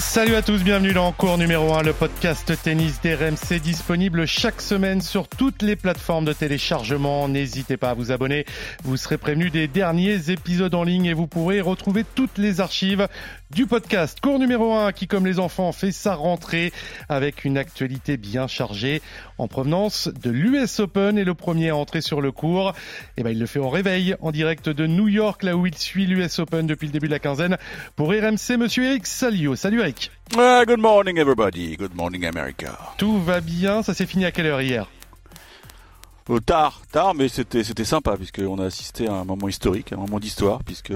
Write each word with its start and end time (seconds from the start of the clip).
Salut 0.00 0.36
à 0.36 0.42
tous, 0.42 0.62
bienvenue 0.62 0.92
dans 0.92 1.10
Cours 1.10 1.38
numéro 1.38 1.74
1, 1.74 1.82
le 1.82 1.92
podcast 1.92 2.52
tennis 2.62 3.00
d'RMC 3.02 3.60
disponible 3.60 4.26
chaque 4.26 4.60
semaine 4.60 5.00
sur 5.00 5.26
toutes 5.26 5.60
les 5.60 5.74
plateformes 5.74 6.24
de 6.24 6.32
téléchargement. 6.32 7.28
N'hésitez 7.28 7.76
pas 7.76 7.90
à 7.90 7.94
vous 7.94 8.12
abonner, 8.12 8.46
vous 8.84 8.96
serez 8.96 9.18
prévenu 9.18 9.50
des 9.50 9.66
derniers 9.66 10.30
épisodes 10.30 10.74
en 10.74 10.84
ligne 10.84 11.06
et 11.06 11.14
vous 11.14 11.26
pourrez 11.26 11.60
retrouver 11.60 12.04
toutes 12.14 12.38
les 12.38 12.60
archives 12.60 13.08
du 13.50 13.66
podcast. 13.66 14.20
Cours 14.20 14.38
numéro 14.38 14.72
1 14.74 14.92
qui, 14.92 15.08
comme 15.08 15.26
les 15.26 15.40
enfants, 15.40 15.72
fait 15.72 15.92
sa 15.92 16.14
rentrée 16.14 16.72
avec 17.08 17.44
une 17.44 17.58
actualité 17.58 18.16
bien 18.16 18.46
chargée 18.46 19.02
en 19.36 19.48
provenance 19.48 20.08
de 20.22 20.30
l'US 20.30 20.78
Open 20.78 21.18
et 21.18 21.24
le 21.24 21.34
premier 21.34 21.70
à 21.70 21.76
entrer 21.76 22.02
sur 22.02 22.20
le 22.20 22.30
cours. 22.30 22.72
Et 23.16 23.24
ben, 23.24 23.30
il 23.30 23.38
le 23.38 23.46
fait 23.46 23.58
au 23.58 23.68
réveil 23.68 24.14
en 24.20 24.30
direct 24.30 24.68
de 24.68 24.86
New 24.86 25.08
York, 25.08 25.42
là 25.42 25.56
où 25.56 25.66
il 25.66 25.76
suit 25.76 26.06
l'US 26.06 26.38
Open 26.38 26.66
depuis 26.66 26.86
le 26.86 26.92
début 26.92 27.08
de 27.08 27.12
la 27.12 27.18
quinzaine 27.18 27.56
pour 27.96 28.10
RMC, 28.10 28.58
monsieur 28.58 28.84
Eric 28.84 29.06
Salio. 29.06 29.56
Salut 29.56 29.80
Eric. 29.80 29.87
Uh, 30.36 30.64
good 30.66 30.80
morning 30.80 31.18
everybody, 31.18 31.76
good 31.76 31.94
morning 31.94 32.26
America. 32.26 32.78
Tout 32.98 33.18
va 33.18 33.40
bien, 33.40 33.82
ça 33.82 33.94
s'est 33.94 34.06
fini 34.06 34.26
à 34.26 34.30
quelle 34.30 34.46
heure 34.46 34.60
hier? 34.60 34.86
Euh, 36.28 36.40
tard, 36.40 36.82
tard, 36.92 37.14
mais 37.14 37.28
c'était 37.28 37.64
c'était 37.64 37.84
sympa 37.84 38.16
puisqu'on 38.16 38.58
a 38.58 38.66
assisté 38.66 39.08
à 39.08 39.14
un 39.14 39.24
moment 39.24 39.48
historique, 39.48 39.92
un 39.92 39.96
moment 39.96 40.20
d'histoire, 40.20 40.62
puisque 40.62 40.92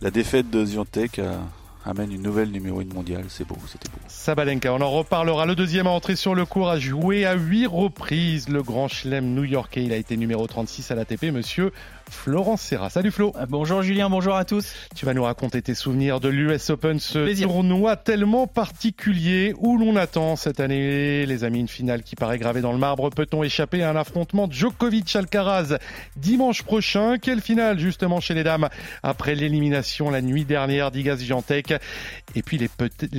la 0.00 0.10
défaite 0.10 0.48
de 0.48 0.64
Ziontek 0.64 1.18
euh, 1.18 1.36
amène 1.84 2.10
une 2.10 2.22
nouvelle 2.22 2.50
numéro 2.50 2.80
1 2.80 2.86
mondiale. 2.94 3.24
C'est 3.28 3.46
beau, 3.46 3.58
c'était 3.66 3.90
beau. 3.90 3.98
Sabalenka, 4.08 4.72
on 4.72 4.80
en 4.80 4.90
reparlera. 4.90 5.44
Le 5.44 5.54
deuxième 5.54 5.86
à 5.86 5.90
entrer 5.90 6.16
sur 6.16 6.34
le 6.34 6.46
cours 6.46 6.70
a 6.70 6.78
joué 6.78 7.26
à 7.26 7.34
huit 7.34 7.66
reprises 7.66 8.48
le 8.48 8.62
grand 8.62 8.88
chelem 8.88 9.34
new-yorkais. 9.34 9.84
Il 9.84 9.92
a 9.92 9.96
été 9.96 10.16
numéro 10.16 10.46
36 10.46 10.90
à 10.90 10.94
l'ATP, 10.94 11.24
monsieur 11.24 11.72
Florent 12.10 12.56
Serra. 12.56 12.90
Salut 12.90 13.10
Flo. 13.10 13.32
Euh, 13.36 13.46
Bonjour 13.48 13.82
Julien, 13.82 14.10
bonjour 14.10 14.34
à 14.34 14.44
tous. 14.44 14.74
Tu 14.94 15.06
vas 15.06 15.14
nous 15.14 15.22
raconter 15.22 15.62
tes 15.62 15.74
souvenirs 15.74 16.20
de 16.20 16.28
l'US 16.28 16.70
Open, 16.70 16.98
ce 16.98 17.18
Plaisir. 17.20 17.48
tournoi 17.48 17.96
tellement 17.96 18.46
particulier 18.46 19.54
où 19.58 19.78
l'on 19.78 19.96
attend 19.96 20.36
cette 20.36 20.60
année, 20.60 21.24
les 21.26 21.44
amis, 21.44 21.60
une 21.60 21.68
finale 21.68 22.02
qui 22.02 22.16
paraît 22.16 22.38
gravée 22.38 22.60
dans 22.60 22.72
le 22.72 22.78
marbre. 22.78 23.10
Peut-on 23.10 23.42
échapper 23.42 23.82
à 23.82 23.90
un 23.90 23.96
affrontement 23.96 24.48
Djokovic-Alcaraz 24.48 25.78
dimanche 26.16 26.62
prochain? 26.62 27.18
Quelle 27.18 27.40
finale 27.40 27.78
justement 27.78 28.20
chez 28.20 28.34
les 28.34 28.44
dames 28.44 28.68
après 29.02 29.34
l'élimination 29.34 30.10
la 30.10 30.20
nuit 30.20 30.44
dernière 30.44 30.90
d'Igas-Giantec 30.90 31.74
Et 32.34 32.42
puis 32.42 32.58
les 32.58 32.68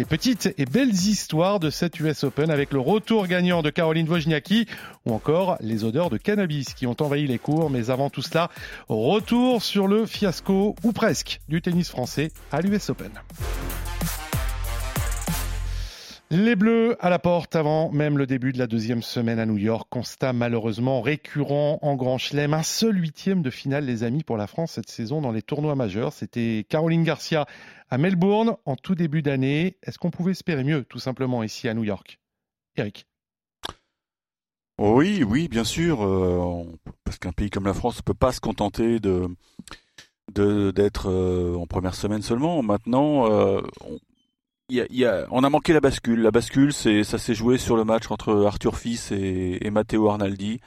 petites 0.06 0.54
et 0.58 0.66
belles 0.66 0.94
histoires 0.94 1.60
de 1.60 1.70
cette 1.70 2.00
US 2.00 2.24
Open 2.24 2.52
avec 2.52 2.72
le 2.72 2.80
retour 2.80 3.28
gagnant 3.28 3.62
de 3.62 3.70
Caroline 3.70 4.08
Wozniacki 4.10 4.68
ou 5.06 5.14
encore 5.14 5.58
les 5.62 5.84
odeurs 5.84 6.10
de 6.10 6.18
cannabis 6.18 6.74
qui 6.74 6.86
ont 6.88 6.96
envahi 7.00 7.26
les 7.28 7.40
cours. 7.40 7.70
Mais 7.70 7.90
avant 7.90 8.10
tout 8.10 8.22
cela, 8.22 8.50
retour 8.88 9.62
sur 9.62 9.88
le 9.88 10.06
fiasco 10.06 10.76
ou 10.84 10.92
presque 10.92 11.40
du 11.48 11.62
tennis 11.62 11.90
français 11.90 12.32
à 12.52 12.62
l'US 12.62 12.90
Open. 12.90 13.12
Les 16.34 16.56
Bleus 16.56 16.96
à 17.02 17.10
la 17.10 17.20
porte 17.20 17.58
avant 17.58 17.92
même 17.92 18.18
le 18.18 18.26
début 18.26 18.54
de 18.54 18.58
la 18.58 18.66
deuxième 18.66 19.02
semaine 19.02 19.38
à 19.38 19.46
New 19.46 19.58
York. 19.58 19.88
Constat 19.90 20.32
malheureusement 20.32 21.02
récurrent 21.02 21.78
en 21.82 21.96
Grand 21.96 22.18
Chelem. 22.18 22.54
Un 22.54 22.64
seul 22.64 22.98
huitième 22.98 23.42
de 23.42 23.50
finale, 23.50 23.84
les 23.84 24.04
amis, 24.04 24.24
pour 24.24 24.38
la 24.38 24.48
France 24.48 24.72
cette 24.72 24.90
saison 24.90 25.20
dans 25.20 25.34
les 25.34 25.42
tournois 25.42 25.76
majeurs. 25.76 26.14
C'était 26.14 26.66
Caroline 26.70 27.04
Garcia 27.04 27.48
à 27.90 27.98
Melbourne 27.98 28.56
en 28.64 28.78
tout 28.78 28.96
début 28.96 29.22
d'année. 29.22 29.76
Est-ce 29.84 30.00
qu'on 30.00 30.10
pouvait 30.10 30.32
espérer 30.32 30.64
mieux, 30.64 30.86
tout 30.86 31.00
simplement, 31.00 31.44
ici 31.44 31.68
à 31.68 31.74
New 31.74 31.84
York? 31.84 32.18
Eric 32.78 33.08
Oui, 34.82 35.24
oui, 35.24 35.48
bien 35.48 35.64
sûr, 35.64 36.04
euh, 36.04 36.64
parce 37.04 37.20
qu'un 37.20 37.32
pays 37.32 37.52
comme 37.52 37.66
la 37.66 37.74
France 37.76 37.98
ne 37.98 38.02
peut 38.02 38.16
pas 38.16 38.32
se 38.32 38.40
contenter 38.42 39.00
de 39.00 39.28
d'être 40.34 41.08
euh, 41.12 41.56
en 41.56 41.68
première 41.68 41.94
semaine 41.94 42.24
seulement. 42.24 42.64
Maintenant, 42.64 43.30
euh, 43.32 43.62
on, 45.30 45.44
a- 45.44 45.50
manqué 45.52 45.74
la 45.74 45.82
bascule. 45.82 46.22
La 46.22 46.32
bascule, 46.32 46.74
ça 46.74 47.18
s'est 47.20 47.36
joué 47.36 47.60
sur 47.60 47.76
le 47.76 47.84
match 47.84 48.10
entre 48.10 48.44
Arthur 48.46 48.76
Fils 48.76 49.12
et, 49.12 49.70
Matteo 49.70 50.10
Arnaldi. 50.10 50.62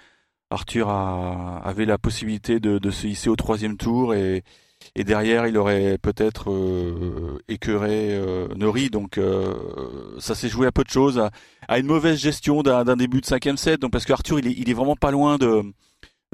Arthur 0.50 0.90
avait 0.90 1.84
la 1.86 1.98
possibilité 1.98 2.60
de, 2.60 2.78
de 2.78 2.90
se 2.92 3.08
hisser 3.08 3.30
au 3.30 3.36
troisième 3.36 3.76
tour 3.76 4.14
et, 4.14 4.44
et 4.94 5.04
derrière 5.04 5.46
il 5.46 5.56
aurait 5.56 5.98
peut-être 5.98 6.50
euh, 6.50 7.38
écœuré 7.48 8.08
euh, 8.12 8.48
Nori. 8.56 8.90
Donc 8.90 9.18
euh, 9.18 9.54
ça 10.18 10.34
s'est 10.34 10.48
joué 10.48 10.66
à 10.66 10.72
peu 10.72 10.84
de 10.84 10.90
choses, 10.90 11.18
à, 11.18 11.30
à 11.68 11.78
une 11.78 11.86
mauvaise 11.86 12.18
gestion 12.18 12.62
d'un 12.62 12.96
début 12.96 13.20
de 13.20 13.26
cinquième 13.26 13.56
set. 13.56 13.80
Donc 13.80 13.92
parce 13.92 14.04
que 14.04 14.12
Arthur 14.12 14.38
il 14.38 14.46
est, 14.48 14.54
il 14.56 14.70
est 14.70 14.74
vraiment 14.74 14.96
pas 14.96 15.10
loin 15.10 15.36
de, 15.38 15.62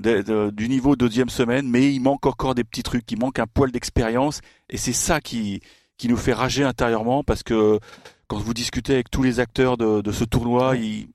de- 0.02 0.22
de- 0.22 0.50
du 0.50 0.68
niveau 0.68 0.96
de 0.96 1.04
deuxième 1.06 1.30
semaine, 1.30 1.68
mais 1.68 1.92
il 1.92 2.00
manque 2.00 2.26
encore 2.26 2.54
des 2.54 2.64
petits 2.64 2.82
trucs, 2.82 3.10
il 3.12 3.18
manque 3.18 3.38
un 3.38 3.46
poil 3.46 3.70
d'expérience 3.70 4.40
et 4.68 4.76
c'est 4.76 4.92
ça 4.92 5.20
qui 5.20 5.60
qui 5.98 6.08
nous 6.08 6.16
fait 6.16 6.32
rager 6.32 6.64
intérieurement 6.64 7.22
parce 7.22 7.42
que 7.42 7.78
quand 8.26 8.38
vous 8.38 8.54
discutez 8.54 8.94
avec 8.94 9.10
tous 9.10 9.22
les 9.22 9.38
acteurs 9.40 9.76
de, 9.76 10.00
de 10.00 10.12
ce 10.12 10.24
tournoi, 10.24 10.76
ils, 10.76 11.08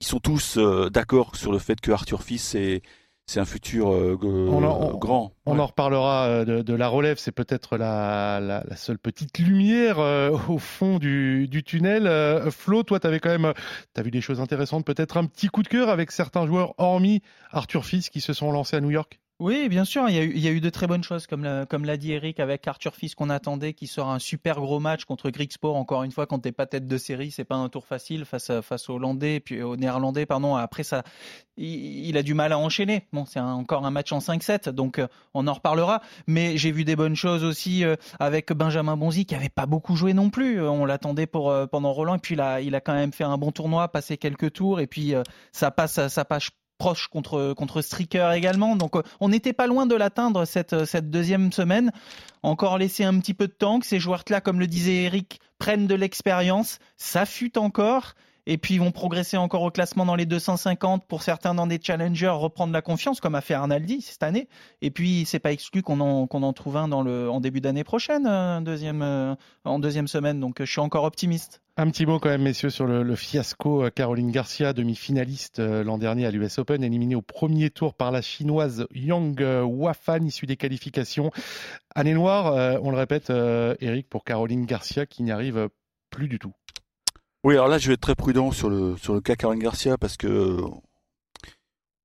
ils 0.00 0.06
sont 0.06 0.18
tous 0.18 0.56
euh, 0.56 0.90
d'accord 0.90 1.36
sur 1.36 1.52
le 1.52 1.58
fait 1.58 1.80
que 1.80 1.92
Arthur 1.92 2.22
Fils 2.24 2.42
c'est 2.42 2.82
c'est 3.32 3.40
un 3.40 3.44
futur 3.44 3.90
euh, 3.92 4.18
g- 4.20 4.28
On 4.28 4.62
en- 4.62 4.80
on- 4.92 4.96
grand. 4.98 5.32
On 5.46 5.54
Ouais. 5.54 5.60
en 5.60 5.66
reparlera 5.66 6.26
euh, 6.26 6.44
de, 6.44 6.62
de 6.62 6.74
la 6.74 6.88
relève, 6.88 7.16
c'est 7.18 7.32
peut-être 7.32 7.76
la, 7.76 8.40
la, 8.40 8.62
la 8.68 8.76
seule 8.76 8.98
petite 8.98 9.38
lumière 9.38 9.98
euh, 9.98 10.36
au 10.48 10.58
fond 10.58 10.98
du, 10.98 11.48
du 11.48 11.62
tunnel. 11.64 12.06
Euh, 12.06 12.50
Flo, 12.50 12.82
toi, 12.82 13.00
tu 13.00 13.06
avais 13.06 13.20
quand 13.20 13.30
même 13.30 13.52
as 13.96 14.02
vu 14.02 14.10
des 14.10 14.20
choses 14.20 14.40
intéressantes, 14.40 14.84
peut-être 14.84 15.16
un 15.16 15.24
petit 15.24 15.48
coup 15.48 15.62
de 15.62 15.68
cœur 15.68 15.88
avec 15.88 16.10
certains 16.10 16.46
joueurs, 16.46 16.74
hormis 16.78 17.22
Arthur 17.50 17.84
Fils, 17.86 18.10
qui 18.10 18.20
se 18.20 18.32
sont 18.34 18.52
lancés 18.52 18.76
à 18.76 18.80
New 18.80 18.90
York? 18.90 19.18
Oui, 19.42 19.68
bien 19.68 19.84
sûr, 19.84 20.08
il 20.08 20.38
y 20.38 20.46
a 20.46 20.50
eu, 20.52 20.60
de 20.60 20.70
très 20.70 20.86
bonnes 20.86 21.02
choses, 21.02 21.26
comme 21.26 21.42
l'a, 21.42 21.96
dit 21.96 22.12
Eric, 22.12 22.38
avec 22.38 22.68
Arthur 22.68 22.94
Fils 22.94 23.16
qu'on 23.16 23.28
attendait, 23.28 23.72
qui 23.72 23.88
sera 23.88 24.14
un 24.14 24.20
super 24.20 24.60
gros 24.60 24.78
match 24.78 25.04
contre 25.04 25.30
Grigsport. 25.30 25.74
Encore 25.74 26.04
une 26.04 26.12
fois, 26.12 26.26
quand 26.26 26.38
t'es 26.38 26.52
pas 26.52 26.66
tête 26.66 26.86
de 26.86 26.96
série, 26.96 27.32
c'est 27.32 27.42
pas 27.42 27.56
un 27.56 27.68
tour 27.68 27.84
facile 27.84 28.24
face, 28.24 28.50
aux 28.50 28.92
Hollandais, 28.92 29.40
puis 29.40 29.60
aux 29.60 29.74
Néerlandais, 29.74 30.26
pardon. 30.26 30.54
Après 30.54 30.84
ça, 30.84 31.02
il, 31.56 32.16
a 32.16 32.22
du 32.22 32.34
mal 32.34 32.52
à 32.52 32.58
enchaîner. 32.58 33.08
Bon, 33.12 33.24
c'est 33.24 33.40
encore 33.40 33.84
un 33.84 33.90
match 33.90 34.12
en 34.12 34.20
5-7, 34.20 34.68
donc 34.68 35.00
euh, 35.00 35.08
on 35.34 35.48
en 35.48 35.54
reparlera. 35.54 36.02
Mais 36.28 36.56
j'ai 36.56 36.70
vu 36.70 36.84
des 36.84 36.94
bonnes 36.94 37.16
choses 37.16 37.42
aussi 37.42 37.84
euh, 37.84 37.96
avec 38.20 38.52
Benjamin 38.52 38.96
Bonzi, 38.96 39.26
qui 39.26 39.34
avait 39.34 39.48
pas 39.48 39.66
beaucoup 39.66 39.96
joué 39.96 40.14
non 40.14 40.30
plus. 40.30 40.60
Euh, 40.60 40.70
On 40.70 40.84
l'attendait 40.84 41.26
pour 41.26 41.52
pendant 41.72 41.92
Roland, 41.92 42.14
et 42.14 42.20
puis 42.20 42.36
il 42.36 42.74
a, 42.76 42.80
quand 42.80 42.94
même 42.94 43.12
fait 43.12 43.24
un 43.24 43.38
bon 43.38 43.50
tournoi, 43.50 43.88
passé 43.88 44.18
quelques 44.18 44.52
tours, 44.52 44.78
et 44.78 44.86
puis 44.86 45.14
ça 45.50 45.72
passe, 45.72 46.06
ça 46.06 46.24
passe 46.24 46.50
proche 46.82 47.06
contre, 47.06 47.54
contre 47.56 47.80
Stricker 47.80 48.32
également. 48.32 48.74
Donc 48.74 48.96
on 49.20 49.28
n'était 49.28 49.52
pas 49.52 49.68
loin 49.68 49.86
de 49.86 49.94
l'atteindre 49.94 50.44
cette, 50.44 50.84
cette 50.84 51.10
deuxième 51.10 51.52
semaine. 51.52 51.92
Encore 52.42 52.76
laisser 52.76 53.04
un 53.04 53.20
petit 53.20 53.34
peu 53.34 53.46
de 53.46 53.52
temps, 53.52 53.78
que 53.78 53.86
ces 53.86 54.00
joueurs-là, 54.00 54.40
comme 54.40 54.58
le 54.58 54.66
disait 54.66 55.04
Eric, 55.04 55.40
prennent 55.58 55.86
de 55.86 55.94
l'expérience. 55.94 56.80
Ça 56.96 57.24
fut 57.24 57.56
encore. 57.56 58.14
Et 58.46 58.58
puis 58.58 58.74
ils 58.74 58.80
vont 58.80 58.90
progresser 58.90 59.36
encore 59.36 59.62
au 59.62 59.70
classement 59.70 60.04
dans 60.04 60.16
les 60.16 60.26
250 60.26 61.06
pour 61.06 61.22
certains 61.22 61.54
dans 61.54 61.68
des 61.68 61.78
challengers 61.80 62.28
reprendre 62.28 62.72
la 62.72 62.82
confiance 62.82 63.20
comme 63.20 63.36
a 63.36 63.40
fait 63.40 63.54
Arnaldi 63.54 64.00
cette 64.00 64.22
année. 64.22 64.48
Et 64.80 64.90
puis 64.90 65.24
c'est 65.26 65.38
pas 65.38 65.52
exclu 65.52 65.82
qu'on 65.82 66.00
en, 66.00 66.52
trouve 66.52 66.76
un 66.76 66.88
dans 66.88 67.02
le, 67.02 67.30
en 67.30 67.40
début 67.40 67.60
d'année 67.60 67.84
prochaine, 67.84 68.26
euh, 68.26 68.60
deuxième, 68.60 69.02
euh, 69.02 69.34
en 69.64 69.78
deuxième 69.78 70.08
semaine. 70.08 70.40
Donc 70.40 70.60
euh, 70.60 70.64
je 70.64 70.72
suis 70.72 70.80
encore 70.80 71.04
optimiste. 71.04 71.62
Un 71.76 71.88
petit 71.88 72.04
mot 72.04 72.18
quand 72.18 72.28
même, 72.28 72.42
messieurs, 72.42 72.68
sur 72.68 72.86
le, 72.86 73.02
le 73.02 73.16
fiasco 73.16 73.88
Caroline 73.94 74.30
Garcia, 74.30 74.72
demi-finaliste 74.74 75.58
l'an 75.58 75.96
dernier 75.96 76.26
à 76.26 76.30
l'US 76.30 76.58
Open, 76.58 76.84
éliminée 76.84 77.14
au 77.14 77.22
premier 77.22 77.70
tour 77.70 77.94
par 77.94 78.10
la 78.10 78.20
chinoise 78.20 78.86
Yang 78.94 79.42
Wafan, 79.64 80.26
issue 80.26 80.44
des 80.44 80.56
qualifications. 80.56 81.30
Année 81.94 82.12
noire, 82.12 82.78
on 82.82 82.90
le 82.90 82.98
répète, 82.98 83.30
Eric, 83.30 84.10
pour 84.10 84.22
Caroline 84.24 84.66
Garcia, 84.66 85.06
qui 85.06 85.22
n'y 85.22 85.32
arrive 85.32 85.70
plus 86.10 86.28
du 86.28 86.38
tout. 86.38 86.52
Oui, 87.44 87.54
alors 87.54 87.68
là, 87.68 87.78
je 87.78 87.88
vais 87.88 87.94
être 87.94 88.00
très 88.00 88.14
prudent 88.14 88.50
sur 88.52 88.70
le 88.70 88.96
sur 88.96 89.14
le 89.14 89.20
cas 89.20 89.34
Caroline 89.34 89.62
Garcia 89.62 89.98
parce 89.98 90.16
que 90.16 90.28
euh, 90.28 90.60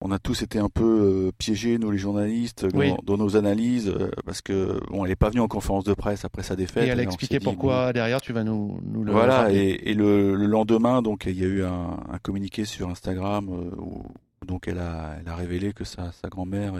on 0.02 0.12
a 0.12 0.20
tous 0.20 0.42
été 0.44 0.60
un 0.60 0.70
peu 0.70 1.28
euh, 1.28 1.32
piégés, 1.38 1.78
nous 1.78 1.90
les 1.92 1.98
journalistes, 1.98 2.66
dans, 2.66 2.80
Oui. 2.80 2.94
dans 3.04 3.18
nos 3.18 3.36
analyses, 3.36 3.88
euh, 3.90 4.10
parce 4.26 4.42
que 4.42 4.80
bon, 4.90 5.06
elle 5.06 5.12
est 5.12 5.16
pas 5.16 5.30
venue 5.30 5.42
en 5.42 5.48
conférence 5.48 5.84
de 5.84 5.94
presse 5.94 6.26
après 6.26 6.44
sa 6.44 6.56
défaite. 6.56 6.88
Et 6.88 6.90
elle 6.90 7.00
a 7.00 7.04
expliqué 7.04 7.40
dit, 7.40 7.44
pourquoi 7.44 7.94
derrière, 7.94 8.22
tu 8.22 8.34
vas 8.34 8.44
nous, 8.44 8.80
nous 8.84 9.04
le 9.04 9.12
Voilà, 9.12 9.52
et, 9.54 9.90
et 9.90 9.94
le, 9.94 10.36
le 10.36 10.46
lendemain, 10.46 11.02
donc 11.02 11.26
il 11.28 11.40
y 11.40 11.44
a 11.44 11.48
eu 11.48 11.64
un, 11.64 11.98
un 12.12 12.18
communiqué 12.20 12.66
sur 12.66 12.90
Instagram 12.90 13.50
euh, 13.50 13.76
où 13.80 14.04
donc 14.46 14.68
elle 14.68 14.78
a 14.80 15.18
elle 15.20 15.28
a 15.28 15.36
révélé 15.36 15.74
que 15.74 15.84
sa 15.84 16.12
sa 16.12 16.30
grand-mère 16.30 16.74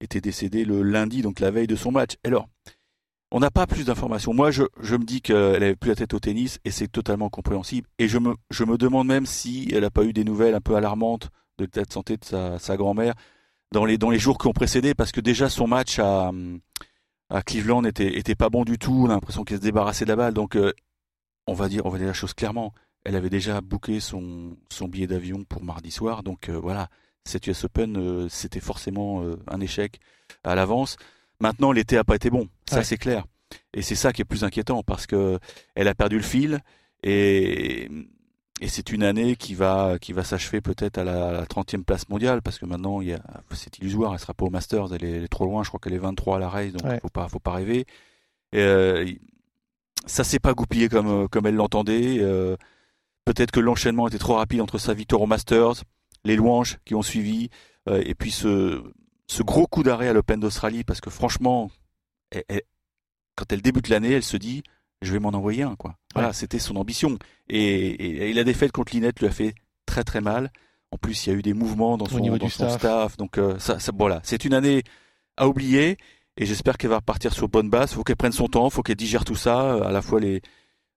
était 0.00 0.20
décédée 0.20 0.64
le 0.64 0.82
lundi, 0.82 1.22
donc 1.22 1.38
la 1.40 1.50
veille 1.50 1.68
de 1.68 1.76
son 1.76 1.90
match. 1.92 2.16
Alors. 2.24 2.48
On 3.34 3.40
n'a 3.40 3.50
pas 3.50 3.66
plus 3.66 3.86
d'informations. 3.86 4.34
Moi, 4.34 4.50
je, 4.50 4.62
me 4.62 5.04
dis 5.04 5.22
qu'elle 5.22 5.62
avait 5.62 5.74
plus 5.74 5.88
la 5.88 5.96
tête 5.96 6.12
au 6.12 6.20
tennis 6.20 6.60
et 6.66 6.70
c'est 6.70 6.86
totalement 6.86 7.30
compréhensible. 7.30 7.88
Et 7.98 8.06
je 8.06 8.18
me, 8.18 8.76
demande 8.76 9.06
même 9.06 9.24
si 9.24 9.70
elle 9.72 9.80
n'a 9.80 9.90
pas 9.90 10.04
eu 10.04 10.12
des 10.12 10.22
nouvelles 10.22 10.54
un 10.54 10.60
peu 10.60 10.76
alarmantes 10.76 11.30
de 11.56 11.64
l'état 11.64 11.82
de 11.82 11.90
santé 11.90 12.18
de 12.18 12.24
sa, 12.24 12.76
grand-mère 12.76 13.14
dans 13.72 13.86
les, 13.86 14.18
jours 14.18 14.36
qui 14.36 14.48
ont 14.48 14.52
précédé, 14.52 14.94
parce 14.94 15.12
que 15.12 15.22
déjà 15.22 15.48
son 15.48 15.66
match 15.66 15.98
à, 15.98 16.30
Cleveland 17.46 17.84
était, 17.84 18.18
était 18.18 18.34
pas 18.34 18.50
bon 18.50 18.64
du 18.64 18.76
tout. 18.76 19.04
On 19.06 19.10
a 19.10 19.14
l'impression 19.14 19.44
qu'il 19.44 19.56
se 19.56 19.62
débarrassait 19.62 20.04
de 20.04 20.10
la 20.10 20.16
balle. 20.16 20.34
Donc, 20.34 20.54
euh, 20.54 20.74
on 21.46 21.54
va 21.54 21.70
dire, 21.70 21.86
on 21.86 21.88
va 21.88 21.96
dire 21.96 22.08
la 22.08 22.12
chose 22.12 22.34
clairement. 22.34 22.74
Elle 23.06 23.16
avait 23.16 23.30
déjà 23.30 23.62
booké 23.62 24.00
son, 24.00 24.58
billet 24.90 25.06
d'avion 25.06 25.44
pour 25.44 25.64
mardi 25.64 25.90
soir. 25.90 26.22
Donc, 26.22 26.50
euh, 26.50 26.60
voilà. 26.60 26.88
Cette 27.24 27.46
US 27.46 27.64
Open, 27.64 27.96
euh, 27.96 28.28
c'était 28.28 28.60
forcément 28.60 29.24
un 29.46 29.60
échec 29.60 30.00
à 30.44 30.54
l'avance. 30.54 30.98
Maintenant, 31.42 31.72
l'été 31.72 31.96
a 31.98 32.04
pas 32.04 32.14
été 32.14 32.30
bon. 32.30 32.48
Ça, 32.70 32.76
Ouais. 32.78 32.84
c'est 32.84 32.96
clair. 32.96 33.24
Et 33.74 33.82
c'est 33.82 33.96
ça 33.96 34.12
qui 34.12 34.22
est 34.22 34.24
plus 34.24 34.44
inquiétant 34.44 34.82
parce 34.82 35.06
que 35.06 35.38
elle 35.74 35.88
a 35.88 35.94
perdu 35.94 36.16
le 36.16 36.22
fil 36.22 36.60
et, 37.02 37.90
et 38.60 38.68
c'est 38.68 38.92
une 38.92 39.02
année 39.02 39.34
qui 39.36 39.54
va, 39.54 39.98
qui 40.00 40.12
va 40.12 40.22
s'achever 40.24 40.60
peut-être 40.60 40.96
à 40.98 41.04
la, 41.04 41.28
à 41.28 41.32
la 41.32 41.44
30e 41.46 41.82
place 41.84 42.08
mondiale 42.08 42.40
parce 42.42 42.58
que 42.58 42.64
maintenant, 42.64 43.00
il 43.00 43.08
y 43.08 43.12
a, 43.12 43.20
c'est 43.50 43.76
illusoire. 43.78 44.12
Elle 44.14 44.20
sera 44.20 44.34
pas 44.34 44.44
au 44.46 44.50
Masters. 44.50 44.94
Elle 44.94 45.04
est, 45.04 45.10
elle 45.10 45.24
est 45.24 45.28
trop 45.28 45.44
loin. 45.44 45.62
Je 45.64 45.68
crois 45.68 45.80
qu'elle 45.82 45.94
est 45.94 45.98
23 45.98 46.36
à 46.36 46.40
la 46.40 46.48
race. 46.48 46.72
Donc, 46.72 46.84
Ouais. 46.88 46.98
faut 47.02 47.08
pas, 47.10 47.28
faut 47.28 47.40
pas 47.40 47.52
rêver. 47.52 47.86
Et, 48.52 48.60
euh, 48.60 49.04
ça 50.06 50.24
s'est 50.24 50.38
pas 50.38 50.54
goupillé 50.54 50.88
comme, 50.88 51.28
comme 51.28 51.46
elle 51.46 51.56
l'entendait. 51.56 52.18
Euh, 52.20 52.56
peut-être 53.24 53.50
que 53.50 53.60
l'enchaînement 53.60 54.08
était 54.08 54.18
trop 54.18 54.34
rapide 54.34 54.60
entre 54.60 54.78
sa 54.78 54.94
victoire 54.94 55.22
au 55.22 55.26
Masters, 55.26 55.82
les 56.24 56.36
louanges 56.36 56.78
qui 56.84 56.94
ont 56.94 57.02
suivi, 57.02 57.50
euh, 57.88 58.02
et 58.04 58.14
puis 58.14 58.30
ce, 58.30 58.82
ce 59.32 59.42
gros 59.42 59.66
coup 59.66 59.82
d'arrêt 59.82 60.08
à 60.08 60.12
l'Open 60.12 60.40
d'Australie 60.40 60.84
parce 60.84 61.00
que 61.00 61.10
franchement, 61.10 61.70
elle- 62.30 62.44
elle- 62.48 62.62
quand 63.36 63.50
elle 63.52 63.62
débute 63.62 63.88
l'année, 63.88 64.12
elle 64.12 64.22
se 64.22 64.36
dit 64.36 64.62
je 65.00 65.12
vais 65.12 65.18
m'en 65.18 65.30
envoyer 65.30 65.62
un 65.64 65.74
quoi. 65.74 65.96
Voilà, 66.14 66.28
Ouais. 66.28 66.34
c'était 66.34 66.58
son 66.60 66.76
ambition. 66.76 67.18
Et, 67.48 67.58
et, 67.60 68.30
et 68.30 68.32
la 68.34 68.44
défaite 68.44 68.70
contre 68.72 68.92
Linette 68.94 69.18
lui 69.20 69.26
a 69.26 69.30
fait 69.32 69.54
très 69.86 70.04
très 70.04 70.20
mal. 70.20 70.50
En 70.92 70.98
plus, 70.98 71.26
il 71.26 71.30
y 71.30 71.32
a 71.34 71.38
eu 71.38 71.42
des 71.42 71.54
mouvements 71.54 71.96
dans 71.96 72.06
son, 72.06 72.18
dans 72.20 72.38
son 72.38 72.48
staff. 72.48 72.78
staff. 72.78 73.16
Donc 73.16 73.38
euh, 73.38 73.58
ça, 73.58 73.78
ça, 73.80 73.90
voilà, 73.96 74.20
c'est 74.22 74.44
une 74.44 74.54
année 74.54 74.82
à 75.36 75.48
oublier. 75.48 75.96
Et 76.36 76.46
j'espère 76.46 76.76
qu'elle 76.78 76.90
va 76.90 76.96
repartir 76.96 77.32
sur 77.32 77.48
bonne 77.48 77.68
base. 77.70 77.92
Faut 77.94 78.04
qu'elle 78.04 78.16
prenne 78.16 78.32
son 78.32 78.46
temps, 78.48 78.68
faut 78.70 78.82
qu'elle 78.82 78.96
digère 78.96 79.24
tout 79.24 79.34
ça, 79.34 79.74
à 79.86 79.90
la 79.90 80.02
fois 80.02 80.20
les 80.20 80.40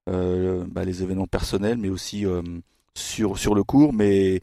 euh, 0.08 0.64
bah, 0.68 0.84
les 0.84 1.02
événements 1.02 1.26
personnels, 1.26 1.78
mais 1.78 1.88
aussi 1.88 2.24
euh, 2.26 2.42
sur 2.94 3.38
sur 3.38 3.54
le 3.54 3.64
cours. 3.64 3.92
Mais 3.92 4.40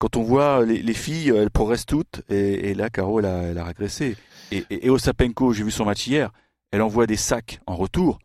quand 0.00 0.16
on 0.16 0.22
voit 0.22 0.64
les, 0.66 0.82
les 0.82 0.94
filles, 0.94 1.28
elles 1.28 1.50
progressent 1.50 1.86
toutes. 1.86 2.22
Et, 2.28 2.70
et 2.70 2.74
là, 2.74 2.90
Caro, 2.90 3.20
elle 3.20 3.26
a, 3.26 3.42
elle 3.42 3.58
a 3.58 3.64
régressé. 3.64 4.16
Et, 4.50 4.64
et, 4.70 4.86
et 4.86 4.90
Osapenko, 4.90 5.52
j'ai 5.52 5.62
vu 5.62 5.70
son 5.70 5.84
match 5.84 6.06
hier. 6.08 6.30
Elle 6.72 6.82
envoie 6.82 7.06
des 7.06 7.16
sacs 7.16 7.60
en 7.66 7.76
retour, 7.76 8.18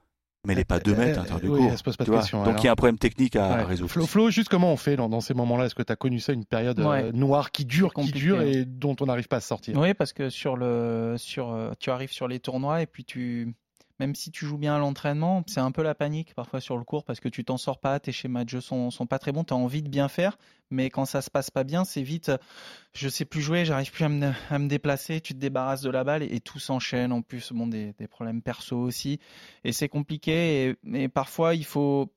mais 0.45 0.54
elle 0.54 0.60
n'est 0.60 0.66
pas 0.66 0.80
2 0.80 0.95
mètres 0.95 1.19
à 1.19 1.24
l'intérieur 1.24 1.39
du 1.42 1.48
Euh, 1.48 1.50
oui, 1.51 1.60
cours. 1.60 1.72
elle 1.72 1.77
se 1.77 1.83
pose 1.83 1.98
pas 1.98 2.04
de 2.06 2.12
Donc 2.12 2.33
alors. 2.33 2.56
il 2.60 2.63
y 2.63 2.68
a 2.68 2.72
un 2.72 2.75
problème 2.75 2.98
technique 2.98 3.36
à, 3.36 3.57
Ouais. 3.57 3.63
résoudre. 3.63 3.92
Flo, 3.92 4.06
Flo, 4.06 4.30
juste 4.31 4.50
comment 4.50 4.72
on 4.72 4.77
fait 4.77 4.95
dans, 4.95 5.10
dans 5.10 5.19
ces 5.22 5.33
moments-là? 5.33 5.66
Est-ce 5.66 5.75
que 5.75 5.83
tu 5.83 5.92
as 5.92 5.95
connu 5.95 6.19
ça, 6.19 6.31
une 6.33 6.45
période 6.45 6.80
euh, 6.80 7.12
noire 7.12 7.51
qui 7.51 7.66
dure, 7.66 7.94
qui 7.94 8.12
dure 8.12 8.42
et 8.42 8.63
dont 8.66 8.95
on 9.01 9.06
n'arrive 9.07 9.28
pas 9.28 9.38
à 9.38 9.42
sortir? 9.42 9.78
Oui, 9.78 9.94
parce 9.94 10.13
que 10.13 10.30
sur 10.30 10.56
le, 10.57 11.16
sur, 11.18 11.51
euh, 11.51 11.71
tu 11.80 11.89
arrives 11.89 12.12
sur 12.12 12.28
les 12.28 12.39
tournois 12.39 12.81
et 12.81 12.86
puis 12.86 13.04
tu, 13.04 13.54
même 14.00 14.15
si 14.15 14.31
tu 14.31 14.45
joues 14.45 14.57
bien 14.57 14.75
à 14.75 14.80
l'entraînement, 14.80 15.44
c'est 15.47 15.59
un 15.59 15.71
peu 15.71 15.83
la 15.83 15.95
panique 15.95 16.33
parfois 16.33 16.59
sur 16.59 16.77
le 16.77 16.83
cours 16.83 17.03
parce 17.03 17.19
que 17.19 17.30
tu 17.30 17.45
t'en 17.45 17.57
sors 17.57 17.80
pas, 17.80 18.00
tes 18.00 18.12
schémas 18.12 18.44
de 18.44 18.50
jeu 18.50 18.62
sont, 18.62 18.92
sont 18.92 19.06
pas 19.06 19.19
très 19.19 19.31
bons, 19.31 19.44
tu 19.44 19.53
as 19.53 19.57
envie 19.57 19.81
de 19.81 19.89
bien 19.89 20.07
faire, 20.07 20.38
mais 20.71 20.89
quand 20.89 21.06
ça 21.06 21.21
se 21.21 21.30
passe 21.30 21.51
pas 21.51 21.63
bien, 21.63 21.86
c'est 21.86 22.01
vite, 22.01 22.30
euh, 22.30 22.38
je 22.94 23.07
sais 23.07 23.25
plus 23.25 23.42
jouer, 23.42 23.65
j'arrive 23.65 23.92
plus 23.92 24.03
à 24.03 24.09
me, 24.09 24.68
déplacer, 24.68 25.21
tu 25.21 25.33
te 25.33 25.39
débarrasses 25.39 25.81
de 25.81 25.89
la 25.89 26.03
balle 26.03 26.24
et, 26.24 26.36
et 26.36 26.39
tout 26.39 26.59
s'enchaîne. 26.59 27.12
En 27.12 27.21
plus, 27.21 27.51
bon, 27.51 27.68
des, 27.68 27.94
problèmes 28.09 28.42
perso 28.42 28.77
aussi, 28.77 29.19
et 29.63 29.71
c'est 29.71 29.89
compliqué. 29.89 30.69
Et, 30.69 30.75
mais 30.83 31.07
parfois, 31.07 31.56
il 31.56 31.65
faut 31.65 32.12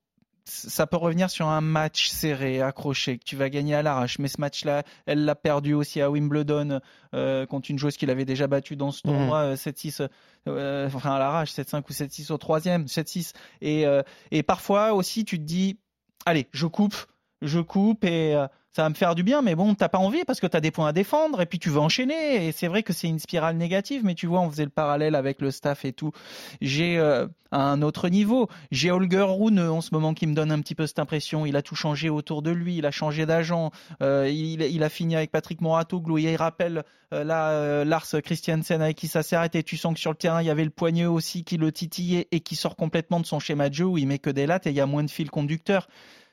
ça 0.48 0.86
peut 0.86 0.96
revenir 0.96 1.30
sur 1.30 1.46
un 1.48 1.60
match 1.60 2.08
serré, 2.08 2.60
accroché, 2.62 3.18
que 3.18 3.24
tu 3.24 3.36
vas 3.36 3.50
gagner 3.50 3.74
à 3.74 3.82
l'arrache. 3.82 4.18
Mais 4.18 4.28
ce 4.28 4.40
match-là, 4.40 4.82
elle 5.06 5.24
l'a 5.24 5.34
perdu 5.34 5.74
aussi 5.74 6.00
à 6.00 6.10
Wimbledon 6.10 6.80
euh, 7.14 7.46
contre 7.46 7.70
une 7.70 7.78
joueuse 7.78 7.96
qu'il 7.96 8.10
avait 8.10 8.24
déjà 8.24 8.46
battue 8.46 8.76
dans 8.76 8.90
ce 8.90 9.02
Mhm. 9.06 9.12
tournoi, 9.12 9.38
euh, 9.40 9.56
7-6, 9.56 10.02
euh, 10.48 10.86
enfin 10.92 11.14
à 11.14 11.18
l'arrache, 11.18 11.50
7-5 11.52 11.84
ou 11.88 11.92
7-6 11.92 12.30
au 12.32 12.38
troisième, 12.38 12.86
7-6. 12.88 13.32
Et, 13.60 13.86
euh, 13.86 14.02
et 14.30 14.42
parfois 14.42 14.94
aussi, 14.94 15.24
tu 15.24 15.38
te 15.38 15.44
dis, 15.44 15.78
allez, 16.26 16.48
je 16.52 16.66
coupe, 16.66 16.96
je 17.42 17.60
coupe 17.60 18.04
et 18.04 18.34
euh, 18.34 18.46
ça 18.72 18.82
va 18.82 18.90
me 18.90 18.94
faire 18.94 19.14
du 19.14 19.22
bien, 19.22 19.40
mais 19.42 19.54
bon, 19.54 19.74
t'as 19.74 19.88
pas 19.88 19.98
envie 19.98 20.24
parce 20.24 20.40
que 20.40 20.46
t'as 20.46 20.60
des 20.60 20.70
points 20.70 20.88
à 20.88 20.92
défendre 20.92 21.40
et 21.40 21.46
puis 21.46 21.58
tu 21.58 21.70
veux 21.70 21.80
enchaîner. 21.80 22.46
Et 22.46 22.52
c'est 22.52 22.68
vrai 22.68 22.82
que 22.82 22.92
c'est 22.92 23.08
une 23.08 23.18
spirale 23.18 23.56
négative, 23.56 24.02
mais 24.04 24.14
tu 24.14 24.26
vois, 24.26 24.40
on 24.40 24.50
faisait 24.50 24.64
le 24.64 24.70
parallèle 24.70 25.14
avec 25.14 25.40
le 25.40 25.50
staff 25.50 25.84
et 25.84 25.92
tout. 25.92 26.12
J'ai 26.60 26.98
euh, 26.98 27.26
un 27.50 27.80
autre 27.80 28.10
niveau, 28.10 28.48
j'ai 28.70 28.90
Holger 28.90 29.24
Rune 29.26 29.58
en 29.58 29.80
ce 29.80 29.94
moment 29.94 30.12
qui 30.12 30.26
me 30.26 30.34
donne 30.34 30.52
un 30.52 30.60
petit 30.60 30.74
peu 30.74 30.86
cette 30.86 30.98
impression. 30.98 31.46
Il 31.46 31.56
a 31.56 31.62
tout 31.62 31.74
changé 31.74 32.10
autour 32.10 32.42
de 32.42 32.50
lui, 32.50 32.76
il 32.76 32.84
a 32.84 32.90
changé 32.90 33.24
d'agent, 33.24 33.70
euh, 34.02 34.28
il, 34.30 34.82
a 34.82 34.88
fini 34.90 35.16
avec 35.16 35.30
Patrick 35.30 35.62
Moratoglou, 35.62 36.18
il 36.18 36.36
rappelle 36.36 36.84
euh, 37.14 37.24
là 37.24 37.84
Lars 37.84 38.06
Christiansen 38.22 38.82
avec 38.82 38.98
qui 38.98 39.08
ça 39.08 39.22
s'est 39.22 39.36
arrêté. 39.36 39.62
Tu 39.62 39.78
sens 39.78 39.94
que 39.94 40.00
sur 40.00 40.10
le 40.10 40.16
terrain, 40.16 40.42
il 40.42 40.46
y 40.46 40.50
avait 40.50 40.64
le 40.64 40.70
poignet 40.70 41.06
aussi 41.06 41.42
qui 41.42 41.56
le 41.56 41.72
titillait 41.72 42.28
et 42.32 42.40
qui 42.40 42.54
sort 42.54 42.76
complètement 42.76 43.18
de 43.18 43.26
son 43.26 43.40
schéma 43.40 43.70
de 43.70 43.74
jeu 43.74 43.86
où 43.86 43.96
il 43.96 44.06
met 44.06 44.18
que 44.18 44.30
des 44.30 44.46
lattes 44.46 44.66
et 44.66 44.70
il 44.70 44.76
y 44.76 44.80
a 44.80 44.86
moins 44.86 45.04
de 45.04 45.10
fil 45.10 45.30
conducteur. 45.30 45.88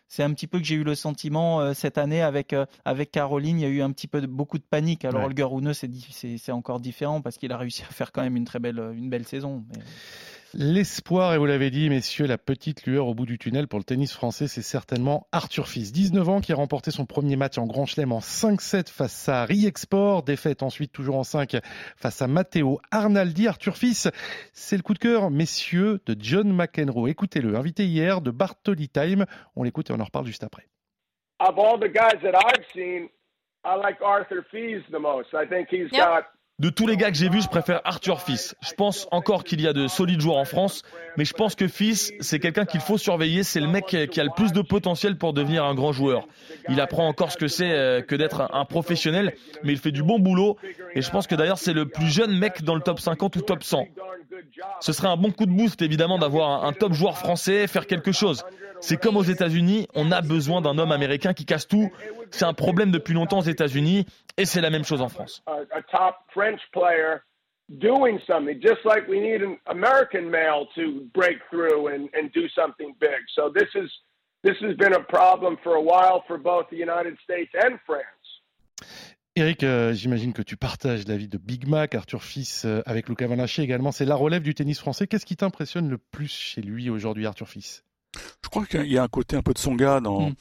C'est 0.08 0.24
un 0.24 0.32
petit 0.34 0.48
peu 0.48 0.60
que 0.60 0.66
j'ai 0.66 0.76
eu 0.76 0.84
le 0.84 0.94
sentiment 0.96 1.62
euh, 1.62 1.74
cette 1.74 1.98
année 1.98 2.22
avec 2.22 2.54
euh, 2.54 2.66
avec 2.86 3.12
Caroline, 3.12 3.60
il 3.60 3.64
y 3.64 3.66
a 3.66 3.70
eu 3.70 3.82
un 3.82 3.92
petit 3.92 4.08
peu 4.08 4.22
de, 4.22 4.28
beaucoup 4.28 4.58
de 4.60 4.64
panique. 4.64 5.04
Alors 5.04 5.22
Ouais. 5.22 5.26
Holger 5.28 5.44
Rune, 5.44 5.74
c'est 5.74 5.88
di- 5.88 6.08
c'est 6.12 6.38
c'est 6.38 6.52
encore 6.52 6.80
différent 6.80 7.22
parce 7.22 7.38
qu'il 7.38 7.52
a 7.52 7.58
réussi 7.58 7.84
à 7.84 7.92
faire 7.92 8.12
quand 8.12 8.22
même 8.22 8.36
une 8.38 8.46
très 8.46 8.60
belle 8.60 8.80
une 8.96 9.10
belle 9.10 9.26
saison. 9.26 9.64
Mais- 9.76 9.84
L'espoir, 10.58 11.34
et 11.34 11.38
vous 11.38 11.46
l'avez 11.46 11.70
dit, 11.70 11.90
messieurs, 11.90 12.28
la 12.28 12.38
petite 12.38 12.86
lueur 12.86 13.08
au 13.08 13.14
bout 13.14 13.26
du 13.26 13.38
tunnel 13.38 13.68
pour 13.68 13.78
le 13.78 13.84
tennis 13.84 14.14
français, 14.14 14.48
c'est 14.48 14.62
certainement 14.62 15.28
Arthur 15.34 15.68
Fils. 15.68 15.92
19 15.92 16.30
ans, 16.30 16.40
qui 16.40 16.54
a 16.54 16.56
remporté 16.56 16.92
son 16.92 17.06
premier 17.06 17.36
match 17.36 17.58
en 17.58 17.66
Grand 17.66 17.86
Chelem 17.86 18.14
en 18.14 18.20
5-7 18.20 18.90
face 18.90 19.28
à 19.28 19.44
Riexport. 19.44 20.24
Défaite 20.24 20.64
ensuite 20.64 20.94
toujours 20.94 21.18
en 21.18 21.26
5 21.26 21.58
face 21.98 22.22
à 22.22 22.28
Matteo 22.28 22.80
Arnaldi. 22.90 23.50
Arthur 23.50 23.76
Fils, 23.76 24.08
c'est 24.54 24.78
le 24.78 24.82
coup 24.82 24.94
de 24.94 25.00
cœur, 25.00 25.30
messieurs, 25.30 26.00
de 26.06 26.16
John 26.18 26.54
McEnroe. 26.56 27.10
Écoutez-le, 27.10 27.58
invité 27.58 27.86
hier 27.86 28.22
de 28.22 28.32
Bartoli 28.32 28.88
Time. 28.88 29.26
On 29.58 29.64
l'écoute 29.64 29.90
et 29.90 29.94
on 29.94 30.00
en 30.00 30.06
reparle 30.06 30.26
juste 30.26 30.46
après. 30.46 30.70
Of 31.42 31.60
all 31.60 31.78
the 31.82 31.92
guys 31.92 32.18
that 32.24 32.32
I've 32.32 32.64
seen, 32.74 33.10
I 33.66 33.76
like 33.76 33.98
Arthur 34.02 34.46
Fees 34.50 34.84
the 34.90 35.00
most. 35.02 35.34
I 35.34 35.46
think 35.50 35.68
he's 35.70 35.92
Yep. 35.92 36.00
got 36.06 36.24
De 36.58 36.70
tous 36.70 36.88
les 36.88 36.96
gars 36.96 37.12
que 37.12 37.18
j'ai 37.18 37.28
vus, 37.28 37.42
je 37.42 37.50
préfère 37.50 37.82
Arthur 37.84 38.22
Fils. 38.22 38.56
Je 38.66 38.72
pense 38.76 39.10
encore 39.12 39.44
qu'il 39.44 39.60
y 39.60 39.68
a 39.68 39.74
de 39.74 39.88
solides 39.88 40.22
joueurs 40.22 40.38
en 40.38 40.46
France, 40.46 40.84
mais 41.18 41.26
je 41.26 41.34
pense 41.34 41.54
que 41.54 41.68
Fils, 41.68 42.14
c'est 42.22 42.40
quelqu'un 42.40 42.64
qu'il 42.64 42.80
faut 42.80 42.98
surveiller. 42.98 43.44
C'est 43.44 43.60
le 43.60 43.68
mec 43.68 43.88
qui 43.88 44.20
a 44.22 44.24
le 44.24 44.30
plus 44.34 44.54
de 44.54 44.62
potentiel 44.62 45.18
pour 45.18 45.34
devenir 45.34 45.66
un 45.66 45.76
grand 45.76 45.92
joueur. 45.92 46.26
Il 46.70 46.80
apprend 46.80 47.10
encore 47.10 47.34
ce 47.34 47.38
que 47.38 47.50
c'est 47.50 47.72
euh, 47.72 48.02
que 48.02 48.16
d'être 48.16 48.48
un- 48.54 48.64
professionnel, 48.64 49.34
mais 49.64 49.74
il 49.74 49.80
fait 49.80 49.92
du 49.92 50.02
bon 50.02 50.18
boulot. 50.18 50.56
Et 50.94 51.02
je 51.02 51.10
pense 51.12 51.28
que 51.28 51.36
d'ailleurs, 51.36 51.58
c'est 51.58 51.74
le 51.74 51.88
plus 51.90 52.08
jeune 52.08 52.38
mec 52.40 52.64
dans 52.64 52.76
le 52.76 52.82
top 52.82 53.02
50 53.02 53.36
ou 53.36 53.42
top 53.42 53.62
100. 53.62 53.88
Ce 54.80 54.94
serait 54.94 55.10
un 55.10 55.18
bon 55.18 55.32
coup 55.32 55.46
de 55.48 55.52
boost, 55.52 55.82
évidemment, 55.82 56.18
d'avoir 56.20 56.64
un 56.64 56.72
top 56.72 56.94
joueur 56.94 57.18
français, 57.18 57.68
faire 57.68 57.86
quelque 57.86 58.14
chose. 58.14 58.46
C'est 58.82 58.98
comme 58.98 59.18
aux 59.18 59.24
États-Unis, 59.24 59.88
on 59.96 60.12
a 60.12 60.22
besoin 60.22 60.62
d'un 60.62 60.78
homme 60.78 60.92
américain 60.92 61.34
qui 61.34 61.46
casse 61.46 61.68
tout. 61.68 61.92
C'est 62.32 62.46
un 62.46 62.54
problème 62.54 62.92
depuis 62.92 63.14
longtemps 63.14 63.40
aux 63.40 63.50
États-Unis, 63.50 64.06
et 64.38 64.46
c'est 64.46 64.62
la 64.62 64.70
même 64.70 64.84
chose 64.84 65.02
en 65.02 65.10
France. 65.10 65.44
a, 65.48 65.62
a 65.76 65.82
top 65.82 66.16
French 66.34 66.62
player 66.72 67.22
doing 67.70 68.20
something, 68.28 68.60
just 68.62 68.86
like 68.86 69.08
we 69.08 69.20
need 69.20 69.42
an 69.42 69.58
American 69.68 70.30
male 70.30 70.68
to 70.76 71.06
break 71.14 71.40
through 71.50 71.88
and, 71.88 72.10
and 72.14 72.32
do 72.34 72.48
something 72.50 72.94
big. 73.00 73.22
So 73.36 73.50
this 73.50 73.70
is 73.76 73.90
this 74.44 74.56
has 74.62 74.76
been 74.78 74.94
a 74.94 75.04
problem 75.04 75.58
for 75.64 75.76
a 75.76 75.82
while 75.82 76.24
for 76.28 76.38
both 76.38 76.70
the 76.70 76.78
United 76.78 77.18
States 77.24 77.52
and 77.56 77.80
France. 77.86 78.06
Eric, 79.38 79.64
euh, 79.64 79.92
j'imagine 79.92 80.32
que 80.32 80.42
tu 80.42 80.56
partages 80.56 81.06
l'avis 81.08 81.28
de 81.28 81.38
Big 81.38 81.68
Mac, 81.68 81.94
Arthur 81.94 82.24
Fils 82.24 82.64
euh, 82.64 82.82
avec 82.86 83.10
Luca 83.10 83.28
Vanaché 83.28 83.64
également. 83.64 83.92
C'est 83.92 84.06
la 84.06 84.16
relève 84.16 84.44
du 84.44 84.54
tennis 84.54 84.80
français. 84.80 85.08
Qu'est-ce 85.08 85.26
qui 85.26 85.36
t'impressionne 85.36 85.90
le 85.90 85.98
plus 85.98 86.32
chez 86.32 86.62
lui 86.62 86.90
aujourd'hui, 86.90 87.26
Arthur 87.26 87.50
Fils? 87.50 87.84
Je 88.46 88.50
crois 88.50 88.66
qu'il 88.68 88.92
y 88.92 88.98
a 89.00 89.04
un 89.04 89.08
côté 89.08 89.36
un 89.36 89.42
peu 89.42 89.54
de 89.54 89.58
son 89.58 89.74
gars 89.74 90.00
dans, 90.00 90.30
Mm. 90.30 90.34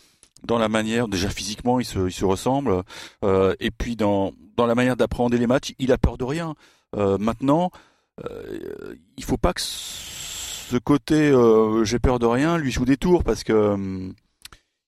dans 0.44 0.58
la 0.58 0.68
manière, 0.68 1.08
déjà 1.08 1.30
physiquement, 1.30 1.80
il 1.80 1.86
se, 1.86 2.06
il 2.06 2.12
se 2.12 2.26
ressemble, 2.26 2.82
euh, 3.24 3.54
et 3.60 3.70
puis 3.70 3.96
dans, 3.96 4.32
dans 4.58 4.66
la 4.66 4.74
manière 4.74 4.94
d'appréhender 4.94 5.38
les 5.38 5.46
matchs, 5.46 5.72
il 5.78 5.90
a 5.90 5.96
peur 5.96 6.18
de 6.18 6.24
rien. 6.24 6.54
Euh, 6.96 7.16
maintenant, 7.16 7.70
euh, 8.24 8.94
il 9.16 9.24
faut 9.24 9.38
pas 9.38 9.54
que 9.54 9.62
ce 9.62 10.76
côté 10.76 11.30
euh, 11.30 11.82
j'ai 11.84 11.98
peur 11.98 12.18
de 12.18 12.26
rien 12.26 12.58
lui 12.58 12.70
joue 12.70 12.84
des 12.84 12.96
tours 12.96 13.24
parce 13.24 13.42
que 13.42 13.52
euh, 13.52 14.08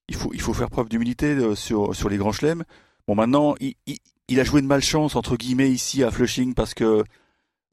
il 0.09 0.15
faut 0.15 0.31
il 0.33 0.41
faut 0.41 0.55
faire 0.55 0.71
preuve 0.71 0.89
d'humilité 0.89 1.55
sur 1.57 1.95
sur 1.97 2.09
les 2.09 2.19
grands 2.19 2.33
chelems. 2.33 2.65
Bon 3.09 3.15
maintenant 3.17 3.57
il, 3.61 3.75
il, 3.87 3.99
il 4.29 4.39
a 4.41 4.45
joué 4.45 4.63
de 4.63 4.67
malchance 4.67 5.17
entre 5.17 5.37
guillemets 5.37 5.71
ici 5.71 6.05
à 6.05 6.11
Flushing 6.13 6.55
parce 6.55 6.73
que 6.75 7.03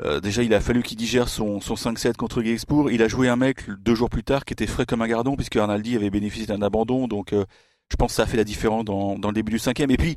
euh, 0.03 0.19
déjà 0.19 0.43
il 0.43 0.53
a 0.53 0.59
fallu 0.59 0.83
qu'il 0.83 0.97
digère 0.97 1.29
son 1.29 1.59
son 1.61 1.75
5-7 1.75 2.15
contre 2.15 2.41
Gexpour. 2.41 2.91
Il 2.91 3.01
a 3.01 3.07
joué 3.07 3.29
un 3.29 3.35
mec 3.35 3.69
deux 3.79 3.95
jours 3.95 4.09
plus 4.09 4.23
tard 4.23 4.45
qui 4.45 4.53
était 4.53 4.67
frais 4.67 4.85
comme 4.85 5.01
un 5.01 5.07
gardon 5.07 5.35
puisque 5.35 5.55
Arnaldi 5.55 5.95
avait 5.95 6.09
bénéficié 6.09 6.45
d'un 6.45 6.61
abandon 6.61 7.07
donc 7.07 7.33
euh, 7.33 7.45
je 7.91 7.95
pense 7.95 8.11
que 8.11 8.15
ça 8.15 8.23
a 8.23 8.25
fait 8.25 8.37
la 8.37 8.43
différence 8.43 8.83
dans 8.85 9.17
dans 9.17 9.29
le 9.29 9.33
début 9.35 9.51
du 9.51 9.59
cinquième 9.59 9.91
et 9.91 9.97
puis 9.97 10.15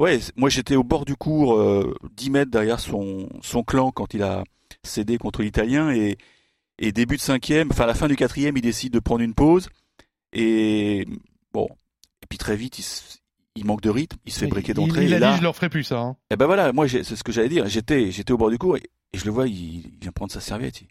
Ouais, 0.00 0.18
moi 0.34 0.48
j'étais 0.50 0.74
au 0.74 0.82
bord 0.82 1.04
du 1.04 1.14
cours, 1.14 1.54
euh, 1.54 1.94
10 2.16 2.30
mètres 2.30 2.50
derrière 2.50 2.80
son, 2.80 3.28
son 3.42 3.62
clan 3.62 3.92
quand 3.92 4.12
il 4.12 4.24
a 4.24 4.42
cédé 4.82 5.18
contre 5.18 5.42
l'Italien 5.42 5.92
et, 5.92 6.18
et 6.80 6.90
début 6.90 7.14
de 7.16 7.20
cinquième, 7.20 7.68
enfin 7.70 7.84
à 7.84 7.86
la 7.86 7.94
fin 7.94 8.08
du 8.08 8.16
quatrième, 8.16 8.56
il 8.56 8.60
décide 8.62 8.92
de 8.92 8.98
prendre 8.98 9.20
une 9.22 9.34
pause 9.34 9.68
et 10.32 11.06
bon, 11.52 11.68
et 12.22 12.26
puis 12.28 12.38
très 12.38 12.56
vite 12.56 12.78
il, 12.80 12.84
il 13.54 13.64
manque 13.66 13.82
de 13.82 13.90
rythme, 13.90 14.16
il 14.26 14.32
se 14.32 14.40
fait 14.40 14.46
briquer 14.48 14.72
Il, 14.72 14.74
d'entrée 14.74 15.04
il 15.04 15.14
a 15.14 15.20
là, 15.20 15.30
dit, 15.32 15.38
je 15.38 15.42
leur 15.44 15.54
ferai 15.54 15.68
plus 15.68 15.84
ça. 15.84 16.00
hein. 16.00 16.16
et 16.30 16.34
ben 16.36 16.46
voilà, 16.46 16.72
moi 16.72 16.88
c'est 16.88 17.04
ce 17.04 17.22
que 17.22 17.30
j'allais 17.30 17.48
dire, 17.48 17.66
j'étais 17.68 18.10
j'étais 18.10 18.32
au 18.32 18.36
bord 18.36 18.50
du 18.50 18.58
cours 18.58 18.76
et, 18.76 18.82
Et 19.14 19.16
je 19.16 19.26
le 19.26 19.30
vois, 19.30 19.46
il, 19.46 19.92
vient 20.00 20.10
prendre 20.10 20.32
sa 20.32 20.40
serviette. 20.40 20.82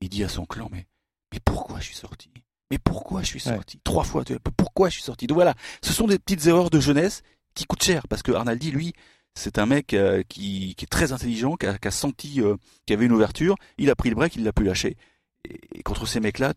Il, 0.00 0.08
dit 0.08 0.24
à 0.24 0.30
son 0.30 0.46
clan, 0.46 0.70
mais, 0.72 0.86
mais 1.30 1.40
pourquoi 1.44 1.78
je 1.78 1.84
suis 1.84 1.94
sorti? 1.94 2.30
Mais 2.70 2.78
pourquoi 2.78 3.20
je 3.20 3.26
suis 3.26 3.40
sorti? 3.40 3.78
Trois 3.84 4.02
fois, 4.02 4.24
pourquoi 4.56 4.88
je 4.88 4.94
suis 4.94 5.02
sorti? 5.02 5.26
Donc 5.26 5.36
voilà, 5.36 5.54
ce 5.82 5.92
sont 5.92 6.06
des 6.06 6.18
petites 6.18 6.46
erreurs 6.46 6.70
de 6.70 6.80
jeunesse 6.80 7.22
qui 7.54 7.66
coûtent 7.66 7.82
cher 7.82 8.08
parce 8.08 8.22
que 8.22 8.32
Arnaldi, 8.32 8.70
lui, 8.70 8.94
c'est 9.34 9.58
un 9.58 9.66
mec 9.66 9.92
euh, 9.92 10.22
qui, 10.26 10.74
est 10.80 10.90
très 10.90 11.12
intelligent, 11.12 11.56
qui 11.56 11.66
a, 11.66 11.90
senti 11.90 12.40
euh, 12.40 12.56
qu'il 12.86 12.94
y 12.94 12.96
avait 12.96 13.04
une 13.04 13.12
ouverture. 13.12 13.56
Il 13.76 13.90
a 13.90 13.94
pris 13.94 14.08
le 14.08 14.14
break, 14.14 14.36
il 14.36 14.44
l'a 14.44 14.54
pu 14.54 14.64
lâcher. 14.64 14.96
Et, 15.44 15.82
contre 15.82 16.06
ces 16.06 16.20
mecs-là, 16.20 16.54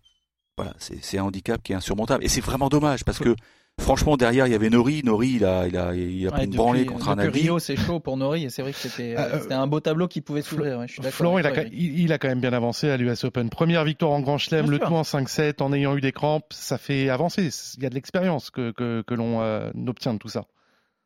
voilà, 0.56 0.74
c'est 0.80 1.18
un 1.18 1.24
handicap 1.24 1.62
qui 1.62 1.74
est 1.74 1.76
insurmontable. 1.76 2.24
Et 2.24 2.30
c'est 2.30 2.40
vraiment 2.42 2.70
dommage 2.70 3.04
parce 3.04 3.20
que 3.20 3.36
franchement 3.80 4.18
derrière 4.18 4.48
il 4.48 4.52
y 4.52 4.56
avait 4.56 4.70
Nori. 4.70 5.02
Nori 5.04 5.34
il 5.36 5.46
a 5.46 5.68
il 5.68 5.78
a 5.78 5.94
il 5.96 6.28
a 6.28 6.32
pris 6.32 6.46
une 6.46 6.52
branlée 6.52 6.86
contre 6.86 7.10
un 7.10 7.16
Rio 7.16 7.60
c'est 7.60 7.76
chaud 7.76 8.00
pour 8.00 8.18
Nori 8.18 8.46
et 8.46 8.50
c'est 8.50 8.62
vrai 8.62 8.72
que 8.72 8.78
c'était 8.78 9.16
euh, 9.18 9.40
un 9.50 9.68
beau 9.68 9.80
tableau 9.80 10.08
qui 10.08 10.22
pouvait 10.22 10.42
s'ouvrir. 10.42 10.84
Florent 11.12 11.40
il 11.40 11.48
a, 11.48 11.64
il, 11.72 12.14
a, 12.14 12.18
quand 12.18 12.28
même 12.28 12.42
bien 12.42 12.54
avancé 12.54 12.90
à 12.90 12.98
l'US 12.98 13.24
Open. 13.24 13.50
Première 13.50 13.84
victoire 13.84 14.12
en 14.12 14.22
Grand 14.22 14.38
Chelem, 14.38 14.70
le 14.70 14.80
tout 14.80 14.94
en 14.94 15.02
5-7 15.02 15.62
en 15.62 15.74
ayant 15.74 15.96
eu 15.96 16.02
des 16.02 16.12
crampes, 16.12 16.52
ça 16.52 16.78
fait 16.78 17.10
avancer. 17.10 17.50
Il 17.78 17.84
y 17.84 17.86
a 17.86 17.90
de 17.90 17.96
l'expérience 17.96 18.50
que 18.50 18.72
que, 18.72 19.04
que 19.06 19.14
l'on 19.14 19.42
obtient 19.88 20.14
de 20.14 20.20
tout 20.20 20.30
ça. 20.30 20.46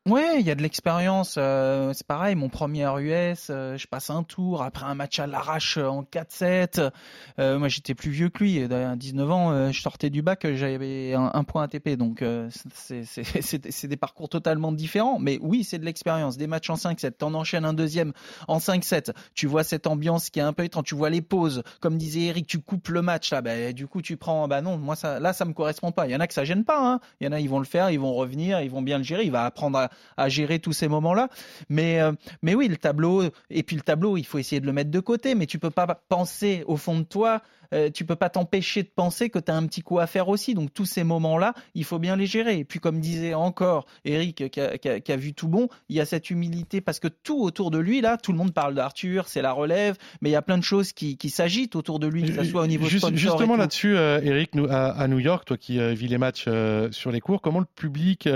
Ouais, 0.06 0.38
il 0.38 0.46
y 0.46 0.50
a 0.50 0.54
de 0.54 0.60
l'expérience. 0.60 1.36
Euh, 1.38 1.94
c'est 1.94 2.06
pareil, 2.06 2.34
mon 2.34 2.50
premier 2.50 2.84
US, 3.00 3.46
euh, 3.48 3.78
je 3.78 3.86
passe 3.86 4.10
un 4.10 4.22
tour 4.22 4.62
après 4.62 4.84
un 4.84 4.94
match 4.94 5.18
à 5.18 5.26
l'arrache 5.26 5.78
en 5.78 6.02
4-7. 6.02 6.90
Euh, 7.38 7.58
moi, 7.58 7.68
j'étais 7.68 7.94
plus 7.94 8.10
vieux 8.10 8.28
que 8.28 8.44
lui. 8.44 8.62
À 8.62 8.96
19 8.96 9.30
ans, 9.30 9.72
je 9.72 9.80
sortais 9.80 10.10
du 10.10 10.20
bac, 10.20 10.46
j'avais 10.56 11.14
un, 11.14 11.44
point 11.44 11.62
ATP. 11.62 11.96
Donc, 11.96 12.22
c'est 12.74 13.88
des 13.88 13.96
parcours 13.96 14.28
totalement 14.28 14.72
différents. 14.72 15.18
Mais 15.18 15.38
oui, 15.40 15.64
c'est 15.64 15.78
de 15.78 15.86
l'expérience. 15.86 16.36
Des 16.36 16.48
matchs 16.48 16.68
en 16.68 16.74
5-7, 16.74 17.12
t'en 17.12 17.32
enchaînes 17.32 17.64
un 17.64 17.72
deuxième 17.72 18.12
en 18.46 18.58
5-7. 18.58 19.14
Tu 19.34 19.46
vois 19.46 19.64
cette 19.64 19.86
ambiance 19.86 20.28
qui 20.28 20.38
est 20.38 20.42
un 20.42 20.52
peu 20.52 20.64
étrange. 20.64 20.84
Tu 20.84 20.94
vois 20.94 21.08
les 21.08 21.22
pauses. 21.22 21.62
Comme 21.80 21.96
disait 21.96 22.24
Eric, 22.24 22.46
tu 22.46 22.58
coupes 22.58 22.88
le 22.88 23.00
match 23.00 23.32
là. 23.32 23.40
Bah, 23.40 23.72
du 23.72 23.86
coup, 23.86 24.02
tu 24.02 24.18
prends. 24.18 24.48
Bah 24.48 24.60
non, 24.60 24.76
moi 24.76 24.96
ça, 24.96 25.18
là, 25.18 25.32
ça 25.32 25.46
me 25.46 25.54
correspond 25.54 25.92
pas. 25.92 26.06
Il 26.06 26.12
y 26.12 26.16
en 26.16 26.20
a 26.20 26.26
que 26.26 26.34
ça 26.34 26.44
gêne 26.44 26.64
pas. 26.64 26.86
Hein. 26.86 27.00
Il 27.22 27.24
y 27.24 27.28
en 27.28 27.32
a, 27.32 27.40
ils 27.40 27.48
vont 27.48 27.58
le 27.58 27.64
faire, 27.64 27.90
ils 27.90 27.98
vont 27.98 28.12
revenir, 28.12 28.60
ils 28.60 28.70
vont 28.70 28.82
bien 28.82 28.98
le 28.98 29.04
gérer. 29.04 29.24
Il 29.24 29.32
va 29.32 29.46
apprendre 29.46 29.78
à 29.78 29.88
à 30.16 30.28
gérer 30.28 30.58
tous 30.58 30.72
ces 30.72 30.88
moments-là. 30.88 31.28
Mais, 31.68 32.00
euh, 32.00 32.12
mais 32.42 32.54
oui, 32.54 32.68
le 32.68 32.76
tableau, 32.76 33.24
et 33.50 33.62
puis 33.62 33.76
le 33.76 33.82
tableau, 33.82 34.16
il 34.16 34.24
faut 34.24 34.38
essayer 34.38 34.60
de 34.60 34.66
le 34.66 34.72
mettre 34.72 34.90
de 34.90 35.00
côté, 35.00 35.34
mais 35.34 35.46
tu 35.46 35.58
peux 35.58 35.70
pas 35.70 35.86
penser 36.08 36.64
au 36.66 36.76
fond 36.76 36.98
de 36.98 37.04
toi 37.04 37.42
euh, 37.72 37.90
tu 37.90 38.04
peux 38.04 38.16
pas 38.16 38.28
t'empêcher 38.28 38.82
de 38.82 38.90
penser 38.94 39.30
que 39.30 39.38
tu 39.38 39.50
as 39.50 39.56
un 39.56 39.66
petit 39.66 39.82
coup 39.82 39.98
à 39.98 40.06
faire 40.06 40.28
aussi. 40.28 40.54
Donc 40.54 40.72
tous 40.72 40.84
ces 40.84 41.04
moments-là, 41.04 41.54
il 41.74 41.84
faut 41.84 41.98
bien 41.98 42.16
les 42.16 42.26
gérer. 42.26 42.58
Et 42.58 42.64
puis 42.64 42.80
comme 42.80 43.00
disait 43.00 43.34
encore 43.34 43.86
Eric 44.04 44.50
qui 44.50 44.60
a, 44.60 45.16
vu 45.16 45.34
tout 45.34 45.48
bon, 45.48 45.68
il 45.88 45.96
y 45.96 46.00
a 46.00 46.04
cette 46.04 46.30
humilité 46.30 46.80
parce 46.80 47.00
que 47.00 47.08
tout 47.08 47.40
autour 47.40 47.70
de 47.70 47.78
lui, 47.78 48.00
là, 48.00 48.16
tout 48.16 48.32
le 48.32 48.38
monde 48.38 48.52
parle 48.52 48.74
d'Arthur, 48.74 49.28
c'est 49.28 49.42
la 49.42 49.52
relève, 49.52 49.96
mais 50.20 50.30
il 50.30 50.32
y 50.32 50.36
a 50.36 50.42
plein 50.42 50.58
de 50.58 50.64
choses 50.64 50.92
qui, 50.92 51.16
s'agitent 51.34 51.74
autour 51.74 51.98
de 51.98 52.06
lui, 52.06 52.22
que 52.22 52.32
ce 52.32 52.44
soit 52.44 52.62
au 52.62 52.66
niveau 52.66 52.86
Juste, 52.86 53.14
Justement 53.16 53.56
là-dessus, 53.56 53.96
euh, 53.96 54.20
Eric, 54.22 54.50
à, 54.70 55.08
New 55.08 55.18
York, 55.18 55.44
toi 55.46 55.56
qui 55.56 55.78
vis 55.94 56.08
les 56.08 56.18
matchs 56.18 56.44
euh, 56.46 56.88
sur 56.92 57.10
les 57.10 57.20
cours, 57.20 57.40
comment 57.40 57.60
le 57.60 57.66
public 57.66 58.28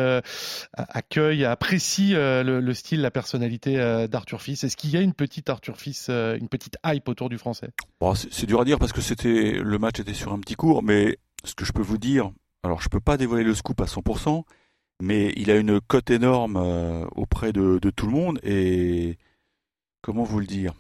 accueille, 0.73 1.45
apprécie 1.45 2.13
le, 2.15 2.73
style, 2.75 3.03
la 3.03 3.11
personnalité 3.11 3.77
d'Arthur 4.09 4.43
Fils? 4.43 4.65
Est-ce 4.65 4.77
qu'il 4.77 4.91
y 4.91 4.97
a 4.97 5.01
une 5.01 5.15
petite 5.15 5.49
Arthur 5.49 5.77
Fils, 5.77 6.09
une 6.09 6.49
petite 6.49 6.77
hype 6.85 7.09
autour 7.09 7.29
du 7.29 7.39
français? 7.39 7.69
C'est 8.31 8.47
dur 8.47 8.61
à 8.61 8.65
dire 8.65 8.79
parce 8.79 8.93
que 8.93 9.01
c'était 9.19 9.53
le 9.53 9.79
match 9.79 10.01
était 10.01 10.15
sur 10.15 10.33
un 10.33 10.39
petit 10.39 10.55
cours, 10.55 10.83
mais 10.83 11.19
ce 11.45 11.55
que 11.55 11.65
je 11.65 11.73
peux 11.73 11.83
vous 11.83 11.99
dire, 11.99 12.31
alors 12.63 12.81
je 12.81 12.89
peux 12.89 13.01
pas 13.01 13.17
dévoiler 13.17 13.45
le 13.45 13.55
scoop 13.55 13.81
à 13.81 13.85
100%, 13.85 14.45
mais 15.03 15.33
il 15.37 15.51
a 15.51 15.57
une 15.57 15.81
cote 15.81 16.11
énorme 16.11 16.57
euh, 16.57 17.05
auprès 17.15 17.53
de, 17.53 17.79
tout 17.91 18.07
le 18.07 18.13
monde 18.13 18.39
et 18.43 19.19
comment 20.03 20.25
vous 20.25 20.41
le 20.41 20.47
dire? 20.47 20.75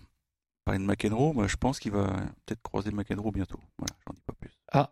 De 0.66 0.76
McEnroe, 0.76 1.32
moi 1.32 1.46
je 1.46 1.56
pense 1.56 1.78
qu'il 1.78 1.92
va 1.92 2.08
peut-être 2.44 2.60
croiser 2.60 2.90
McEnroe 2.90 3.32
bientôt. 3.32 3.58
Voilà, 3.78 3.94
j'en 4.06 4.12
dis 4.12 4.22
pas 4.26 4.34
plus. 4.38 4.50
Ah, 4.70 4.90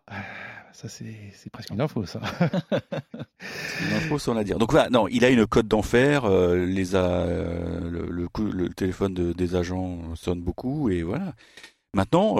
ça 0.73 0.89
c'est 0.89 1.51
presque 1.51 1.69
une 1.69 1.81
info 1.81 2.03
ça. 2.07 2.19
une 3.81 3.93
info 3.93 4.17
sans 4.17 4.33
la 4.33 4.43
dire. 4.43 4.57
Donc 4.57 4.71
voilà, 4.71 4.89
non, 4.89 5.07
il 5.07 5.23
a 5.23 5.29
une 5.29 5.45
cote 5.45 5.67
d'enfer. 5.67 6.25
Euh, 6.25 6.65
les 6.65 6.95
euh, 6.95 7.87
le, 7.91 8.27
le, 8.51 8.69
téléphone 8.69 9.13
des 9.13 9.55
agents 9.55 10.15
sonne 10.15 10.41
beaucoup 10.41 10.89
et 10.89 11.03
voilà. 11.03 11.35
Maintenant, 11.93 12.37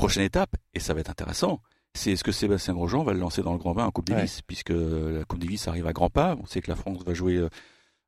prochaine 0.00 0.22
étape, 0.22 0.56
et 0.72 0.80
ça 0.80 0.94
va 0.94 1.00
être 1.00 1.10
intéressant, 1.10 1.60
c'est 1.92 2.12
est-ce 2.12 2.24
que 2.24 2.32
Sébastien 2.32 2.72
Grosjean 2.72 3.02
va 3.02 3.12
le 3.12 3.18
lancer 3.20 3.42
dans 3.42 3.52
le 3.52 3.58
Grand 3.58 3.74
Bain 3.74 3.84
en 3.84 3.90
Coupe 3.90 4.08
Davis, 4.08 4.40
puisque 4.40 4.70
la 4.70 5.24
Coupe 5.26 5.40
Davis 5.40 5.68
arrive 5.68 5.86
à 5.86 5.92
grands 5.92 6.08
pas. 6.08 6.36
On 6.40 6.46
sait 6.46 6.62
que 6.62 6.70
la 6.70 6.76
France 6.76 7.04
va 7.04 7.12
jouer 7.12 7.36
euh, 7.36 7.50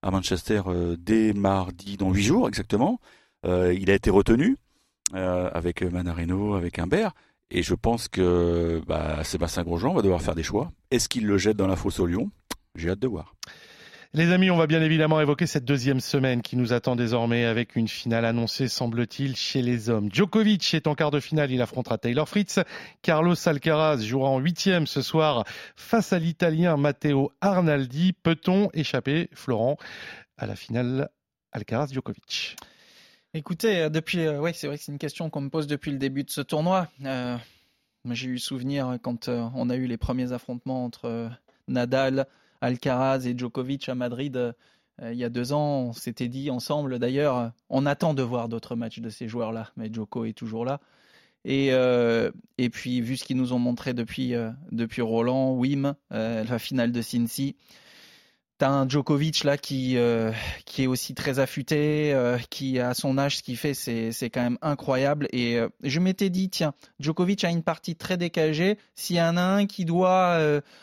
à 0.03 0.11
Manchester 0.11 0.63
euh, 0.69 0.97
dès 0.99 1.35
mardi, 1.35 1.99
dans 1.99 2.11
huit 2.11 2.23
jours 2.23 2.49
exactement. 2.49 2.99
Euh, 3.45 3.75
il 3.75 3.91
a 3.91 3.95
été 3.95 4.09
retenu 4.11 4.57
avec 5.13 5.83
Manarino, 5.83 6.55
avec 6.55 6.79
Humbert. 6.79 7.13
Et 7.51 7.63
je 7.63 7.75
pense 7.75 8.09
que 8.09 8.81
bah, 8.87 9.23
Sébastien 9.25 9.63
Grosjean 9.63 9.93
va 9.93 10.01
devoir 10.01 10.23
faire 10.23 10.35
des 10.35 10.43
choix. 10.43 10.73
Est-ce 10.91 11.07
qu'il 11.11 11.27
le 11.27 11.37
jette 11.37 11.59
dans 11.59 11.67
la 11.67 11.77
fosse 11.77 12.01
au 12.01 12.07
Lyon? 12.07 12.31
J'ai 12.77 12.89
hâte 12.89 13.01
de 13.01 13.09
voir. 13.09 13.35
Les 14.15 14.31
amis, 14.31 14.51
on 14.51 14.59
va 14.59 14.67
bien 14.67 14.83
évidemment 14.83 15.23
évoquer 15.23 15.47
cette 15.47 15.65
deuxième 15.65 16.01
semaine 16.01 16.43
qui 16.43 16.57
nous 16.57 16.75
attend 16.75 16.97
désormais 16.97 17.47
avec 17.47 17.77
une 17.77 17.89
finale 17.89 18.27
annoncée, 18.27 18.69
semble-t-il, 18.69 19.37
chez 19.37 19.63
les 19.63 19.89
hommes. 19.89 20.11
Djokovic 20.13 20.75
est 20.75 20.87
en 20.87 20.95
quart 20.95 21.11
de 21.11 21.19
finale, 21.19 21.51
il 21.51 21.63
affrontera 21.63 21.97
Taylor 21.97 22.29
Fritz. 22.29 22.61
Carlos 23.01 23.37
Alcaraz 23.49 24.03
jouera 24.03 24.29
en 24.29 24.39
huitième 24.39 24.87
ce 24.87 25.01
soir 25.01 25.45
face 25.77 26.13
à 26.13 26.19
l'Italien 26.19 26.77
Matteo 26.77 27.33
Arnaldi. 27.41 28.13
Peut-on 28.13 28.69
échapper, 28.75 29.31
Florent, 29.33 29.79
à 30.37 30.45
la 30.45 30.57
finale 30.57 31.09
Alcaraz-Djokovic? 31.53 32.57
Écoutez, 33.33 33.81
euh, 33.81 33.89
depuis, 33.89 34.27
euh, 34.27 34.47
c'est 34.53 34.67
vrai 34.67 34.77
que 34.77 34.85
c'est 34.85 34.93
une 34.93 34.99
question 34.99 35.31
qu'on 35.31 35.41
me 35.41 35.49
pose 35.49 35.67
depuis 35.67 35.91
le 35.91 35.97
début 35.97 36.25
de 36.25 36.31
ce 36.31 36.43
tournoi. 36.43 36.87
Euh, 37.07 37.39
j'ai 38.11 38.29
eu 38.29 38.39
souvenir 38.39 38.99
quand 39.01 39.31
on 39.31 39.71
a 39.71 39.77
eu 39.77 39.87
les 39.87 39.97
premiers 39.97 40.33
affrontements 40.33 40.85
entre 40.85 41.31
Nadal, 41.67 42.27
Alcaraz 42.63 43.27
et 43.27 43.37
Djokovic 43.37 43.89
à 43.89 43.95
Madrid 43.95 44.55
euh, 45.01 45.13
il 45.13 45.19
y 45.19 45.25
a 45.25 45.29
deux 45.29 45.53
ans. 45.53 45.87
On 45.89 45.93
s'était 45.93 46.29
dit 46.29 46.51
ensemble 46.51 46.99
d'ailleurs, 46.99 47.53
on 47.69 47.87
attend 47.87 48.15
de 48.15 48.23
voir 48.23 48.49
d'autres 48.49 48.77
matchs 48.77 49.01
de 49.01 49.09
ces 49.09 49.29
joueurs-là, 49.29 49.71
mais 49.77 49.93
Djoko 49.93 50.25
est 50.25 50.33
toujours 50.33 50.65
là. 50.65 50.81
Et, 51.45 51.71
euh, 51.73 52.31
puis, 52.73 53.01
vu 53.01 53.17
ce 53.17 53.25
qu'ils 53.25 53.37
nous 53.37 53.53
ont 53.53 53.59
montré 53.59 53.95
depuis, 53.95 54.35
euh, 54.35 54.51
depuis 54.71 55.03
Roland, 55.03 55.55
Wim, 55.55 55.95
la 56.11 56.59
finale 56.59 56.93
de 56.93 57.03
Cincy, 57.03 57.57
T'as 58.59 58.69
un 58.69 58.89
Djokovic 58.89 59.43
là 59.45 59.57
qui 59.57 59.97
euh, 59.97 60.31
est 60.79 60.87
aussi 60.87 61.15
très 61.15 61.41
affûté, 61.41 62.13
euh, 62.15 62.39
qui 62.51 62.79
à 62.79 62.95
son 62.95 63.19
âge 63.19 63.39
ce 63.39 63.43
qu'il 63.43 63.57
fait 63.57 63.75
c'est 63.75 64.13
c'est 64.13 64.31
quand 64.31 64.43
même 64.43 64.59
incroyable. 64.63 65.27
Et 65.33 65.59
euh, 65.59 65.69
je 65.83 65.99
m'étais 65.99 66.31
dit 66.31 66.49
tiens 66.49 66.73
Djokovic 67.01 67.43
a 67.45 67.51
une 67.51 67.63
partie 67.65 67.97
très 67.97 68.17
décagée, 68.17 68.79
s'il 68.95 69.17
y 69.17 69.23
en 69.23 69.37
a 69.37 69.43
un 69.43 69.67
qui 69.67 69.85
doit 69.85 70.39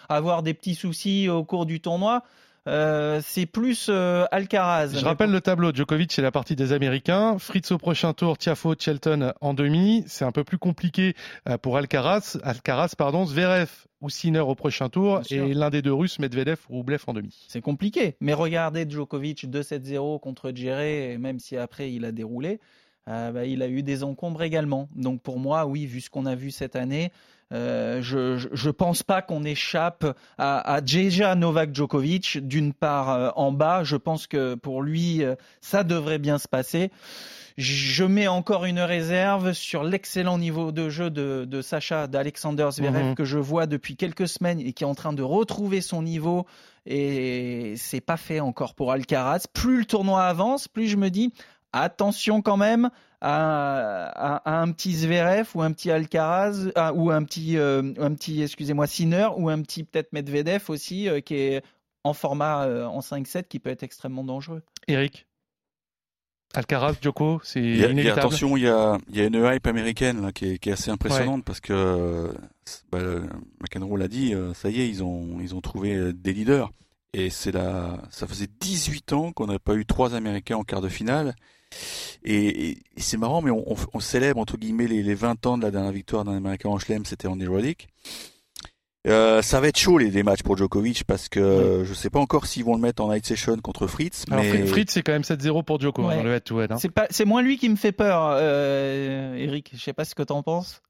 avoir 0.10 0.44
des 0.44 0.54
petits 0.54 0.76
soucis 0.76 1.30
au 1.30 1.46
cours 1.46 1.66
du 1.66 1.80
tournoi, 1.80 2.24
euh, 2.70 3.20
c'est 3.24 3.48
plus 3.48 3.88
euh, 3.90 4.26
Alcaraz. 4.32 4.90
Je 4.94 5.04
rappelle 5.04 5.32
le 5.32 5.42
tableau. 5.42 5.74
Djokovic, 5.74 6.12
c'est 6.12 6.22
la 6.22 6.32
partie 6.32 6.56
des 6.56 6.72
Américains. 6.72 7.40
Fritz 7.40 7.72
au 7.72 7.78
prochain 7.78 8.14
tour, 8.14 8.38
Tiafo, 8.38 8.76
Shelton 8.78 9.34
en 9.42 9.54
demi. 9.54 10.04
C'est 10.08 10.26
un 10.26 10.32
peu 10.32 10.44
plus 10.44 10.60
compliqué 10.60 11.16
euh, 11.48 11.58
pour 11.58 11.78
Alcaraz. 11.78 12.38
Alcaraz, 12.44 12.94
pardon, 12.96 13.26
Zverev 13.26 13.70
ou 14.02 14.10
Sinner 14.10 14.40
au 14.40 14.56
prochain 14.56 14.88
tour 14.88 15.22
et 15.30 15.54
l'un 15.54 15.70
des 15.70 15.82
deux 15.82 15.94
Russes, 15.94 16.20
Medvedev 16.20 16.60
ou 16.70 16.78
Rublev 16.78 17.04
en 17.08 17.14
demi. 17.14 17.46
C'est 17.50 17.62
compliqué. 17.62 18.16
Mais 18.22 18.34
regardez 18.34 18.86
Djokovic 18.88 19.46
2-7-0 19.46 20.20
contre 20.20 20.52
Djere, 20.52 21.18
même 21.20 21.40
si 21.40 21.58
après 21.58 21.92
il 21.92 22.06
a 22.06 22.12
déroulé. 22.12 22.60
Bah, 23.08 23.44
il 23.44 23.64
a 23.64 23.68
eu 23.68 23.82
des 23.82 24.04
encombres 24.04 24.44
également. 24.44 24.88
Donc 24.96 25.22
pour 25.24 25.40
moi, 25.40 25.66
oui, 25.66 25.88
vu 25.88 26.00
ce 26.00 26.12
qu'on 26.12 26.28
a 26.28 26.36
vu 26.36 26.52
cette 26.52 26.76
année, 26.76 27.12
euh, 27.52 28.02
je 28.02 28.68
ne 28.68 28.72
pense 28.72 29.04
pas 29.04 29.22
qu'on 29.22 29.44
échappe 29.44 30.06
à, 30.38 30.74
à 30.74 30.82
déjà 30.82 31.36
Novak 31.36 31.74
Djokovic. 31.74 32.38
D'une 32.46 32.74
part 32.74 33.10
euh, 33.10 33.30
en 33.36 33.52
bas, 33.52 33.84
je 33.84 33.96
pense 33.96 34.28
que 34.28 34.56
pour 34.56 34.82
lui, 34.82 35.24
euh, 35.24 35.36
ça 35.62 35.84
devrait 35.84 36.20
bien 36.20 36.38
se 36.38 36.48
passer. 36.48 36.92
Je 37.58 38.06
mets 38.06 38.28
encore 38.28 38.64
une 38.66 38.80
réserve 38.80 39.52
sur 39.52 39.84
l'excellent 39.84 40.38
niveau 40.38 40.72
de 40.72 40.90
jeu 40.90 41.10
de, 41.10 41.46
de 41.46 41.62
Sacha, 41.62 42.08
d'Alexander 42.08 42.70
Zverev 42.72 43.08
mhm. 43.08 43.16
que 43.16 43.26
je 43.26 43.38
vois 43.38 43.66
depuis 43.66 43.98
quelques 43.98 44.30
semaines 44.30 44.62
et 44.62 44.72
qui 44.72 44.86
est 44.86 44.88
en 44.88 44.96
train 44.96 45.12
de 45.12 45.24
retrouver 45.24 45.82
son 45.82 46.02
niveau. 46.02 46.46
Et 46.86 47.74
c'est 47.76 48.00
pas 48.00 48.16
fait 48.16 48.40
encore 48.40 48.76
pour 48.76 48.94
Alcaraz. 48.94 49.46
Plus 49.52 49.80
le 49.80 49.86
tournoi 49.86 50.24
avance, 50.24 50.70
plus 50.70 50.88
je 50.88 50.96
me 50.96 51.10
dis 51.10 51.34
attention 51.74 52.42
quand 52.42 52.58
même 52.58 52.90
à, 53.22 54.60
un 54.60 54.72
petit 54.72 54.94
Zverev 54.94 55.50
ou 55.54 55.62
un 55.62 55.72
petit 55.72 55.92
Alcaraz 55.92 56.72
ou 56.94 57.12
un 57.12 57.24
petit, 57.24 57.58
euh, 57.58 57.94
un 58.00 58.14
petit 58.14 58.42
excusez-moi, 58.42 58.88
Sinner 58.88 59.30
ou 59.36 59.50
un 59.50 59.62
petit 59.62 59.84
peut-être 59.84 60.14
Medvedev 60.14 60.70
aussi 60.70 61.10
euh, 61.10 61.20
qui 61.20 61.36
est 61.36 61.64
en 62.04 62.14
format 62.14 62.66
euh, 62.66 62.86
en 62.86 63.00
5-7 63.00 63.44
qui 63.48 63.60
peut 63.60 63.70
être 63.70 63.84
extrêmement 63.84 64.24
dangereux. 64.24 64.62
Eric 64.88 65.26
Alcaraz, 66.56 66.96
Djoko, 67.00 67.40
c'est 67.44 67.62
inévitable. 67.62 68.20
attention, 68.20 68.58
il 68.58 68.64
y 68.64 68.68
a, 68.68 68.98
y 69.12 69.22
a, 69.22 69.26
une 69.26 69.36
hype 69.36 69.68
américaine 69.68 70.24
là, 70.24 70.32
qui, 70.32 70.54
est, 70.54 70.58
qui, 70.58 70.70
est, 70.70 70.72
assez 70.72 70.90
impressionnante 70.90 71.46
parce 71.46 71.60
que 71.60 72.34
bah, 72.92 72.98
McEnroe 73.62 73.98
l'a 73.98 74.08
dit, 74.08 74.34
ça 74.56 74.72
y 74.72 74.82
est, 74.82 74.90
ils 74.90 75.04
ont, 75.04 75.38
ils 75.42 75.54
ont 75.54 75.62
trouvé 75.62 76.12
des 76.12 76.34
leaders. 76.34 76.72
Et 77.14 77.30
c'est 77.30 77.52
là, 77.52 78.02
ça 78.10 78.26
faisait 78.26 78.48
18 78.60 79.14
ans 79.14 79.32
qu'on 79.32 79.46
n'avait 79.46 79.60
pas 79.60 79.76
eu 79.76 79.86
trois 79.86 80.16
Américains 80.16 80.58
en 80.58 80.64
quart 80.64 80.82
de 80.82 80.90
finale. 80.90 81.36
Et, 82.24 82.72
et, 82.72 82.78
c'est 82.98 83.18
marrant, 83.18 83.42
mais 83.42 83.52
on, 83.52 83.64
on, 83.94 84.00
célèbre 84.00 84.40
entre 84.40 84.58
guillemets 84.58 84.88
les, 84.88 85.04
les 85.04 85.16
20 85.16 85.46
ans 85.46 85.58
de 85.58 85.64
la 85.64 85.72
dernière 85.72 85.92
victoire 85.92 86.26
d'un 86.26 86.36
Américain 86.36 86.70
en 86.70 86.78
Chelem, 86.78 87.06
c'était 87.06 87.28
en 87.28 87.38
Roddick. 87.38 87.88
Euh, 89.08 89.42
ça 89.42 89.62
va 89.62 89.70
être 89.70 89.80
chaud 89.80 89.98
les, 89.98 90.12
les 90.12 90.24
matchs 90.24 90.44
pour 90.44 90.58
Djokovic 90.58 91.06
parce 91.06 91.30
que 91.30 91.84
je 91.86 91.94
sais 91.94 92.10
pas 92.10 92.20
encore 92.20 92.46
s'ils 92.46 92.66
vont 92.66 92.76
le 92.76 92.82
mettre 92.82 93.02
en 93.02 93.12
night 93.14 93.26
session 93.26 93.58
contre 93.58 93.88
Fritz. 93.88 94.26
Alors, 94.30 94.44
mais... 94.44 94.68
Fritz 94.68 94.92
c'est 94.92 95.04
quand 95.04 95.14
même 95.14 95.22
7-0 95.22 95.64
pour 95.64 95.80
Djoko 95.80 96.06
Ouais. 96.06 96.18
dans 96.18 96.24
le 96.24 96.34
head-to-head. 96.34 96.74
Hein. 96.74 96.78
C'est 96.78 96.92
pas, 96.92 97.08
c'est 97.10 97.24
moins 97.24 97.42
lui 97.42 97.58
qui 97.58 97.70
me 97.70 97.78
fait 97.78 97.94
peur, 97.94 98.32
euh, 98.34 99.36
Eric. 99.36 99.72
Je 99.74 99.80
sais 99.80 99.94
pas 99.94 100.04
ce 100.04 100.16
que 100.16 100.24
t'en 100.24 100.44
penses. 100.44 100.82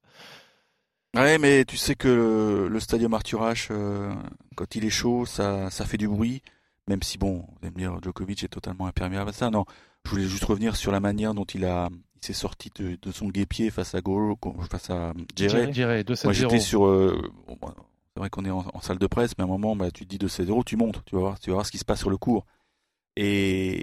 Ouais, 1.16 1.38
mais 1.38 1.64
tu 1.64 1.76
sais 1.76 1.94
que 1.94 2.08
le, 2.08 2.68
le 2.68 2.80
Stadium 2.80 3.14
Arthur 3.14 3.42
Ashe, 3.42 3.68
euh, 3.70 4.12
quand 4.56 4.74
il 4.74 4.84
est 4.84 4.90
chaud, 4.90 5.24
ça, 5.24 5.70
ça 5.70 5.84
fait 5.84 5.96
du 5.96 6.08
bruit. 6.08 6.42
Même 6.88 7.02
si 7.02 7.18
bon, 7.18 7.44
vous 7.48 7.58
allez 7.62 7.70
me 7.70 7.78
dire, 7.78 7.96
Djokovic 8.02 8.42
est 8.42 8.48
totalement 8.48 8.86
imperméable 8.86 9.30
à 9.30 9.32
ça. 9.32 9.50
Non, 9.50 9.64
je 10.04 10.10
voulais 10.10 10.24
juste 10.26 10.44
revenir 10.44 10.76
sur 10.76 10.92
la 10.92 11.00
manière 11.00 11.34
dont 11.34 11.44
il 11.44 11.64
a, 11.64 11.88
il 12.22 12.26
s'est 12.26 12.32
sorti 12.32 12.70
de, 12.76 12.98
de 13.00 13.12
son 13.12 13.28
guépier 13.28 13.70
face 13.70 13.94
à 13.94 14.00
Goro, 14.00 14.38
face 14.70 14.90
à 14.90 15.12
Jerry. 15.36 15.66
Je 15.66 15.70
dirais 15.70 16.02
2-7-0. 16.02 16.24
Moi, 16.24 16.32
j'étais 16.32 16.60
sur. 16.60 16.86
euh, 16.86 17.20
bah, 17.60 17.74
c'est 18.14 18.20
vrai 18.20 18.30
qu'on 18.30 18.44
est 18.44 18.50
en, 18.50 18.64
en, 18.74 18.80
salle 18.80 18.98
de 18.98 19.06
presse, 19.06 19.32
mais 19.38 19.42
à 19.42 19.44
un 19.46 19.50
moment, 19.50 19.76
bah, 19.76 19.90
tu 19.90 20.04
te 20.04 20.10
dis 20.10 20.18
de 20.18 20.28
7-0, 20.28 20.64
tu 20.64 20.76
montes, 20.76 21.02
tu 21.06 21.14
vas 21.14 21.20
voir, 21.20 21.38
tu 21.40 21.50
vas 21.50 21.54
voir 21.54 21.66
ce 21.66 21.70
qui 21.70 21.78
se 21.78 21.84
passe 21.84 22.00
sur 22.00 22.10
le 22.10 22.16
cours. 22.16 22.44
Et, 23.16 23.80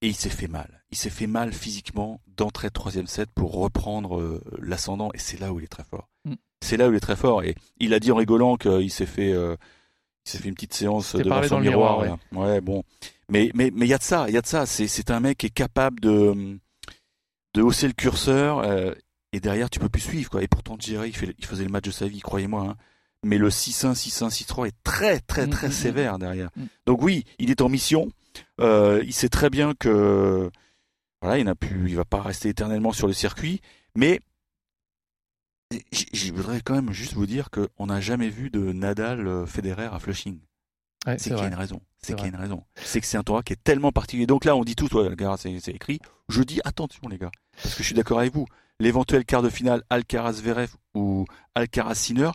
et 0.00 0.06
il 0.08 0.14
s'est 0.14 0.30
fait 0.30 0.48
mal. 0.48 0.84
Il 0.90 0.96
s'est 0.96 1.10
fait 1.10 1.26
mal 1.26 1.52
physiquement 1.52 2.20
d'entrée 2.36 2.68
de 2.68 2.72
troisième 2.72 3.06
set 3.06 3.28
pour 3.34 3.52
reprendre 3.54 4.18
euh, 4.18 4.42
l'ascendant, 4.58 5.10
et 5.12 5.18
c'est 5.18 5.38
là 5.38 5.52
où 5.52 5.58
il 5.60 5.64
est 5.64 5.68
très 5.68 5.84
fort. 5.84 6.08
Mm. 6.24 6.34
C'est 6.62 6.76
là 6.76 6.88
où 6.88 6.92
il 6.92 6.96
est 6.96 7.00
très 7.00 7.16
fort. 7.16 7.42
Et 7.42 7.54
il 7.78 7.92
a 7.94 8.00
dit 8.00 8.10
en 8.10 8.16
rigolant 8.16 8.56
qu'il 8.56 8.90
s'est 8.90 9.06
fait, 9.06 9.32
euh, 9.32 9.56
il 10.26 10.30
s'est 10.30 10.38
fait 10.38 10.48
une 10.48 10.54
petite 10.54 10.74
séance 10.74 11.14
devant 11.14 11.42
son 11.42 11.60
miroir, 11.60 12.00
miroir. 12.00 12.18
là. 12.32 12.38
Ouais, 12.40 12.60
bon. 12.60 12.82
Mais 13.30 13.50
mais 13.54 13.70
mais 13.74 13.86
il 13.86 13.88
y 13.90 13.94
a 13.94 13.98
de 13.98 14.02
ça, 14.02 14.26
il 14.28 14.34
y 14.34 14.38
a 14.38 14.42
de 14.42 14.46
ça. 14.46 14.66
C'est 14.66 14.88
c'est 14.88 15.10
un 15.10 15.20
mec 15.20 15.38
qui 15.38 15.46
est 15.46 15.50
capable 15.50 16.00
de 16.00 16.58
de 17.54 17.62
hausser 17.62 17.86
le 17.86 17.92
curseur. 17.94 18.58
euh, 18.60 18.92
et 19.32 19.40
derrière, 19.40 19.68
tu 19.68 19.78
peux 19.78 19.88
plus 19.90 20.00
suivre, 20.00 20.30
quoi. 20.30 20.42
Et 20.42 20.48
pourtant, 20.48 20.76
Jerry, 20.78 21.10
il, 21.10 21.16
fait, 21.16 21.34
il 21.38 21.44
faisait 21.44 21.64
le 21.64 21.70
match 21.70 21.84
de 21.84 21.90
sa 21.90 22.06
vie, 22.06 22.20
croyez-moi. 22.20 22.62
Hein. 22.70 22.76
Mais 23.24 23.36
le 23.36 23.50
6-1, 23.50 23.92
6-1, 23.94 24.30
6-3 24.30 24.68
est 24.68 24.74
très, 24.84 25.20
très, 25.20 25.46
Mm, 25.46 25.50
très 25.50 25.68
mm, 25.68 25.72
sévère 25.72 26.18
derrière. 26.18 26.50
Mm. 26.56 26.64
Donc 26.86 27.02
oui, 27.02 27.24
il 27.38 27.50
est 27.50 27.60
en 27.60 27.68
mission. 27.68 28.10
Euh, 28.60 29.02
il 29.04 29.12
sait 29.12 29.28
très 29.28 29.50
bien 29.50 29.74
que 29.74 30.50
voilà, 31.20 31.38
il 31.38 31.44
n'a 31.44 31.54
pu, 31.54 31.88
il 31.88 31.96
va 31.96 32.04
pas 32.04 32.22
rester 32.22 32.48
éternellement 32.48 32.92
sur 32.92 33.06
le 33.06 33.12
circuit. 33.12 33.60
Mais 33.96 34.20
je 35.92 36.32
voudrais 36.32 36.60
quand 36.62 36.74
même 36.74 36.92
juste 36.92 37.12
vous 37.14 37.26
dire 37.26 37.50
qu'on 37.50 37.86
n'a 37.86 38.00
jamais 38.00 38.30
vu 38.30 38.48
de 38.48 38.72
Nadal 38.72 39.26
euh, 39.26 39.44
Federer 39.46 39.90
à 39.92 39.98
Flushing. 39.98 40.38
Ouais, 41.06 41.16
C'est 41.18 41.30
qu'il 41.30 41.38
y 41.38 41.42
a 41.42 41.46
une 41.48 41.54
raison. 41.54 41.80
C'est 42.02 42.14
qu'il 42.14 42.24
y 42.24 42.26
a 42.26 42.30
une 42.30 42.36
raison. 42.36 42.64
C'est 42.76 43.00
que 43.00 43.06
c'est 43.06 43.16
un 43.16 43.22
tournoi 43.22 43.42
qui 43.42 43.52
est 43.52 43.62
tellement 43.62 43.92
particulier. 43.92 44.26
Donc 44.26 44.44
là, 44.44 44.56
on 44.56 44.64
dit 44.64 44.74
ouais, 44.92 45.08
les 45.08 45.16
gars, 45.16 45.36
c'est 45.38 45.58
c'est 45.60 45.72
écrit. 45.72 46.00
Je 46.28 46.42
dis 46.42 46.60
attention, 46.64 47.08
les 47.08 47.18
gars, 47.18 47.30
parce 47.62 47.74
que 47.74 47.82
je 47.82 47.86
suis 47.86 47.94
d'accord 47.94 48.18
avec 48.18 48.34
vous. 48.34 48.46
L'éventuel 48.80 49.24
quart 49.24 49.42
de 49.42 49.50
finale 49.50 49.82
Alcaraz-Verev 49.90 50.70
ou 50.94 51.24
Alcaraz-Sinner, 51.56 52.30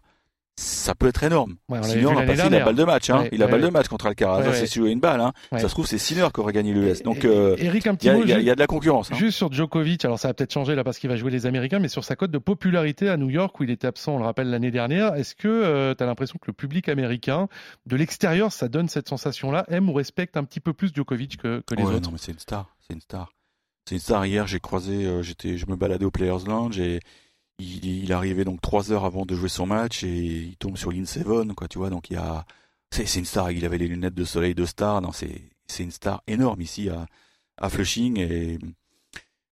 ça 0.55 0.93
peut 0.93 1.07
être 1.07 1.23
énorme. 1.23 1.55
Ouais, 1.67 1.79
on 1.79 1.83
Sinner 1.83 2.01
vu 2.01 2.17
a 2.17 2.21
passé 2.25 2.49
la 2.49 2.63
balle 2.63 2.75
de 2.75 2.83
match. 2.83 3.09
Hein. 3.09 3.21
Ouais, 3.21 3.29
il 3.31 3.41
a 3.41 3.45
ouais, 3.45 3.51
balle 3.51 3.61
de 3.61 3.69
match 3.69 3.87
contre 3.87 4.05
Alcaraz. 4.05 4.53
C'est 4.53 4.67
sur 4.67 4.85
une 4.85 4.99
balle. 4.99 5.19
Hein. 5.21 5.33
Ça 5.51 5.61
se 5.61 5.67
trouve, 5.67 5.87
c'est 5.87 5.97
Sinner 5.97 6.27
qui 6.33 6.39
aurait 6.39 6.53
gagné 6.53 6.73
l'US. 6.73 7.01
Donc, 7.01 7.25
euh, 7.25 7.55
Eric, 7.57 7.87
un 7.87 7.93
il 7.93 7.97
petit 7.97 8.07
y, 8.07 8.11
il 8.11 8.39
y 8.41 8.43
y 8.43 8.49
a 8.51 8.53
de 8.55 8.59
la 8.59 8.67
concurrence. 8.67 9.11
hein. 9.11 9.15
Juste 9.15 9.37
sur 9.37 9.51
Djokovic, 9.51 10.05
alors 10.05 10.19
ça 10.19 10.27
va 10.27 10.33
peut-être 10.35 10.53
changer 10.53 10.75
là 10.75 10.83
parce 10.83 10.99
qu'il 10.99 11.09
va 11.09 11.15
jouer 11.15 11.31
les 11.31 11.45
Américains, 11.47 11.79
mais 11.79 11.87
sur 11.87 12.03
sa 12.03 12.15
cote 12.15 12.29
de 12.31 12.37
popularité 12.37 13.09
à 13.09 13.17
New 13.17 13.29
York 13.31 13.59
où 13.59 13.63
il 13.63 13.71
était 13.71 13.87
absent, 13.87 14.13
on 14.15 14.19
le 14.19 14.25
rappelle 14.25 14.49
l'année 14.51 14.71
dernière, 14.71 15.15
est-ce 15.15 15.33
que 15.35 15.93
tu 15.97 16.03
as 16.03 16.05
l'impression 16.05 16.37
que 16.39 16.47
le 16.47 16.53
public 16.53 16.87
américain, 16.87 17.47
de 17.87 17.95
l'extérieur, 17.95 18.51
ça 18.51 18.67
donne 18.67 18.89
cette 18.89 19.09
sensation-là, 19.09 19.65
aime 19.69 19.89
ou 19.89 19.93
respecte 19.93 20.37
un 20.37 20.43
petit 20.43 20.59
peu 20.59 20.73
plus 20.73 20.91
Djokovic 20.93 21.37
que, 21.37 21.63
que 21.65 21.73
les 21.75 21.83
autres? 21.83 22.01
non, 22.01 22.11
mais 22.11 22.17
c'est 22.19 22.31
une 22.31 22.39
star. 22.39 22.75
C'est 22.87 22.93
une 22.93 23.01
star. 23.01 23.31
C'est 23.89 23.95
une 23.95 24.01
star. 24.01 24.25
Hier, 24.25 24.45
j'ai 24.47 24.59
croisé, 24.59 25.05
euh, 25.05 25.21
j'étais, 25.23 25.57
je 25.57 25.65
me 25.65 25.75
baladais 25.75 26.05
au 26.05 26.11
Players 26.11 26.45
Lounge 26.47 26.79
et 26.79 26.99
il, 27.59 27.85
il 27.85 28.13
arrivait 28.13 28.45
donc 28.45 28.61
trois 28.61 28.91
heures 28.91 29.05
avant 29.05 29.25
de 29.25 29.35
jouer 29.35 29.49
son 29.49 29.65
match 29.65 30.03
et 30.03 30.17
il 30.17 30.57
tombe 30.57 30.77
sur 30.77 30.91
l'In 30.91 31.05
Seven, 31.05 31.53
quoi, 31.53 31.67
tu 31.67 31.77
vois. 31.77 31.89
Donc 31.89 32.09
il 32.09 32.13
y 32.13 32.17
a, 32.17 32.45
c'est, 32.91 33.15
une 33.15 33.25
star. 33.25 33.51
Il 33.51 33.65
avait 33.65 33.77
les 33.77 33.87
lunettes 33.87 34.15
de 34.15 34.25
soleil 34.25 34.55
de 34.55 34.65
star. 34.65 35.01
Non, 35.01 35.11
c'est, 35.11 35.41
c'est 35.67 35.83
une 35.83 35.91
star 35.91 36.21
énorme 36.27 36.61
ici 36.61 36.89
à, 36.89 37.07
à 37.57 37.69
Flushing 37.69 38.19
et 38.19 38.59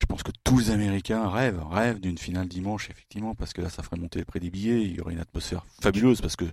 je 0.01 0.05
pense 0.07 0.23
que 0.23 0.31
tous 0.43 0.57
les 0.57 0.71
Américains 0.71 1.29
rêvent, 1.29 1.63
rêvent 1.69 1.99
d'une 1.99 2.17
finale 2.17 2.47
dimanche, 2.47 2.89
effectivement, 2.89 3.35
parce 3.35 3.53
que 3.53 3.61
là, 3.61 3.69
ça 3.69 3.83
ferait 3.83 3.97
monter 3.97 4.19
le 4.19 4.25
prix 4.25 4.39
des 4.39 4.49
billets. 4.49 4.81
Il 4.81 4.95
y 4.95 4.99
aurait 4.99 5.13
une 5.13 5.19
atmosphère 5.19 5.63
fabuleuse 5.79 6.21
parce 6.21 6.35
que 6.35 6.45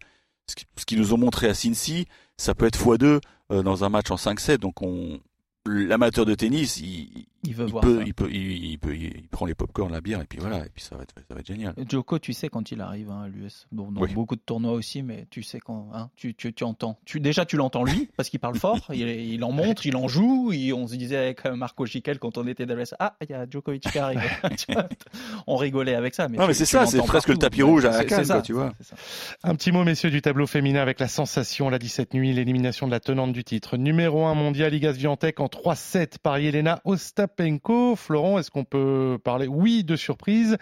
ce 0.47 0.85
qu'ils 0.87 0.99
nous 0.99 1.15
ont 1.15 1.19
montré 1.19 1.49
à 1.49 1.55
Cincy, 1.55 2.07
ça 2.37 2.55
peut 2.55 2.67
être 2.67 2.79
x2 2.79 3.21
euh, 3.51 3.63
dans 3.63 3.85
un 3.85 3.89
match 3.89 4.11
en 4.11 4.17
5-7. 4.17 4.59
Donc 4.59 4.83
on, 4.83 5.21
l'amateur 5.67 6.27
de 6.27 6.35
tennis, 6.35 6.79
il, 6.79 7.27
Il 7.45 7.55
veut 7.55 7.67
il 7.67 7.71
voir 7.71 7.83
peut, 7.85 7.99
ça. 7.99 8.05
il 8.05 8.15
peut, 8.15 8.29
il, 8.31 8.65
il 8.73 8.79
peut, 8.79 8.97
il 8.97 9.29
prend 9.29 9.47
les 9.47 9.55
popcorn, 9.55 9.93
la 9.93 10.01
bière 10.01 10.21
et 10.21 10.25
puis 10.25 10.39
voilà, 10.41 10.67
et 10.67 10.69
puis 10.75 10.83
ça 10.83 10.97
va 10.97 11.03
être, 11.05 11.15
ça 11.29 11.35
va 11.35 11.41
être 11.41 11.47
génial. 11.47 11.73
Joko, 11.89 12.19
tu 12.19 12.33
sais 12.33 12.49
quand 12.49 12.71
il 12.73 12.81
arrive 12.81 13.11
hein, 13.11 13.23
à 13.25 13.29
l'US. 13.29 13.67
Bon, 13.71 13.93
dans 13.93 14.01
Oui. 14.03 14.13
beaucoup 14.13 14.35
de 14.37 14.41
tournois 14.41 14.73
aussi, 14.73 15.03
mais 15.03 15.27
tu 15.31 15.43
sais 15.43 15.61
quand. 15.61 15.91
Hein, 15.95 16.11
tu, 16.17 16.35
tu, 16.35 16.53
tu 16.53 16.65
entends. 16.65 16.99
Tu, 17.05 17.21
déjà, 17.21 17.47
tu 17.47 17.57
l'entends 17.57 17.85
lui, 17.85 18.11
parce 18.17 18.29
qu'il 18.29 18.41
parle 18.41 18.57
fort. 18.57 18.79
il, 18.93 19.01
il 19.09 19.45
en 19.45 19.53
montre, 19.53 19.87
il 19.87 19.97
en 19.97 20.09
joue. 20.09 20.53
On 20.75 20.87
se 20.89 20.97
disait 20.97 21.17
avec 21.17 21.45
Marco 21.45 21.87
Chiquel 21.87 22.19
quand 22.19 22.39
on 22.39 22.47
était 22.47 22.67
dans 22.67 22.75
l'US 22.75 22.95
Ah, 22.99 23.17
il 23.21 23.31
y 23.31 23.35
a 23.35 23.47
Djokovic 23.49 23.83
qui 23.91 23.99
arrive. 23.99 24.21
On 25.47 25.57
rigolait 25.57 25.95
avec 25.95 26.15
ça. 26.15 26.29
Mais 26.29 26.39
Non, 26.39 26.47
mais 26.47 26.55
c'est 26.55 26.65
ça, 26.67 26.87
c'est 26.87 26.99
presque 27.03 27.29
le 27.29 27.37
tapis 27.39 27.63
rouge 27.63 27.85
à 27.85 27.93
c'est 27.93 28.25
ça, 28.25 28.35
quoi, 28.35 28.43
tu 28.43 28.53
vois. 28.53 28.73
ça. 28.81 28.97
Un 29.43 29.55
petit 29.55 29.73
mot, 29.73 29.85
messieurs, 29.85 30.11
du 30.11 30.23
tableau 30.23 30.47
féminin 30.47 30.81
avec 30.81 31.01
la 31.01 31.09
sensation, 31.09 31.69
la 31.71 31.79
17 31.79 32.15
nuit, 32.15 32.33
l'élimination 32.33 32.87
de 32.87 32.93
la 32.93 33.01
tenante 33.01 33.33
du 33.33 33.45
titre. 33.45 33.77
Numéro 33.77 34.25
1 34.27 34.35
mondial, 34.35 34.75
Iga 34.75 34.93
Swiatek 34.95 35.41
en 35.41 35.47
3-7 35.47 36.19
par 36.23 36.39
Yelena 36.39 36.81
Ostapenko. 37.29 37.97
Florent, 37.97 38.39
est-ce 38.39 38.51
qu'on 38.51 38.65
peut 38.65 39.19
parler, 39.23 39.47
oui, 39.47 39.85
de 39.85 39.97
surprise, 39.97 40.57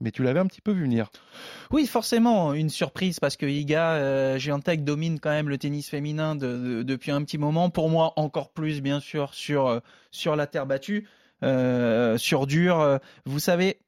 mais 0.00 0.10
tu 0.10 0.22
l'avais 0.22 0.40
un 0.40 0.46
petit 0.46 0.60
peu 0.60 0.72
vu 0.72 0.82
venir. 0.82 1.10
Oui, 1.70 1.86
forcément, 1.86 2.52
une 2.54 2.70
surprise 2.70 3.20
parce 3.20 3.36
que 3.36 3.46
Iga 3.46 3.92
euh, 3.94 4.38
domine 4.78 5.20
quand 5.20 5.30
même 5.30 5.48
le 5.48 5.58
tennis 5.58 5.88
féminin 5.88 6.34
de- 6.34 6.56
de- 6.56 6.82
depuis 6.82 7.10
un 7.10 7.22
petit 7.22 7.38
moment. 7.38 7.70
Pour 7.70 7.88
moi, 7.88 8.12
encore 8.16 8.50
plus, 8.50 8.80
bien 8.80 9.00
sûr, 9.00 9.34
sur, 9.34 9.66
euh, 9.66 9.80
sur 10.10 10.36
la 10.36 10.46
terre 10.46 10.66
battue, 10.66 11.08
euh, 11.42 12.18
sur 12.18 12.46
dur. 12.46 12.80
Euh, 12.80 12.98
Vous 13.24 13.40
savez, 13.40 13.78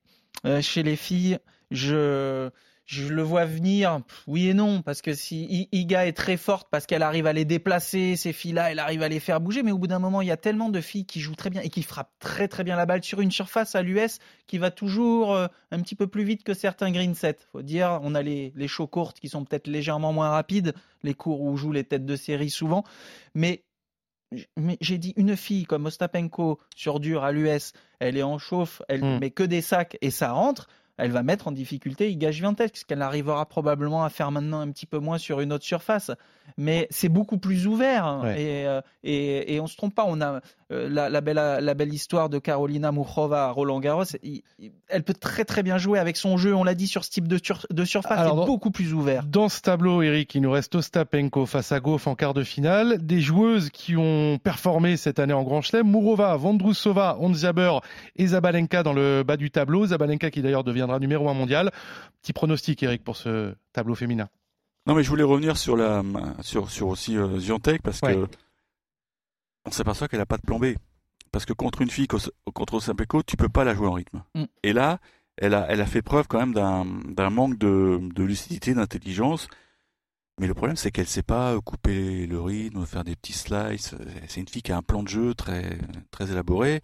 chez 0.61 0.83
les 0.83 0.97
filles, 0.97 1.39
je, 1.71 2.49
je 2.91 3.07
le 3.07 3.23
vois 3.23 3.45
venir, 3.45 4.01
oui 4.27 4.49
et 4.49 4.55
non, 4.55 4.83
parce 4.83 5.01
que 5.01 5.15
si 5.15 5.69
Iga 5.71 6.07
est 6.07 6.13
très 6.13 6.37
forte, 6.37 6.67
parce 6.71 6.87
qu'elle 6.87 7.05
arrive 7.05 7.27
à 7.29 7.33
les 7.33 7.45
déplacer, 7.45 8.17
ces 8.17 8.33
filles-là, 8.33 8.73
elle 8.73 8.81
arrive 8.81 9.03
à 9.03 9.09
les 9.09 9.21
faire 9.21 9.41
bouger, 9.41 9.63
mais 9.63 9.71
au 9.71 9.79
bout 9.79 9.87
d'un 9.87 10.01
moment, 10.01 10.21
il 10.23 10.27
y 10.27 10.33
a 10.33 10.37
tellement 10.37 10.71
de 10.71 10.81
filles 10.81 11.07
qui 11.07 11.21
jouent 11.21 11.37
très 11.37 11.51
bien 11.51 11.63
et 11.63 11.69
qui 11.69 11.85
frappent 11.85 12.13
très 12.19 12.49
très 12.49 12.65
bien 12.65 12.75
la 12.75 12.87
balle 12.87 13.05
sur 13.05 13.21
une 13.21 13.31
surface 13.31 13.77
à 13.77 13.83
l'US 13.83 14.19
qui 14.49 14.59
va 14.59 14.73
toujours 14.73 15.35
euh, 15.35 15.47
un 15.71 15.81
petit 15.81 15.95
peu 15.95 16.09
plus 16.09 16.25
vite 16.25 16.43
que 16.43 16.53
certains 16.53 16.91
green 16.91 17.15
sets. 17.15 17.37
Faut 17.53 17.63
dire, 17.63 18.01
on 18.03 18.15
a 18.17 18.23
les, 18.23 18.53
les 18.57 18.67
shows 18.69 18.89
courtes 18.89 19.21
qui 19.21 19.29
sont 19.29 19.45
peut-être 19.45 19.69
légèrement 19.69 20.13
moins 20.13 20.31
rapides, 20.31 20.75
les 21.05 21.15
cours 21.15 21.43
où 21.43 21.57
jouent 21.57 21.73
les 21.73 21.85
têtes 21.85 22.07
de 22.07 22.17
série 22.17 22.51
souvent, 22.51 22.83
mais 23.35 23.63
mais 24.57 24.77
j'ai 24.81 24.99
dit 24.99 25.13
une 25.17 25.37
fille 25.37 25.65
comme 25.65 25.87
Ostapenko 25.87 26.61
sur 26.77 27.01
dur 27.01 27.25
à 27.25 27.33
l'US, 27.33 27.73
elle 27.99 28.17
est 28.17 28.23
en 28.23 28.39
chauffe, 28.39 28.81
elle 28.89 29.03
Mm. 29.03 29.19
met 29.19 29.31
que 29.31 29.43
des 29.43 29.61
sacs 29.61 29.99
et 30.03 30.11
ça 30.11 30.31
rentre. 30.33 30.69
Elle 31.01 31.11
va 31.13 31.23
mettre 31.23 31.49
en 31.49 31.53
difficulté 31.53 32.11
Iga 32.11 32.33
Swiatek, 32.33 32.77
ce 32.77 32.85
qu'elle 32.85 33.03
arrivera 33.03 33.47
probablement 33.47 34.05
à 34.05 34.11
faire 34.11 34.31
maintenant 34.31 34.61
un 34.61 34.71
petit 34.71 34.87
peu 34.87 34.99
moins 34.99 35.19
sur 35.19 35.41
une 35.41 35.53
autre 35.53 35.65
surface. 35.65 36.11
Mais 36.57 36.87
c'est 36.91 37.09
beaucoup 37.09 37.39
plus 37.39 37.67
ouvert 37.67 38.05
hein. 38.05 38.23
Ouais. 38.23 38.43
et, 38.43 38.67
euh, 38.67 38.81
et, 39.03 39.55
et 39.55 39.61
on 39.61 39.67
se 39.67 39.77
trompe 39.77 39.95
pas. 39.95 40.05
On 40.07 40.21
a 40.21 40.41
la, 40.71 41.09
la 41.09 41.21
belle, 41.21 41.37
la 41.61 41.75
belle 41.75 41.93
histoire 41.93 42.29
de 42.29 42.39
Carolina 42.39 42.93
Mouchova 42.93 43.47
à 43.47 43.51
Roland 43.51 43.81
Garros. 43.81 44.05
Il- 44.23 44.43
il- 44.59 44.71
elle 44.89 45.03
peut 45.03 45.15
très 45.15 45.45
très 45.45 45.63
bien 45.63 45.79
jouer 45.79 45.99
avec 45.99 46.17
son 46.17 46.37
jeu. 46.37 46.55
On 46.55 46.63
l'a 46.65 46.75
dit 46.75 46.87
sur 46.87 47.05
ce 47.05 47.11
type 47.11 47.27
de, 47.29 47.39
sur- 47.43 47.67
de 47.71 47.85
surface, 47.85 48.19
Alors, 48.19 48.33
c'est 48.35 48.37
dans- 48.41 48.47
beaucoup 48.47 48.71
plus 48.71 48.95
ouvert. 48.95 49.25
Dans 49.25 49.49
ce 49.49 49.61
tableau, 49.61 50.03
Eric, 50.03 50.35
il 50.35 50.43
nous 50.43 50.51
reste 50.51 50.75
Ostapenko 50.75 51.47
face 51.47 51.73
à 51.73 51.81
Goff 51.81 52.07
en 52.07 52.15
quart 52.15 52.35
de 52.35 52.43
finale. 52.45 53.05
Des 53.05 53.21
joueuses 53.21 53.71
qui 53.71 53.97
ont 53.97 54.39
performé 54.43 54.97
cette 54.97 55.19
année 55.19 55.33
en 55.35 55.43
Grand 55.43 55.61
Chelem. 55.63 55.87
Mourova, 55.87 56.37
Vondrousova, 56.37 57.17
Onziaber 57.21 57.79
et 58.17 58.29
Zabalenka 58.29 58.83
dans 58.83 58.93
le 58.93 59.23
bas 59.23 59.37
du 59.37 59.51
tableau. 59.51 59.87
Zabalenka 59.87 60.31
qui 60.31 60.43
d'ailleurs 60.43 60.65
deviendra 60.65 60.99
numéro 60.99 61.29
un 61.29 61.35
mondial. 61.35 61.71
Petit 62.23 62.33
pronostic, 62.33 62.83
Eric, 62.83 63.03
pour 63.03 63.17
ce 63.17 63.55
tableau 63.73 63.95
féminin. 63.95 64.29
Non, 64.87 64.95
mais 64.95 65.03
je 65.03 65.09
voulais 65.11 65.23
revenir 65.25 65.57
sur 65.57 65.77
la, 65.77 66.03
sur, 66.41 66.71
sur 66.71 66.89
aussi 66.89 67.17
euh, 67.17 67.39
Ziontek 67.39 67.83
parce 67.83 68.01
Ouais. 68.03 68.15
que 68.15 68.27
on 69.65 69.71
s'aperçoit 69.71 70.09
qu'elle 70.09 70.21
a 70.21 70.27
pas 70.27 70.37
de 70.37 70.43
plan 70.43 70.59
B. 70.59 70.75
Parce 71.33 71.45
que 71.45 71.53
contre 71.53 71.83
une 71.83 71.91
fille 71.91 72.09
contre 72.09 72.75
Osapenko, 72.75 73.23
tu 73.23 73.37
peux 73.37 73.49
pas 73.49 73.65
la 73.65 73.75
jouer 73.75 73.87
en 73.87 73.93
rythme. 73.93 74.25
Mm. 74.35 74.45
Et 74.65 74.73
là, 74.73 74.99
elle 75.37 75.55
a, 75.55 75.67
elle 75.69 75.81
a 75.81 75.87
fait 75.87 76.03
preuve 76.03 76.27
quand 76.27 76.39
même 76.39 76.53
d'un, 76.53 77.31
manque 77.31 77.57
de, 77.57 78.01
de 78.15 78.25
lucidité, 78.25 78.75
d'intelligence. 78.75 79.47
Mais 80.41 80.47
le 80.47 80.55
problème, 80.55 80.77
c'est 80.77 80.91
qu'elle 80.91 81.07
sait 81.07 81.23
pas 81.23 81.53
euh, 81.53 81.61
couper 81.61 82.27
le 82.27 82.41
rythme, 82.41 82.85
faire 82.87 83.05
des 83.05 83.15
petits 83.15 83.35
slices. 83.35 83.95
C'est 84.27 84.41
une 84.41 84.49
fille 84.49 84.63
qui 84.63 84.73
a 84.73 84.77
un 84.77 84.83
plan 84.83 85.03
de 85.03 85.09
jeu 85.09 85.35
très, 85.35 85.79
très 86.11 86.31
élaboré. 86.33 86.81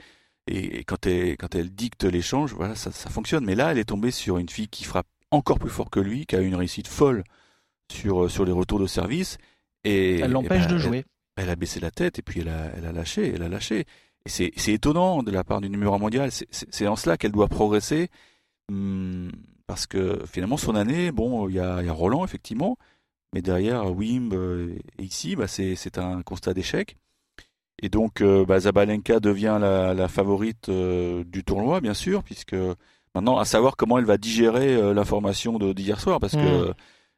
Et, 0.46 0.78
et 0.78 0.84
quand 0.84 1.06
elle, 1.06 1.36
quand 1.36 1.54
elle 1.54 1.70
dicte 1.70 2.04
l'échange, 2.04 2.54
voilà, 2.54 2.74
ça, 2.76 2.92
ça 2.92 3.10
fonctionne. 3.10 3.44
Mais 3.44 3.54
là, 3.54 3.72
elle 3.72 3.78
est 3.78 3.86
tombée 3.86 4.10
sur 4.10 4.38
une 4.38 4.48
fille 4.48 4.68
qui 4.68 4.84
frappe 4.84 5.08
encore 5.30 5.58
plus 5.58 5.70
fort 5.70 5.90
que 5.90 6.00
lui, 6.00 6.26
qui 6.26 6.36
a 6.36 6.40
eu 6.40 6.46
une 6.46 6.54
réussite 6.54 6.86
folle 6.86 7.24
sur, 7.90 8.24
euh, 8.24 8.28
sur 8.28 8.44
les 8.44 8.52
retours 8.52 8.78
de 8.78 8.86
service. 8.86 9.38
Et, 9.84 10.20
Elle 10.20 10.32
l'empêche 10.32 10.66
ben, 10.66 10.72
de 10.72 10.78
jouer. 10.78 11.04
Elle 11.36 11.50
a 11.50 11.56
baissé 11.56 11.80
la 11.80 11.90
tête 11.90 12.18
et 12.18 12.22
puis 12.22 12.40
elle 12.40 12.48
a, 12.48 12.72
elle 12.76 12.86
a 12.86 12.92
lâché, 12.92 13.32
elle 13.34 13.42
a 13.42 13.48
lâché. 13.48 13.84
c'est 14.26 14.52
étonnant 14.68 15.22
de 15.22 15.30
la 15.30 15.44
part 15.44 15.60
du 15.60 15.70
numéro 15.70 15.94
1 15.94 15.98
mondial. 15.98 16.30
C'est 16.50 16.86
en 16.86 16.96
cela 16.96 17.16
qu'elle 17.16 17.32
doit 17.32 17.48
progresser. 17.48 18.08
Hum, 18.70 19.30
parce 19.66 19.86
que 19.86 20.20
finalement, 20.26 20.56
son 20.56 20.74
année, 20.74 21.12
bon, 21.12 21.48
il 21.48 21.56
y 21.56 21.60
a, 21.60 21.82
y 21.82 21.88
a, 21.88 21.92
Roland, 21.92 22.24
effectivement. 22.24 22.78
Mais 23.32 23.42
derrière, 23.42 23.92
Wim 23.92 24.32
et 24.98 25.02
ici, 25.02 25.36
bah, 25.36 25.46
c'est 25.46 25.98
un 25.98 26.22
constat 26.22 26.54
d'échec. 26.54 26.96
Et 27.82 27.88
donc, 27.90 28.22
bah, 28.22 28.60
Zabalenka 28.60 29.20
devient 29.20 29.58
la, 29.60 29.92
la 29.92 30.08
favorite 30.08 30.70
du 30.70 31.44
tournoi, 31.44 31.80
bien 31.80 31.94
sûr, 31.94 32.22
puisque 32.22 32.56
maintenant, 33.14 33.38
à 33.38 33.44
savoir 33.44 33.76
comment 33.76 33.98
elle 33.98 34.04
va 34.04 34.16
digérer 34.16 34.94
l'information 34.94 35.58
d'hier 35.58 36.00
soir, 36.00 36.20
parce 36.20 36.34
que 36.34 36.70
mmh. 36.70 36.74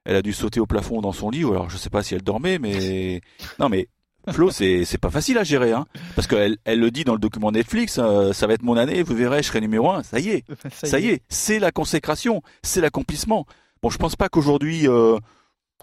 elle 0.06 0.16
a 0.16 0.22
dû 0.22 0.32
sauter 0.32 0.58
au 0.58 0.66
plafond 0.66 1.00
dans 1.00 1.12
son 1.12 1.30
lit. 1.30 1.44
Alors, 1.44 1.70
je 1.70 1.76
sais 1.76 1.90
pas 1.90 2.02
si 2.02 2.14
elle 2.14 2.22
dormait, 2.22 2.58
mais 2.58 3.20
non, 3.60 3.68
mais 3.68 3.88
Flo, 4.32 4.50
c'est 4.50 4.84
c'est 4.84 4.98
pas 4.98 5.10
facile 5.10 5.38
à 5.38 5.44
gérer, 5.44 5.72
hein, 5.72 5.86
parce 6.14 6.26
qu'elle 6.26 6.58
elle 6.64 6.80
le 6.80 6.90
dit 6.90 7.04
dans 7.04 7.14
le 7.14 7.18
document 7.18 7.50
Netflix, 7.50 7.98
euh, 7.98 8.32
ça 8.32 8.46
va 8.46 8.54
être 8.54 8.62
mon 8.62 8.76
année, 8.76 9.02
vous 9.02 9.14
verrez, 9.14 9.42
je 9.42 9.48
serai 9.48 9.60
numéro 9.60 9.90
un. 9.90 10.02
Ça 10.02 10.18
y 10.18 10.30
est, 10.30 10.44
ça, 10.72 10.98
y 10.98 11.08
est, 11.08 11.22
c'est 11.28 11.58
la 11.58 11.70
consécration, 11.70 12.42
c'est 12.62 12.80
l'accomplissement. 12.80 13.46
Bon, 13.82 13.90
je 13.90 13.98
pense 13.98 14.16
pas 14.16 14.28
qu'aujourd'hui 14.28 14.88
euh, 14.88 15.18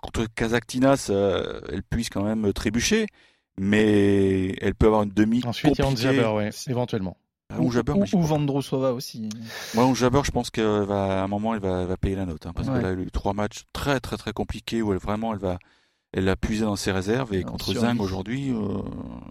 contre 0.01 0.25
Kazaktinas, 0.35 1.07
euh, 1.09 1.61
elle 1.71 1.83
puisse 1.83 2.09
quand 2.09 2.23
même 2.23 2.51
trébucher, 2.53 3.07
mais 3.57 4.49
elle 4.61 4.75
peut 4.75 4.87
avoir 4.87 5.03
une 5.03 5.11
demi. 5.11 5.41
Ensuite, 5.45 5.77
il 5.77 5.83
y 5.83 5.87
a 5.87 5.95
Jabber, 5.95 6.27
ouais, 6.35 6.49
éventuellement. 6.67 7.17
Ah, 7.53 7.61
ou, 7.61 7.71
Jabber, 7.71 7.93
ou, 7.93 8.05
ou 8.11 8.21
Vandrousova 8.21 8.91
aussi. 8.93 9.29
Moi, 9.75 9.85
ouais, 9.85 9.95
Jabber, 9.95 10.21
je 10.23 10.31
pense 10.31 10.49
qu'à 10.49 10.63
un 10.63 11.27
moment, 11.27 11.53
elle 11.53 11.61
va, 11.61 11.85
va 11.85 11.97
payer 11.97 12.15
la 12.15 12.25
note, 12.25 12.45
hein, 12.45 12.53
parce 12.55 12.67
qu'elle 12.67 12.85
a 12.85 12.93
eu 12.93 13.09
trois 13.11 13.33
matchs 13.33 13.65
très, 13.71 13.99
très, 13.99 14.17
très 14.17 14.33
compliqués 14.33 14.81
où 14.81 14.91
elle 14.93 14.99
vraiment, 14.99 15.33
elle 15.33 15.39
va 15.39 15.59
elle 16.15 16.25
l'a 16.25 16.35
puisé 16.35 16.63
dans 16.63 16.75
ses 16.75 16.91
réserves 16.91 17.33
et 17.33 17.43
contre 17.43 17.73
Zing 17.73 17.99
aujourd'hui, 17.99 18.51
euh, 18.51 18.81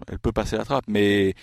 elle 0.07 0.19
peut 0.19 0.31
passer 0.31 0.55
la 0.55 0.63
trappe. 0.63 0.85
Mais 0.87 1.33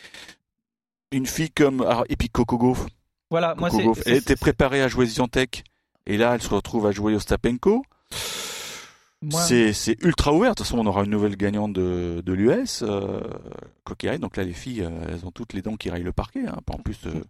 une 1.11 1.27
fille 1.27 1.51
comme 1.51 1.87
et 2.09 2.17
puis 2.17 2.31
Coco 2.31 2.57
Gauff. 2.57 2.87
Voilà, 3.31 3.55
moi 3.57 3.69
Elle 4.07 4.15
était 4.17 4.37
préparée 4.37 4.83
à 4.83 4.89
jouer 4.89 5.07
Ziontek 5.07 5.65
et 6.07 6.17
là 6.17 6.35
elle 6.35 6.43
se 6.43 6.49
retrouve 6.49 6.87
à 6.87 6.93
jouer 6.93 7.15
Ostapenko. 7.15 7.85
C'est 9.31 9.97
ultra 10.03 10.33
ouvert. 10.33 10.51
De 10.51 10.55
toute 10.57 10.67
façon, 10.67 10.79
on 10.79 10.87
aura 10.87 11.05
une 11.05 11.11
nouvelle 11.11 11.37
gagnante 11.37 11.73
de, 11.73 12.23
de 12.25 12.33
l'US, 12.33 12.83
euh, 12.83 13.21
Donc 14.19 14.37
là, 14.37 14.45
les 14.45 14.53
filles, 14.53 14.83
euh, 14.83 15.07
elles 15.09 15.25
ont 15.27 15.31
toutes 15.31 15.53
les 15.53 15.63
dents 15.63 15.77
qui 15.77 15.91
raillent 15.91 16.03
le 16.03 16.13
parquet. 16.13 16.47
Hein. 16.47 16.59
En 16.67 16.79
plus, 16.79 16.99
euh, 17.07 17.23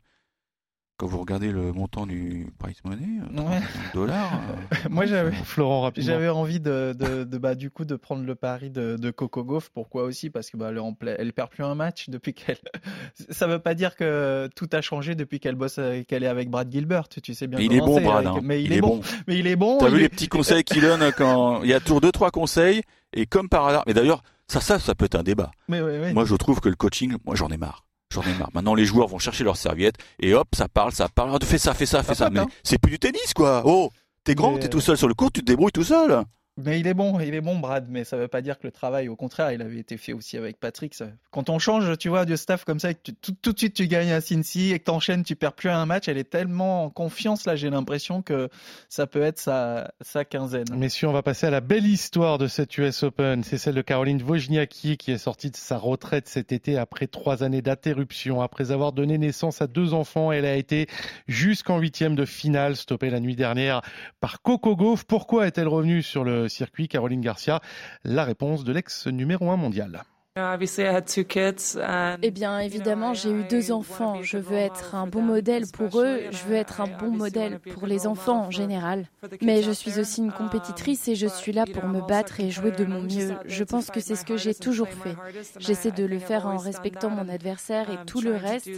quand 1.03 1.09
vous 1.09 1.19
regardez 1.19 1.51
le 1.51 1.73
montant 1.73 2.07
du 2.07 2.47
price 2.59 2.77
money, 2.85 3.19
euh, 3.37 3.43
ouais. 3.43 3.61
dollars. 3.93 4.35
Euh, 4.35 4.77
Moi, 4.89 5.05
j'avais 5.05 5.33
Florent 5.33 5.91
J'avais 5.97 6.29
envie 6.29 6.61
de, 6.61 6.95
de, 6.97 7.25
de, 7.25 7.39
bah, 7.39 7.57
du 7.57 7.71
coup 7.71 7.85
de 7.85 7.97
prendre 7.97 8.25
le 8.25 8.37
pari 8.37 8.71
de, 8.71 8.97
de 8.97 9.11
Coco 9.11 9.43
Gauff. 9.43 9.69
Pourquoi 9.71 10.05
aussi? 10.05 10.31
Parce 10.31 10.49
que 10.49 10.57
bah, 10.57 10.71
elle, 10.71 11.17
elle 11.19 11.33
perd 11.33 11.51
plus 11.51 11.65
un 11.65 11.75
match 11.75 12.09
depuis 12.09 12.35
qu'elle. 12.35 12.59
Ça 13.31 13.49
veut 13.49 13.59
pas 13.59 13.75
dire 13.75 13.97
que 13.97 14.49
tout 14.55 14.69
a 14.73 14.81
changé 14.81 15.17
depuis 15.17 15.41
qu'elle 15.41 15.57
bosse, 15.57 15.81
qu'elle 16.07 16.23
est 16.23 16.29
avec 16.29 16.51
Brad 16.51 16.71
Gilbert. 16.71 17.09
Tu 17.09 17.35
sais 17.35 17.49
bien. 17.49 17.59
Mais 17.59 17.65
il 17.65 17.73
est 17.73 17.81
bon, 17.81 18.01
Brad. 18.01 18.25
Hein. 18.25 18.39
Mais 18.41 18.63
il, 18.63 18.73
est, 18.73 18.81
bon. 18.81 19.01
Mais 19.27 19.41
il 19.41 19.49
est 19.49 19.57
bon. 19.57 19.79
T'as 19.79 19.89
vu 19.89 19.99
les 19.99 20.09
petits 20.09 20.29
conseils 20.29 20.63
qu'il 20.63 20.83
donne 20.83 21.11
quand 21.19 21.65
il 21.65 21.69
y 21.69 21.75
a 21.75 21.81
toujours 21.81 22.01
deux 22.01 22.13
trois 22.13 22.31
conseils 22.31 22.81
et 23.13 23.27
comme 23.27 23.49
par 23.49 23.67
hasard. 23.67 23.83
Mais 23.89 23.95
d'ailleurs, 23.95 24.23
ça, 24.47 24.61
ça, 24.61 24.79
ça 24.79 24.95
peut 24.95 25.07
être 25.07 25.17
un 25.17 25.25
débat. 25.25 25.51
Mais 25.67 26.13
Moi, 26.13 26.25
je 26.27 26.37
trouve 26.37 26.61
que 26.61 26.69
le 26.69 26.77
coaching, 26.77 27.17
moi, 27.25 27.35
j'en 27.35 27.49
ai 27.49 27.57
marre. 27.57 27.83
J'en 28.13 28.23
ai 28.23 28.35
marre. 28.35 28.51
Maintenant, 28.55 28.75
les 28.75 28.85
joueurs 28.85 29.09
vont 29.09 29.19
chercher 29.19 29.45
leurs 29.45 29.57
serviettes 29.57 29.97
et 30.21 30.35
hop, 30.35 30.49
ça 30.55 30.69
parle, 30.69 30.93
ça 30.93 31.09
parle. 31.09 31.31
Ah, 31.35 31.45
fais 31.45 31.59
ça, 31.59 31.75
fais 31.75 31.87
ça, 31.87 32.03
fais 32.03 32.15
ça. 32.15 32.31
Mais 32.31 32.41
c'est 32.63 32.79
plus 32.79 32.91
du 32.91 32.99
tennis, 32.99 33.33
quoi. 33.35 33.63
Oh, 33.65 33.91
t'es 34.25 34.35
grand, 34.35 34.59
t'es 34.59 34.69
tout 34.69 34.81
seul 34.81 34.97
sur 34.97 35.09
le 35.09 35.15
court, 35.15 35.33
tu 35.33 35.41
te 35.41 35.47
débrouilles 35.47 35.73
tout 35.73 35.85
seul. 35.85 36.23
Mais 36.59 36.79
il 36.81 36.87
est 36.87 36.93
bon, 36.93 37.19
il 37.19 37.35
est 37.35 37.41
bon, 37.41 37.59
Brad. 37.59 37.87
Mais 37.89 38.05
ça 38.05 38.19
veut 38.19 38.29
pas 38.29 38.43
dire 38.43 38.59
que 38.59 38.67
le 38.67 38.73
travail, 38.73 39.09
au 39.09 39.17
contraire, 39.17 39.53
il 39.53 39.63
avait 39.63 39.79
été 39.79 39.97
fait 39.97 40.13
aussi 40.13 40.37
avec 40.37 40.61
Patrick. 40.61 40.95
Quand 41.31 41.49
on 41.49 41.59
change, 41.59 41.97
tu 41.97 42.11
vois, 42.11 42.27
de 42.27 42.37
staff 42.37 42.65
comme 42.65 42.79
ça, 42.79 42.93
que 42.93 43.11
tout, 43.11 43.53
de 43.53 43.59
suite 43.59 43.75
tu 43.75 43.89
gagnes 43.89 44.13
à 44.13 44.21
Cincy 44.21 44.73
et 44.73 44.79
que 44.79 44.85
t'enchaînes, 44.85 45.25
tu 45.25 45.35
perds 45.35 45.55
plus 45.55 45.71
un 45.71 45.87
match, 45.87 46.09
elle 46.09 46.19
est 46.19 46.29
tellement 46.29 46.85
en 46.85 46.91
confiance 46.91 47.47
là. 47.47 47.57
J'ai 47.57 47.71
l'impression 47.71 48.21
que 48.21 48.51
ça 48.91 49.07
peut 49.07 49.23
être 49.23 49.39
sa, 49.39 49.93
sa 50.03 50.27
quinzaine. 50.27 50.67
Messieurs, 50.77 51.09
on 51.09 51.13
va 51.13 51.23
passer 51.23 51.47
à 51.47 51.51
la 51.51 51.63
belle 51.63 51.87
histoire 51.87 52.37
de 52.37 52.49
cette 52.49 52.77
US 52.77 53.03
Open. 53.03 53.43
C'est 53.45 53.57
celle 53.57 53.75
de 53.75 53.83
Caroline 53.83 54.23
Wozniacki 54.23 54.99
qui 54.99 55.11
est 55.11 55.19
sortie 55.19 55.51
de 55.51 55.57
sa 55.57 55.79
retraite 55.79 56.29
cet 56.29 56.53
été 56.53 56.77
après 56.77 57.07
trois 57.07 57.43
années 57.43 57.63
d'interruption. 57.63 58.43
Après 58.43 58.73
avoir 58.73 58.93
donné 58.93 59.17
naissance 59.17 59.63
à 59.63 59.67
deux 59.67 59.95
enfants, 59.95 60.33
elle 60.33 60.45
a 60.45 60.57
été 60.57 60.87
jusqu'en 61.29 61.79
huitième 61.79 62.15
de 62.15 62.27
finale, 62.27 62.77
stoppée 62.77 63.09
la 63.09 63.21
nuit 63.21 63.37
dernière 63.37 63.81
par 64.21 64.43
Coco 64.43 64.77
Gauff. 64.77 65.05
Pourquoi 65.05 65.47
est-elle 65.47 65.69
revenue 65.69 66.03
sur 66.03 66.25
le 66.25 66.42
circuit. 66.49 66.89
Caroline 66.89 67.21
Garcia, 67.21 67.61
la 68.05 68.25
réponse 68.25 68.65
de 68.65 68.73
l'ex 68.73 69.07
numéro 69.07 69.51
1 69.51 69.57
mondial. 69.57 70.05
Eh 70.35 72.31
bien, 72.31 72.59
évidemment, 72.59 73.13
j'ai 73.13 73.31
eu 73.31 73.45
deux 73.51 73.71
enfants. 73.71 74.23
Je 74.23 74.39
veux 74.39 74.57
être 74.57 74.95
un 74.95 75.07
bon 75.07 75.21
modèle 75.21 75.65
pour 75.71 76.01
eux. 76.01 76.21
Je 76.31 76.45
veux 76.45 76.55
être 76.55 76.81
un 76.81 76.87
bon 76.87 77.11
modèle 77.11 77.59
pour 77.59 77.87
les 77.87 78.07
enfants 78.07 78.47
en 78.47 78.51
général. 78.51 79.09
Mais 79.43 79.61
je 79.63 79.71
suis 79.71 80.01
aussi 80.01 80.23
une 80.23 80.33
compétitrice 80.33 81.07
et 81.09 81.17
je 81.17 81.27
suis 81.27 81.53
là 81.53 81.67
pour 81.67 81.87
me 81.87 82.01
battre 82.01 82.41
et 82.41 82.51
jouer 82.51 82.71
de 82.71 82.87
mon 82.87 83.03
mieux. 83.03 83.35
Je 83.45 83.65
pense 83.65 83.91
que 83.91 84.01
c'est 84.01 84.17
ce 84.17 84.25
que 84.25 84.39
j'ai 84.39 84.55
toujours 84.55 84.89
fait. 84.89 85.17
J'essaie 85.59 85.91
de 85.93 86.05
le 86.05 86.19
faire 86.19 86.47
en 86.47 86.57
respectant 86.57 87.11
mon 87.11 87.29
adversaire 87.29 87.91
et 87.91 88.03
tout 88.07 88.23
le 88.23 88.35
reste. 88.35 88.71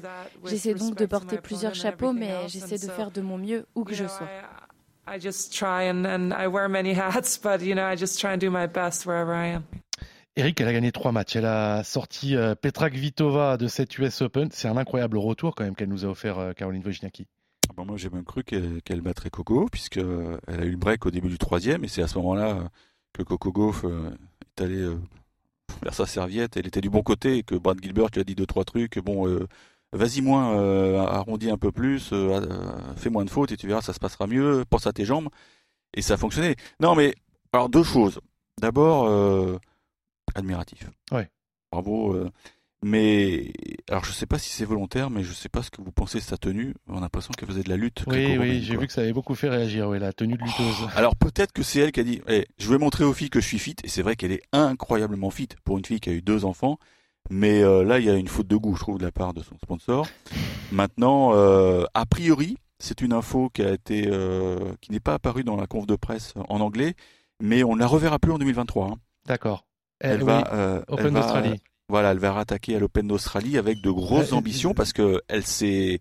J'essaie 0.45 0.75
donc 0.75 0.97
de 0.97 1.07
porter 1.07 1.39
plusieurs 1.39 1.77
chapeaux, 1.77 2.13
mais 2.13 2.33
j'essaie 2.49 2.85
de 2.85 2.91
faire 2.91 3.13
de 3.13 3.21
mon 3.21 3.39
mieux 3.39 3.65
où 3.77 3.85
que 3.85 3.95
je 3.95 4.09
sois. 4.09 4.29
I 5.07 5.19
just 5.21 5.53
try 5.53 5.83
and, 5.83 6.07
and 6.07 6.33
I 6.33 6.49
wear 6.49 6.69
many 6.69 6.95
hats, 6.95 7.39
but 7.39 7.61
you 7.61 7.75
know, 7.75 7.85
I 7.85 7.97
just 7.97 8.21
try 8.21 8.33
and 8.33 8.41
do 8.41 8.51
my 8.51 8.67
best 8.67 9.07
wherever 9.07 9.35
I 9.35 9.49
am. 9.49 9.65
Eric, 10.37 10.61
elle 10.61 10.69
a 10.69 10.73
gagné 10.73 10.91
trois 10.91 11.13
matchs. 11.13 11.37
Elle 11.37 11.47
a 11.47 11.85
sorti 11.85 12.35
euh, 12.35 12.57
Petra 12.57 12.91
Kvitova 12.91 13.57
de 13.57 13.69
cette 13.69 13.97
US 13.99 14.23
Open. 14.23 14.49
C'est 14.51 14.67
un 14.67 14.77
incroyable 14.77 15.17
retour 15.17 15.55
quand 15.55 15.63
même 15.63 15.77
qu'elle 15.77 15.89
nous 15.89 16.05
a 16.05 16.09
offert 16.09 16.39
euh, 16.39 16.53
Caroline 16.53 16.83
Wozniacki. 16.85 17.27
Ah 17.69 17.73
bon, 17.77 17.85
moi 17.85 17.97
j'ai 17.97 18.11
même 18.11 18.25
cru 18.25 18.43
qu'elle 18.43 19.01
battrait 19.01 19.31
Coco 19.31 19.69
puisque 19.71 19.99
euh, 19.99 20.39
elle 20.49 20.61
a 20.61 20.65
eu 20.65 20.71
le 20.73 20.77
break 20.77 21.07
au 21.07 21.13
début 21.13 21.29
du 21.29 21.39
troisième 21.39 21.85
et 21.85 21.89
c'est 21.89 22.03
à 22.03 22.09
ce 22.09 22.19
moment-là 22.19 22.69
que 23.13 23.23
Coco 23.23 23.53
Gauff 23.53 23.85
est 23.85 24.63
allé 24.63 24.89
vers 25.83 25.95
sa 25.95 26.05
serviette. 26.05 26.57
Elle 26.57 26.67
était 26.67 26.81
du 26.81 26.91
bon 26.91 27.03
côté 27.03 27.39
et 27.39 27.43
que 27.45 27.55
Brad 27.55 27.79
Gilbert 27.81 28.09
lui 28.13 28.21
a 28.21 28.25
dit 28.25 28.35
deux 28.35 28.47
trois 28.47 28.65
trucs. 28.65 28.99
Bon, 28.99 29.27
vas-y 29.95 30.21
moins, 30.21 30.59
euh, 30.59 30.99
arrondis 30.99 31.51
un 31.51 31.57
peu 31.57 31.73
plus, 31.73 32.13
euh, 32.13 32.41
euh, 32.41 32.95
fais 32.97 33.11
moins 33.11 33.25
de 33.25 33.31
fautes 33.31 33.53
et 33.53 33.57
tu 33.57 33.67
verras, 33.67 33.81
ça 33.81 33.93
se 33.93 34.01
passera 34.01 34.27
mieux, 34.27 34.65
pense 34.69 34.87
à 34.87 34.93
tes 34.93 35.05
jambes. 35.05 35.29
Et 35.95 36.03
ça 36.03 36.15
a 36.15 36.17
fonctionné. 36.17 36.57
Non, 36.81 36.95
mais, 36.95 37.15
alors 37.53 37.69
deux 37.69 37.85
choses. 37.85 38.21
D'abord, 38.61 39.61
admiratif. 40.35 40.89
Ouais. 41.13 41.29
Bravo. 41.71 42.17
mais, 42.83 43.53
alors 43.89 44.05
je 44.05 44.13
sais 44.13 44.27
pas 44.27 44.39
si 44.39 44.51
c'est 44.51 44.65
volontaire, 44.65 45.11
mais 45.11 45.23
je 45.23 45.33
sais 45.33 45.49
pas 45.49 45.63
ce 45.63 45.71
que 45.71 45.81
vous 45.81 45.93
pensez 45.93 46.19
de 46.19 46.25
sa 46.25 46.37
tenue. 46.37 46.75
On 46.89 46.99
a 46.99 47.01
l'impression 47.01 47.33
qu'elle 47.33 47.49
faisait 47.49 47.63
de 47.63 47.69
la 47.69 47.77
lutte. 47.77 48.05
Oui, 48.09 48.37
oui, 48.39 48.63
j'ai 48.63 48.77
vu 48.77 48.87
que 48.89 48.93
ça 48.93 49.03
avait 49.03 49.13
beaucoup 49.13 49.37
fait 49.37 49.49
réagir, 49.49 49.89
oui, 49.89 50.01
la 50.01 50.13
tenue 50.13 50.37
de 50.37 50.43
lutteuse. 50.43 50.89
alors 50.97 51.15
peut-être 51.15 51.53
que 51.53 51.63
c'est 51.63 51.81
elle 51.81 51.93
qui 51.93 52.01
a 52.01 52.05
dit, 52.05 52.21
eh, 52.29 52.47
je 52.59 52.69
vais 52.69 52.79
montrer 52.79 53.05
aux 53.05 53.13
filles 53.13 53.31
que 53.31 53.41
je 53.41 53.47
suis 53.47 53.61
fit. 53.61 53.77
Et 53.85 53.89
c'est 53.89 54.03
vrai 54.03 54.17
qu'elle 54.17 54.33
est 54.33 54.43
incroyablement 54.53 55.31
fit 55.31 55.49
pour 55.65 55.79
une 55.79 55.85
fille 55.85 56.01
qui 56.01 56.11
a 56.11 56.13
eu 56.13 56.23
deux 56.23 56.45
enfants. 56.45 56.79
Mais 57.31 57.63
euh, 57.63 57.85
là, 57.85 57.99
il 57.99 58.05
y 58.05 58.11
a 58.11 58.15
une 58.15 58.29
faute 58.29 58.47
de 58.47 58.57
goût, 58.57 58.75
je 58.75 58.81
trouve, 58.81 58.99
de 58.99 59.05
la 59.05 59.13
part 59.13 59.33
de 59.33 59.43
son 59.43 59.57
sponsor. 59.59 60.07
Maintenant, 60.73 61.35
euh, 61.35 61.85
a 61.95 62.05
priori, 62.07 62.59
c'est 62.79 63.01
une 63.01 63.13
info 63.13 63.51
qui 63.53 63.63
a 63.63 63.73
été, 63.73 64.07
euh, 64.09 64.75
qui 64.81 64.93
n'est 64.93 65.01
pas 65.01 65.15
apparue 65.15 65.45
dans 65.45 65.57
la 65.57 65.67
conf 65.67 65.87
de 65.87 65.97
presse 65.97 66.35
en 66.49 66.61
anglais, 66.61 66.95
mais 67.41 67.65
on 67.65 67.75
ne 67.75 67.81
la 67.81 67.87
reverra 67.87 68.19
plus 68.19 68.33
en 68.33 68.39
2023. 68.39 68.87
Hein. 68.87 68.99
D'accord. 69.27 69.65
Elle, 70.01 70.23
va, 70.23 70.83
Open 70.89 71.15
d'Australie. 71.15 71.61
Voilà, 71.89 72.13
elle 72.13 72.19
va 72.19 72.33
rattaquer 72.33 72.77
à 72.77 72.79
l'Open 72.79 73.07
d'Australie 73.07 73.59
avec 73.59 73.81
de 73.81 73.91
grosses 73.91 74.33
ambitions 74.33 74.75
parce 74.75 74.93
que 74.93 75.23
elle 75.29 75.45
s'est, 75.45 76.01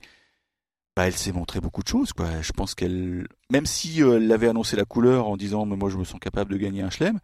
bah, 0.95 1.07
elle 1.07 1.15
s'est 1.15 1.31
montré 1.31 1.61
beaucoup 1.61 1.83
de 1.83 1.87
choses. 1.87 2.11
Quoi. 2.11 2.41
Je 2.41 2.51
pense 2.51 2.73
qu'elle, 2.73 3.27
même 3.49 3.65
si 3.65 4.01
elle 4.01 4.31
avait 4.31 4.47
annoncé 4.47 4.75
la 4.75 4.85
couleur 4.85 5.27
en 5.27 5.37
disant, 5.37 5.65
mais 5.65 5.75
moi 5.75 5.89
je 5.89 5.97
me 5.97 6.03
sens 6.03 6.19
capable 6.19 6.53
de 6.53 6.57
gagner 6.57 6.81
un 6.81 6.89
chelem. 6.89 7.19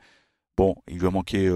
Bon, 0.57 0.75
il 0.87 0.99
lui 0.99 1.07
a 1.07 1.11
manqué 1.11 1.49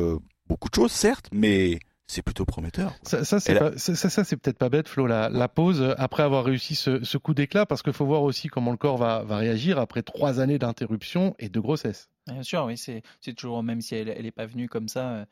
beaucoup 0.47 0.69
de 0.69 0.75
choses, 0.75 0.91
certes, 0.91 1.27
mais 1.31 1.79
c'est 2.13 2.21
plutôt 2.21 2.45
prometteur. 2.45 2.95
Ça, 3.03 3.25
ça 3.25 3.39
c'est 3.39 4.37
peut-être 4.37 4.57
pas 4.57 4.69
bête, 4.69 4.87
Flo, 4.87 5.07
la, 5.07 5.47
pause 5.49 5.95
après 5.97 6.23
avoir 6.23 6.45
réussi 6.45 6.75
ce, 6.75 7.17
coup 7.17 7.33
d'éclat, 7.33 7.65
parce 7.65 7.81
qu'il 7.81 7.93
faut 7.93 8.05
voir 8.05 8.23
aussi 8.23 8.47
comment 8.47 8.71
le 8.71 8.77
corps 8.77 8.97
va, 8.97 9.23
réagir 9.37 9.79
après 9.79 10.03
trois 10.03 10.39
années 10.39 10.59
d'interruption 10.59 11.35
et 11.39 11.49
de 11.49 11.59
grossesse. 11.59 12.09
Bien 12.27 12.43
sûr, 12.43 12.65
oui, 12.65 12.77
c'est 12.77 13.03
toujours, 13.35 13.63
même 13.63 13.81
si 13.81 13.95
elle 13.95 14.21
n'est 14.21 14.31
pas 14.31 14.45
venue 14.45 14.69
comme 14.69 14.87
ça 14.87 15.25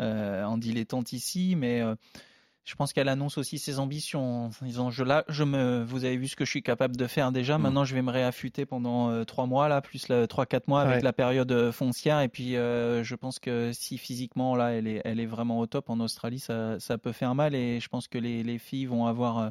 euh, 0.00 0.42
en 0.42 0.58
dilettante 0.58 1.12
ici, 1.12 1.54
mais 1.56 1.80
euh, 1.80 1.94
je 2.64 2.74
pense 2.76 2.94
qu'elle 2.94 3.08
annonce 3.08 3.36
aussi 3.36 3.58
ses 3.58 3.78
ambitions 3.78 4.46
en 4.46 4.50
disant 4.62 4.90
je 4.90 5.04
là 5.04 5.24
je 5.28 5.44
me 5.44 5.84
vous 5.84 6.04
avez 6.06 6.16
vu 6.16 6.28
ce 6.28 6.36
que 6.36 6.46
je 6.46 6.50
suis 6.50 6.62
capable 6.62 6.96
de 6.96 7.06
faire 7.06 7.30
déjà. 7.30 7.58
Mm. 7.58 7.62
maintenant 7.62 7.84
je 7.84 7.94
vais 7.94 8.00
me 8.00 8.10
réaffûter 8.10 8.64
pendant 8.64 9.10
euh, 9.10 9.24
trois 9.24 9.46
mois 9.46 9.68
là 9.68 9.82
plus 9.82 10.06
trois 10.28 10.46
quatre 10.46 10.66
mois 10.66 10.80
avec 10.80 11.02
la 11.02 11.12
période 11.12 11.52
euh, 11.52 11.72
foncière. 11.72 12.20
Et 12.20 12.28
puis 12.28 12.56
euh, 12.56 13.04
je 13.04 13.14
pense 13.14 13.38
que 13.38 13.70
si 13.72 13.98
physiquement 13.98 14.56
là 14.56 14.72
elle 14.72 14.88
est 14.88 15.02
elle 15.04 15.20
est 15.20 15.26
vraiment 15.26 15.58
au 15.58 15.66
top 15.66 15.90
en 15.90 16.00
Australie 16.00 16.38
ça, 16.38 16.80
ça 16.80 16.96
peut 16.96 17.12
faire 17.12 17.34
mal. 17.34 17.54
Et 17.54 17.80
je 17.80 17.88
pense 17.88 18.08
que 18.08 18.16
les, 18.18 18.42
les 18.42 18.58
filles 18.58 18.86
vont 18.86 19.06
avoir 19.06 19.50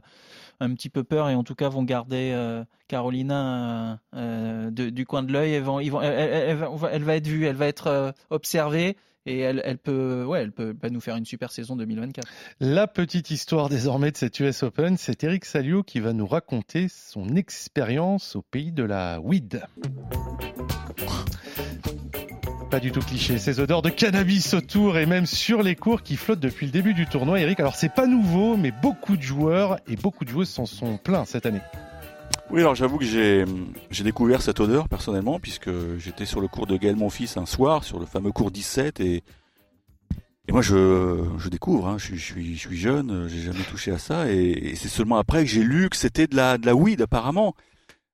un 0.60 0.74
petit 0.74 0.90
peu 0.90 1.04
peur 1.04 1.30
et 1.30 1.36
en 1.36 1.44
tout 1.44 1.56
cas 1.56 1.70
vont 1.70 1.84
garder 1.84 2.36
Carolina 2.88 4.00
de, 4.14 4.90
du 4.90 5.06
coin 5.06 5.22
de 5.22 5.32
l'œil. 5.32 5.60
Vont, 5.60 5.80
ils 5.80 5.90
vont, 5.90 6.02
elle, 6.02 6.14
elle, 6.14 6.68
elle, 6.92 7.04
va 7.04 7.16
être 7.16 7.28
vue, 7.28 7.46
elle 7.46 7.56
va 7.56 7.68
être 7.68 8.14
observée 8.32 8.98
et 9.26 9.40
elle, 9.40 9.78
peut 9.78 10.26
nous 10.90 11.02
faire 11.02 11.16
une 11.16 11.26
super 11.26 11.52
saison 11.52 11.76
2024. 11.76 12.28
La 12.60 12.88
petite 12.88 13.32
histoire 13.32 13.70
désormais 13.70 14.12
de 14.12 14.18
cette 14.18 14.40
US 14.40 14.64
Open, 14.64 14.98
c'est 14.98 15.24
Eric 15.24 15.46
Salio 15.46 15.84
qui 15.84 16.00
va 16.00 16.14
nous 16.14 16.28
raconter 16.28 16.88
son 16.90 17.36
expérience 17.36 18.36
au 18.36 18.42
pays 18.42 18.72
de 18.72 18.84
la 18.84 19.20
weed. 19.22 19.64
Pas 22.70 22.80
du 22.80 22.92
tout 22.92 23.02
cliché, 23.02 23.38
ces 23.38 23.60
odeurs 23.60 23.84
de 23.84 23.90
cannabis 23.90 24.54
autour 24.56 24.98
et 24.98 25.06
même 25.06 25.28
sur 25.28 25.62
les 25.62 25.76
cours 25.76 26.02
qui 26.02 26.16
flottent 26.16 26.40
depuis 26.40 26.66
le 26.66 26.72
début 26.72 26.96
du 26.96 27.06
tournoi. 27.06 27.40
Eric, 27.40 27.60
alors 27.60 27.76
c'est 27.76 27.94
pas 27.94 28.08
nouveau, 28.08 28.58
mais 28.58 28.72
beaucoup 28.72 29.16
de 29.16 29.22
joueurs 29.22 29.78
et 29.88 29.96
beaucoup 29.96 30.26
de 30.26 30.30
joueuses 30.30 30.50
s'en 30.50 30.66
sont 30.66 30.98
pleins 30.98 31.26
cette 31.26 31.46
année. 31.46 31.62
Oui, 32.54 32.60
alors 32.60 32.76
j'avoue 32.76 33.00
que 33.00 33.04
j'ai, 33.04 33.46
j'ai 33.90 34.04
découvert 34.04 34.44
cette 34.44 34.60
odeur 34.60 34.88
personnellement, 34.88 35.40
puisque 35.40 35.72
j'étais 35.98 36.26
sur 36.28 36.40
le 36.40 36.48
cours 36.48 36.68
de 36.68 36.78
Gaël 36.78 36.96
Monfils 36.96 37.36
un 37.38 37.48
soir, 37.48 37.84
sur 37.84 37.98
le 37.98 38.06
fameux 38.06 38.32
cours 38.32 38.52
17, 38.52 39.00
et, 39.00 39.24
et 40.48 40.52
moi 40.52 40.62
je, 40.62 41.24
je 41.40 41.50
découvre, 41.50 41.88
hein, 41.88 41.98
je, 41.98 42.14
suis, 42.14 42.56
je 42.56 42.60
suis 42.60 42.78
jeune, 42.78 43.28
j'ai 43.28 43.42
jamais 43.42 43.64
touché 43.64 43.90
à 43.90 43.98
ça, 43.98 44.32
et, 44.32 44.76
c'est 44.76 44.88
seulement 44.88 45.18
après 45.18 45.44
que 45.46 45.50
j'ai 45.50 45.64
lu 45.64 45.90
que 45.90 45.98
c'était 45.98 46.28
de 46.28 46.36
la, 46.36 46.60
de 46.60 46.68
la 46.68 46.76
weed 46.76 47.02
apparemment. 47.02 47.56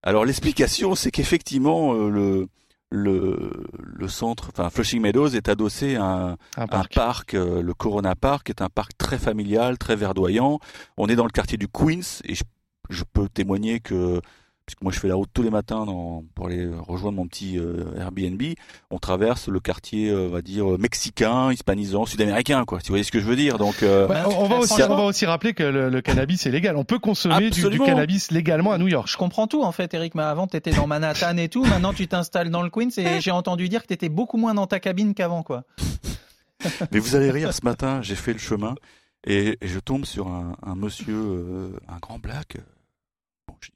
Alors 0.04 0.24
l'explication, 0.24 0.96
c'est 0.96 1.12
qu'effectivement 1.12 1.94
euh, 1.94 2.10
le, 2.10 2.48
le, 2.92 3.68
le 3.82 4.08
centre, 4.08 4.52
enfin 4.54 4.70
Flushing 4.70 5.02
Meadows 5.02 5.36
est 5.36 5.50
adossé 5.50 5.98
à 5.98 6.06
un, 6.06 6.32
un 6.56 6.68
parc, 6.68 6.96
un 6.96 7.02
parc 7.02 7.34
euh, 7.34 7.62
le 7.62 7.74
Corona 7.74 8.16
Park, 8.16 8.46
qui 8.46 8.54
est 8.54 8.62
un 8.62 8.70
parc 8.70 8.98
très 8.98 9.18
familial, 9.18 9.78
très 9.78 9.98
verdoyant. 9.98 10.60
On 10.96 11.08
est 11.08 11.18
dans 11.18 11.26
le 11.26 11.32
quartier 11.32 11.58
du 11.58 11.68
Queens, 11.68 12.22
et 12.24 12.36
je 12.36 12.44
je 12.90 13.04
peux 13.04 13.30
témoigner 13.30 13.80
que 13.80 14.22
puisque 14.70 14.84
moi 14.84 14.92
je 14.92 15.00
fais 15.00 15.08
la 15.08 15.16
route 15.16 15.30
tous 15.34 15.42
les 15.42 15.50
matins 15.50 15.84
dans, 15.86 16.24
pour 16.36 16.46
aller 16.46 16.70
rejoindre 16.88 17.18
mon 17.18 17.28
petit 17.28 17.58
euh, 17.58 17.86
Airbnb, 17.98 18.42
on 18.92 19.00
traverse 19.00 19.48
le 19.48 19.60
quartier, 19.60 20.10
euh, 20.10 20.28
on 20.28 20.30
va 20.30 20.44
dire 20.44 20.78
mexicain, 20.78 21.52
hispanisant, 21.52 22.06
sud-américain, 22.06 22.66
quoi. 22.66 22.80
Tu 22.80 22.90
voyez 22.90 23.04
ce 23.04 23.12
que 23.12 23.20
je 23.20 23.26
veux 23.26 23.36
dire 23.36 23.58
Donc, 23.58 23.82
euh, 23.82 24.08
on, 24.28 24.48
va 24.48 24.58
aussi, 24.58 24.84
on 24.84 24.96
va 24.96 25.04
aussi 25.04 25.26
rappeler 25.26 25.54
que 25.54 25.64
le, 25.64 26.02
cannabis 26.02 26.46
est 26.46 26.52
légal. 26.52 26.78
On 26.78 26.84
peut 26.84 27.00
consommer 27.00 27.50
du, 27.50 27.68
du, 27.68 27.80
cannabis 27.80 28.30
légalement 28.30 28.72
à 28.72 28.78
New 28.78 28.88
York. 28.88 29.08
Je 29.10 29.18
comprends 29.18 29.48
tout 29.48 29.64
en 29.64 29.72
fait, 29.72 29.92
Eric. 29.96 30.14
Mais 30.14 30.22
avant, 30.22 30.46
tu 30.46 30.56
étais 30.56 30.72
dans 30.72 30.86
Manhattan 30.86 31.38
et 31.38 31.50
tout. 31.50 31.66
Maintenant, 31.66 31.94
tu 31.94 32.08
t'installes 32.08 32.52
dans 32.52 32.62
le 32.62 32.70
Queens 32.70 32.90
et 32.98 33.22
j'ai 33.22 33.32
entendu 33.32 33.70
dire 33.70 33.82
que 33.82 33.88
tu 33.88 33.94
étais 33.94 34.10
beaucoup 34.10 34.38
moins 34.38 34.54
dans 34.54 34.68
ta 34.68 34.80
cabine 34.80 35.16
qu'avant, 35.16 35.42
quoi. 35.42 35.64
Mais 36.92 37.00
vous 37.00 37.16
allez 37.16 37.32
rire. 37.32 37.54
Ce 37.54 37.64
matin, 37.64 38.02
j'ai 38.04 38.16
fait 38.16 38.34
le 38.34 38.40
chemin 38.40 38.76
et, 39.26 39.58
je 39.64 39.80
tombe 39.80 40.06
sur 40.06 40.28
un, 40.28 40.56
un 40.62 40.76
monsieur, 40.76 41.72
un 41.88 41.98
grand 41.98 42.20
black 42.20 42.58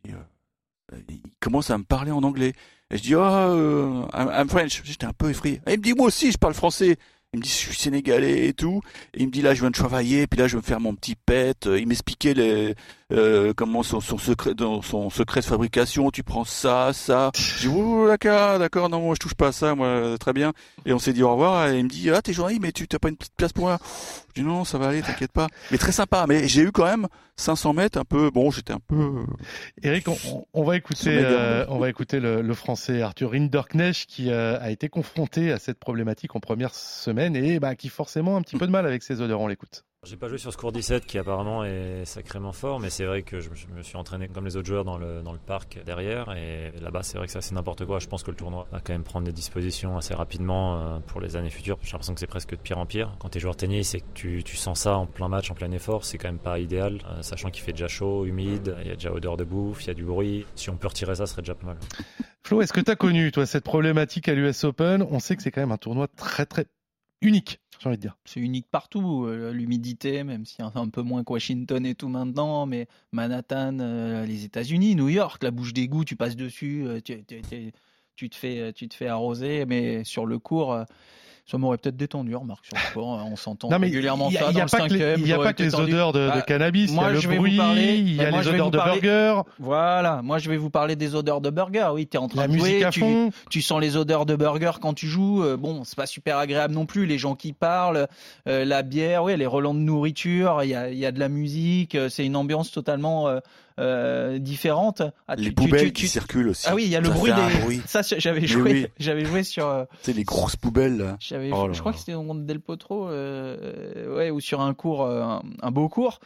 euh, 0.07 0.97
il 1.09 1.21
commence 1.39 1.69
à 1.69 1.77
me 1.77 1.83
parler 1.83 2.11
en 2.11 2.23
anglais. 2.23 2.53
Et 2.91 2.97
je 2.97 3.03
dis, 3.03 3.15
oh, 3.15 3.19
uh, 3.19 4.07
I'm, 4.13 4.49
French. 4.49 4.81
J'étais 4.83 5.05
un 5.05 5.13
peu 5.13 5.29
effrayé. 5.29 5.61
Et 5.67 5.73
il 5.73 5.79
me 5.79 5.83
dit, 5.83 5.93
moi 5.93 6.07
aussi, 6.07 6.31
je 6.31 6.37
parle 6.37 6.53
français. 6.53 6.97
Il 7.33 7.39
me 7.39 7.43
dit, 7.43 7.49
je 7.49 7.55
suis 7.55 7.75
sénégalais 7.75 8.47
et 8.47 8.53
tout. 8.53 8.81
Et 9.13 9.21
il 9.21 9.27
me 9.27 9.31
dit, 9.31 9.41
là, 9.41 9.53
je 9.53 9.61
viens 9.61 9.69
de 9.69 9.75
travailler, 9.75 10.27
puis 10.27 10.39
là, 10.39 10.47
je 10.47 10.53
vais 10.53 10.61
me 10.61 10.65
faire 10.65 10.79
mon 10.79 10.93
petit 10.93 11.15
pet. 11.15 11.65
Il 11.65 11.87
m'expliquait 11.87 12.33
les, 12.33 12.75
euh, 13.13 13.53
comment 13.55 13.83
son, 13.83 13.99
son, 13.99 14.17
secret, 14.17 14.53
dans 14.53 14.81
son 14.81 15.09
secret 15.09 15.41
de 15.41 15.45
fabrication. 15.45 16.11
Tu 16.11 16.23
prends 16.23 16.43
ça, 16.43 16.91
ça. 16.93 17.31
Je 17.35 17.67
dis, 17.67 17.75
oh, 17.75 18.07
d'accord, 18.07 18.59
d'accord, 18.59 18.89
non, 18.89 19.01
moi, 19.01 19.15
je 19.15 19.19
touche 19.19 19.35
pas 19.35 19.47
à 19.47 19.51
ça, 19.51 19.75
moi, 19.75 20.17
très 20.19 20.33
bien. 20.33 20.53
Et 20.85 20.93
on 20.93 20.99
s'est 20.99 21.13
dit 21.13 21.23
au 21.23 21.31
revoir. 21.31 21.69
Et 21.69 21.79
il 21.79 21.83
me 21.85 21.89
dit, 21.89 22.09
ah, 22.09 22.21
t'es 22.21 22.33
gentil, 22.33 22.59
mais 22.59 22.71
tu 22.71 22.87
t'as 22.87 22.99
pas 22.99 23.09
une 23.09 23.17
petite 23.17 23.35
place 23.35 23.53
pour 23.53 23.65
moi. 23.65 23.77
Je 24.35 24.41
dis, 24.41 24.47
non, 24.47 24.65
ça 24.65 24.77
va 24.77 24.87
aller, 24.87 25.01
t'inquiète 25.01 25.31
pas. 25.31 25.47
Mais 25.71 25.77
très 25.77 25.91
sympa. 25.91 26.25
Mais 26.27 26.47
j'ai 26.47 26.61
eu 26.61 26.71
quand 26.71 26.85
même 26.85 27.07
500 27.37 27.73
mètres, 27.73 27.99
un 27.99 28.05
peu, 28.05 28.29
bon, 28.29 28.51
j'étais 28.51 28.73
un 28.73 28.79
peu. 28.79 29.25
Eric, 29.81 30.07
on, 30.07 30.45
on 30.53 30.63
va 30.63 30.77
écouter, 30.77 31.19
euh, 31.23 31.65
on 31.69 31.79
va 31.79 31.89
écouter 31.89 32.19
le, 32.19 32.41
le 32.41 32.53
français 32.53 33.01
Arthur 33.01 33.31
Rinderknecht 33.31 34.05
qui 34.07 34.29
euh, 34.29 34.59
a 34.59 34.71
été 34.71 34.89
confronté 34.89 35.51
à 35.51 35.59
cette 35.59 35.79
problématique 35.79 36.35
en 36.35 36.39
première 36.39 36.75
semaine 36.75 37.35
et 37.35 37.59
bah, 37.59 37.75
qui 37.75 37.89
forcément 37.89 38.35
a 38.35 38.39
un 38.39 38.41
petit 38.41 38.57
peu 38.57 38.67
de 38.67 38.71
mal 38.71 38.85
avec 38.85 39.03
ces 39.03 39.21
odeurs. 39.21 39.41
On 39.41 39.47
l'écoute. 39.47 39.83
J'ai 40.05 40.17
pas 40.17 40.27
joué 40.27 40.37
sur 40.37 40.51
ce 40.51 40.57
cours 40.57 40.73
17 40.73 41.05
qui 41.05 41.17
apparemment 41.17 41.63
est 41.63 42.03
sacrément 42.03 42.51
fort, 42.51 42.81
mais 42.81 42.89
c'est 42.89 43.05
vrai 43.05 43.23
que 43.23 43.39
je, 43.39 43.49
me 43.73 43.81
suis 43.83 43.95
entraîné 43.95 44.27
comme 44.27 44.43
les 44.43 44.57
autres 44.57 44.67
joueurs 44.67 44.83
dans 44.83 44.97
le, 44.97 45.21
dans 45.21 45.31
le 45.31 45.39
parc 45.39 45.79
derrière. 45.85 46.35
Et 46.35 46.73
là-bas, 46.81 47.03
c'est 47.03 47.17
vrai 47.17 47.27
que 47.27 47.31
c'est 47.31 47.51
n'importe 47.53 47.85
quoi. 47.85 47.99
Je 47.99 48.07
pense 48.07 48.21
que 48.21 48.29
le 48.29 48.35
tournoi 48.35 48.67
va 48.69 48.81
quand 48.81 48.91
même 48.91 49.03
prendre 49.03 49.25
des 49.25 49.31
dispositions 49.31 49.95
assez 49.95 50.13
rapidement 50.13 50.77
euh, 50.77 50.99
pour 51.07 51.21
les 51.21 51.37
années 51.37 51.49
futures. 51.49 51.77
J'ai 51.81 51.93
l'impression 51.93 52.13
que 52.13 52.19
c'est 52.19 52.27
presque 52.27 52.51
de 52.51 52.57
pire 52.57 52.79
en 52.79 52.85
pire. 52.85 53.15
Quand 53.19 53.29
tu 53.29 53.37
es 53.37 53.41
joueur 53.41 53.55
tennis 53.55 53.95
et 53.95 54.01
que 54.01 54.13
tu, 54.13 54.43
tu, 54.43 54.57
sens 54.57 54.81
ça 54.81 54.97
en 54.97 55.05
plein 55.05 55.29
match, 55.29 55.49
en 55.51 55.53
plein 55.53 55.71
effort, 55.71 56.03
c'est 56.03 56.17
quand 56.17 56.27
même 56.27 56.37
pas 56.37 56.59
idéal. 56.59 56.99
Euh, 57.05 57.21
sachant 57.21 57.49
qu'il 57.49 57.63
fait 57.63 57.71
déjà 57.71 57.87
chaud, 57.87 58.25
humide, 58.25 58.75
il 58.81 58.87
y 58.87 58.91
a 58.91 58.95
déjà 58.95 59.13
odeur 59.13 59.37
de 59.37 59.45
bouffe, 59.45 59.85
il 59.85 59.87
y 59.87 59.91
a 59.91 59.93
du 59.93 60.03
bruit. 60.03 60.45
Si 60.55 60.69
on 60.69 60.75
peut 60.75 60.87
retirer 60.87 61.15
ça, 61.15 61.25
ce 61.27 61.31
serait 61.31 61.43
déjà 61.43 61.55
pas 61.55 61.67
mal. 61.67 61.77
Flo, 62.43 62.61
est-ce 62.61 62.73
que 62.73 62.81
tu 62.81 62.91
as 62.91 62.97
connu, 62.97 63.31
toi, 63.31 63.45
cette 63.45 63.63
problématique 63.63 64.27
à 64.27 64.33
l'US 64.33 64.65
Open? 64.65 65.01
On 65.09 65.19
sait 65.19 65.37
que 65.37 65.43
c'est 65.43 65.51
quand 65.51 65.61
même 65.61 65.71
un 65.71 65.77
tournoi 65.77 66.09
très, 66.09 66.45
très 66.45 66.65
unique, 67.21 67.61
C'est 68.25 68.39
unique 68.39 68.67
partout, 68.69 69.25
euh, 69.25 69.51
l'humidité, 69.51 70.23
même 70.23 70.45
si 70.45 70.61
un 70.61 70.89
peu 70.89 71.01
moins 71.01 71.23
que 71.23 71.33
Washington 71.33 71.85
et 71.85 71.95
tout 71.95 72.07
maintenant, 72.07 72.65
mais 72.65 72.87
Manhattan, 73.11 73.79
euh, 73.79 74.25
les 74.25 74.45
États-Unis, 74.45 74.95
New 74.95 75.09
York, 75.09 75.43
la 75.43 75.51
bouche 75.51 75.73
d'égout, 75.73 76.05
tu 76.05 76.15
passes 76.15 76.35
dessus, 76.35 76.85
euh, 76.85 76.99
tu 78.15 78.29
te 78.29 78.35
fais 78.35 79.07
arroser, 79.07 79.65
mais 79.65 80.03
sur 80.03 80.25
le 80.25 80.39
cours 80.39 80.85
ça 81.45 81.57
m'aurait 81.57 81.77
peut-être 81.77 81.97
détendu, 81.97 82.35
remarque, 82.35 82.65
sur 82.65 82.77
le 82.77 82.89
sport. 82.89 83.25
On 83.29 83.35
s'entend 83.35 83.67
régulièrement 83.67 84.31
ça. 84.31 84.47
Il 84.49 84.55
n'y 84.55 84.61
a, 84.61 84.65
pas 84.65 84.87
que 85.53 85.63
les, 85.63 85.75
odeurs 85.75 86.13
de, 86.13 86.41
cannabis, 86.41 86.89
il 86.89 86.95
y 86.95 86.99
a 86.99 87.09
le 87.09 87.19
bruit, 87.19 87.59
il 87.59 88.15
y 88.15 88.21
a 88.21 88.31
les 88.31 88.47
odeurs 88.47 88.71
de 88.71 88.77
burger. 88.77 89.41
Voilà, 89.59 90.21
moi 90.21 90.39
je 90.39 90.49
vais 90.49 90.57
vous 90.57 90.69
parler 90.69 90.95
des 90.95 91.15
odeurs 91.15 91.41
de 91.41 91.49
burger. 91.49 91.89
Oui, 91.93 92.07
tu 92.07 92.15
es 92.15 92.19
en 92.19 92.27
train 92.27 92.47
de 92.47 92.57
jouer, 92.57 92.85
tu, 92.91 93.03
tu, 93.49 93.61
sens 93.61 93.81
les 93.81 93.97
odeurs 93.97 94.25
de 94.25 94.35
burger 94.35 94.71
quand 94.81 94.93
tu 94.93 95.07
joues. 95.07 95.43
Euh, 95.43 95.57
bon, 95.57 95.83
c'est 95.83 95.97
pas 95.97 96.05
super 96.05 96.37
agréable 96.37 96.73
non 96.73 96.85
plus, 96.85 97.05
les 97.05 97.17
gens 97.17 97.35
qui 97.35 97.53
parlent, 97.53 98.07
euh, 98.47 98.65
la 98.65 98.81
bière, 98.81 99.23
oui, 99.23 99.35
les 99.35 99.45
relents 99.45 99.73
de 99.73 99.79
nourriture, 99.79 100.63
il 100.63 100.69
y 100.69 100.75
a, 100.75 100.89
y 100.89 101.05
a 101.05 101.11
de 101.11 101.19
la 101.19 101.29
musique, 101.29 101.95
euh, 101.95 102.09
c'est 102.09 102.25
une 102.25 102.35
ambiance 102.35 102.71
totalement 102.71 103.27
euh, 103.27 103.39
différentes. 104.39 105.01
Ah, 105.27 105.35
les 105.35 105.51
poubelles 105.51 105.93
qui 105.93 106.07
circulent 106.07 106.49
aussi. 106.49 106.65
Ah 106.69 106.75
oui, 106.75 106.83
il 106.85 106.89
y 106.89 106.95
a 106.95 107.01
le 107.01 107.09
bruit 107.09 107.31
des. 107.33 107.81
Ça, 107.85 108.01
j'avais 108.01 108.45
joué, 108.45 108.91
j'avais 108.99 109.25
joué 109.25 109.43
sur. 109.43 109.87
C'est 110.01 110.11
euh, 110.11 110.15
les 110.15 110.23
grosses 110.23 110.55
poubelles. 110.55 110.97
Là. 110.97 111.17
Oh 111.51 111.69
je 111.71 111.79
crois 111.79 111.93
que 111.93 111.99
c'était 111.99 112.13
au 112.13 112.33
Del 112.33 112.59
Potro, 112.59 113.09
euh, 113.09 114.15
ouais, 114.15 114.31
ou 114.31 114.39
sur 114.39 114.61
un 114.61 114.73
cours, 114.73 115.05
un, 115.05 115.43
un 115.61 115.71
beau 115.71 115.89
cours 115.89 116.19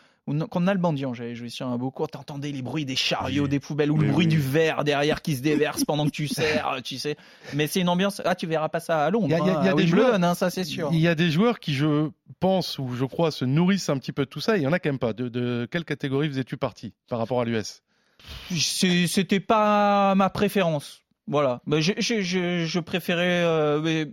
qu'on 0.49 0.67
a 0.67 0.73
le 0.73 0.79
bandian, 0.79 1.13
j'avais 1.13 1.35
joué 1.35 1.49
sur 1.49 1.67
un 1.67 1.77
beau 1.77 1.91
cours, 1.91 2.09
t'entendais 2.09 2.51
les 2.51 2.61
bruits 2.61 2.85
des 2.85 2.95
chariots, 2.95 3.47
des 3.47 3.59
poubelles, 3.59 3.91
ou 3.91 3.97
le 3.97 4.07
bruit 4.11 4.27
du 4.27 4.39
verre 4.39 4.83
derrière 4.83 5.21
qui 5.21 5.35
se 5.35 5.41
déverse 5.41 5.85
pendant 5.85 6.05
que 6.05 6.11
tu 6.11 6.27
sers, 6.27 6.79
tu 6.83 6.97
sais. 6.97 7.15
Mais 7.53 7.67
c'est 7.67 7.79
une 7.79 7.89
ambiance. 7.89 8.21
Ah, 8.25 8.35
tu 8.35 8.47
verras 8.47 8.69
pas 8.69 8.79
ça 8.79 9.05
à 9.05 9.09
Londres. 9.09 9.27
Il 9.29 9.31
y 9.31 9.49
a, 9.49 9.59
hein, 9.59 9.75
des 9.75 9.87
joueurs, 9.87 10.15
hein, 10.15 10.35
ça 10.35 10.49
c'est 10.49 10.63
sûr. 10.63 10.89
Il 10.91 10.99
y 10.99 11.07
a 11.07 11.15
des 11.15 11.31
joueurs 11.31 11.59
qui, 11.59 11.73
je 11.73 12.09
pense 12.39 12.77
ou 12.79 12.93
je 12.93 13.05
crois, 13.05 13.31
se 13.31 13.45
nourrissent 13.45 13.89
un 13.89 13.97
petit 13.97 14.11
peu 14.11 14.25
de 14.25 14.29
tout 14.29 14.41
ça. 14.41 14.57
Il 14.57 14.63
y 14.63 14.67
en 14.67 14.73
a 14.73 14.79
quand 14.79 14.89
même 14.89 14.99
pas. 14.99 15.13
De, 15.13 15.29
de 15.29 15.67
quelle 15.71 15.85
catégorie 15.85 16.27
faisais-tu 16.27 16.57
partie 16.57 16.93
par 17.07 17.19
rapport 17.19 17.41
à 17.41 17.45
l'US 17.45 17.81
C'était 18.51 19.39
pas 19.39 20.13
ma 20.15 20.29
préférence. 20.29 21.03
Voilà, 21.29 21.59
je, 21.69 21.91
je, 21.99 22.21
je, 22.21 22.65
je, 22.65 22.79
préférais, 22.79 23.43
euh, 23.43 24.05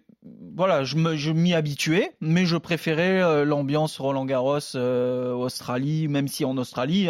voilà, 0.56 0.82
je 0.82 0.96
me, 0.96 1.14
je 1.14 1.30
m'y 1.30 1.54
habituais, 1.54 2.10
mais 2.20 2.44
je 2.44 2.56
préférais 2.56 3.22
euh, 3.22 3.44
l'ambiance 3.44 3.98
Roland 3.98 4.24
Garros, 4.24 4.58
euh, 4.74 5.32
Australie, 5.32 6.08
même 6.08 6.26
si 6.26 6.44
en 6.44 6.56
Australie, 6.56 7.08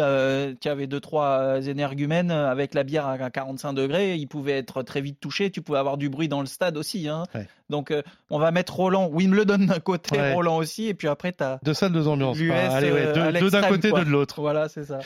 tu 0.61 0.69
avais 0.69 0.85
deux 0.85 0.99
trois 0.99 1.65
énergumènes 1.65 2.29
avec 2.29 2.75
la 2.75 2.83
bière 2.83 3.07
à 3.07 3.29
45 3.31 3.73
degrés, 3.73 4.15
ils 4.15 4.27
pouvaient 4.27 4.59
être 4.59 4.83
très 4.83 5.01
vite 5.01 5.19
touchés, 5.19 5.49
tu 5.49 5.63
pouvais 5.63 5.79
avoir 5.79 5.97
du 5.97 6.09
bruit 6.09 6.27
dans 6.27 6.41
le 6.41 6.47
stade 6.47 6.77
aussi, 6.77 7.07
hein. 7.07 7.23
Donc 7.71 7.91
on 8.29 8.37
va 8.37 8.51
mettre 8.51 8.75
Roland, 8.75 9.09
oui, 9.11 9.27
me 9.27 9.35
le 9.35 9.43
donne 9.43 9.65
d'un 9.65 9.79
côté, 9.79 10.33
Roland 10.33 10.57
aussi, 10.57 10.85
et 10.85 10.93
puis 10.93 11.07
après 11.07 11.31
tu 11.31 11.43
as 11.43 11.59
deux 11.63 11.73
salles, 11.73 11.93
deux 11.93 12.07
ambiances, 12.07 12.37
allez, 12.37 12.91
ouais, 12.91 13.11
deux, 13.39 13.49
d'un 13.49 13.63
côté, 13.63 13.91
deux 13.91 14.05
de 14.05 14.09
l'autre. 14.11 14.39
Voilà, 14.39 14.69
c'est 14.69 14.83
ça. 14.83 14.99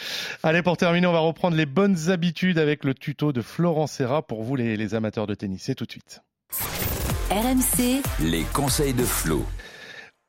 Allez, 0.44 0.62
pour 0.62 0.76
terminer, 0.76 1.08
on 1.08 1.14
va 1.14 1.20
reprendre 1.20 1.56
les 1.56 1.66
bonnes 1.66 2.10
habitudes 2.10 2.58
avec 2.58 2.84
le 2.84 2.94
tuto 2.94 3.32
de 3.32 3.42
Florent 3.42 3.88
Serra 3.88 4.22
pour 4.22 4.44
vous 4.44 4.58
les, 4.58 4.76
les 4.76 4.89
amateurs 4.96 5.28
de 5.28 5.36
tennis. 5.36 5.64
C'est 5.66 5.76
tout 5.76 5.86
de 5.86 5.92
suite. 5.92 6.22
RMC, 7.32 8.02
les 8.22 8.44
conseils 8.54 8.94
de 8.94 9.04
Flo. 9.04 9.46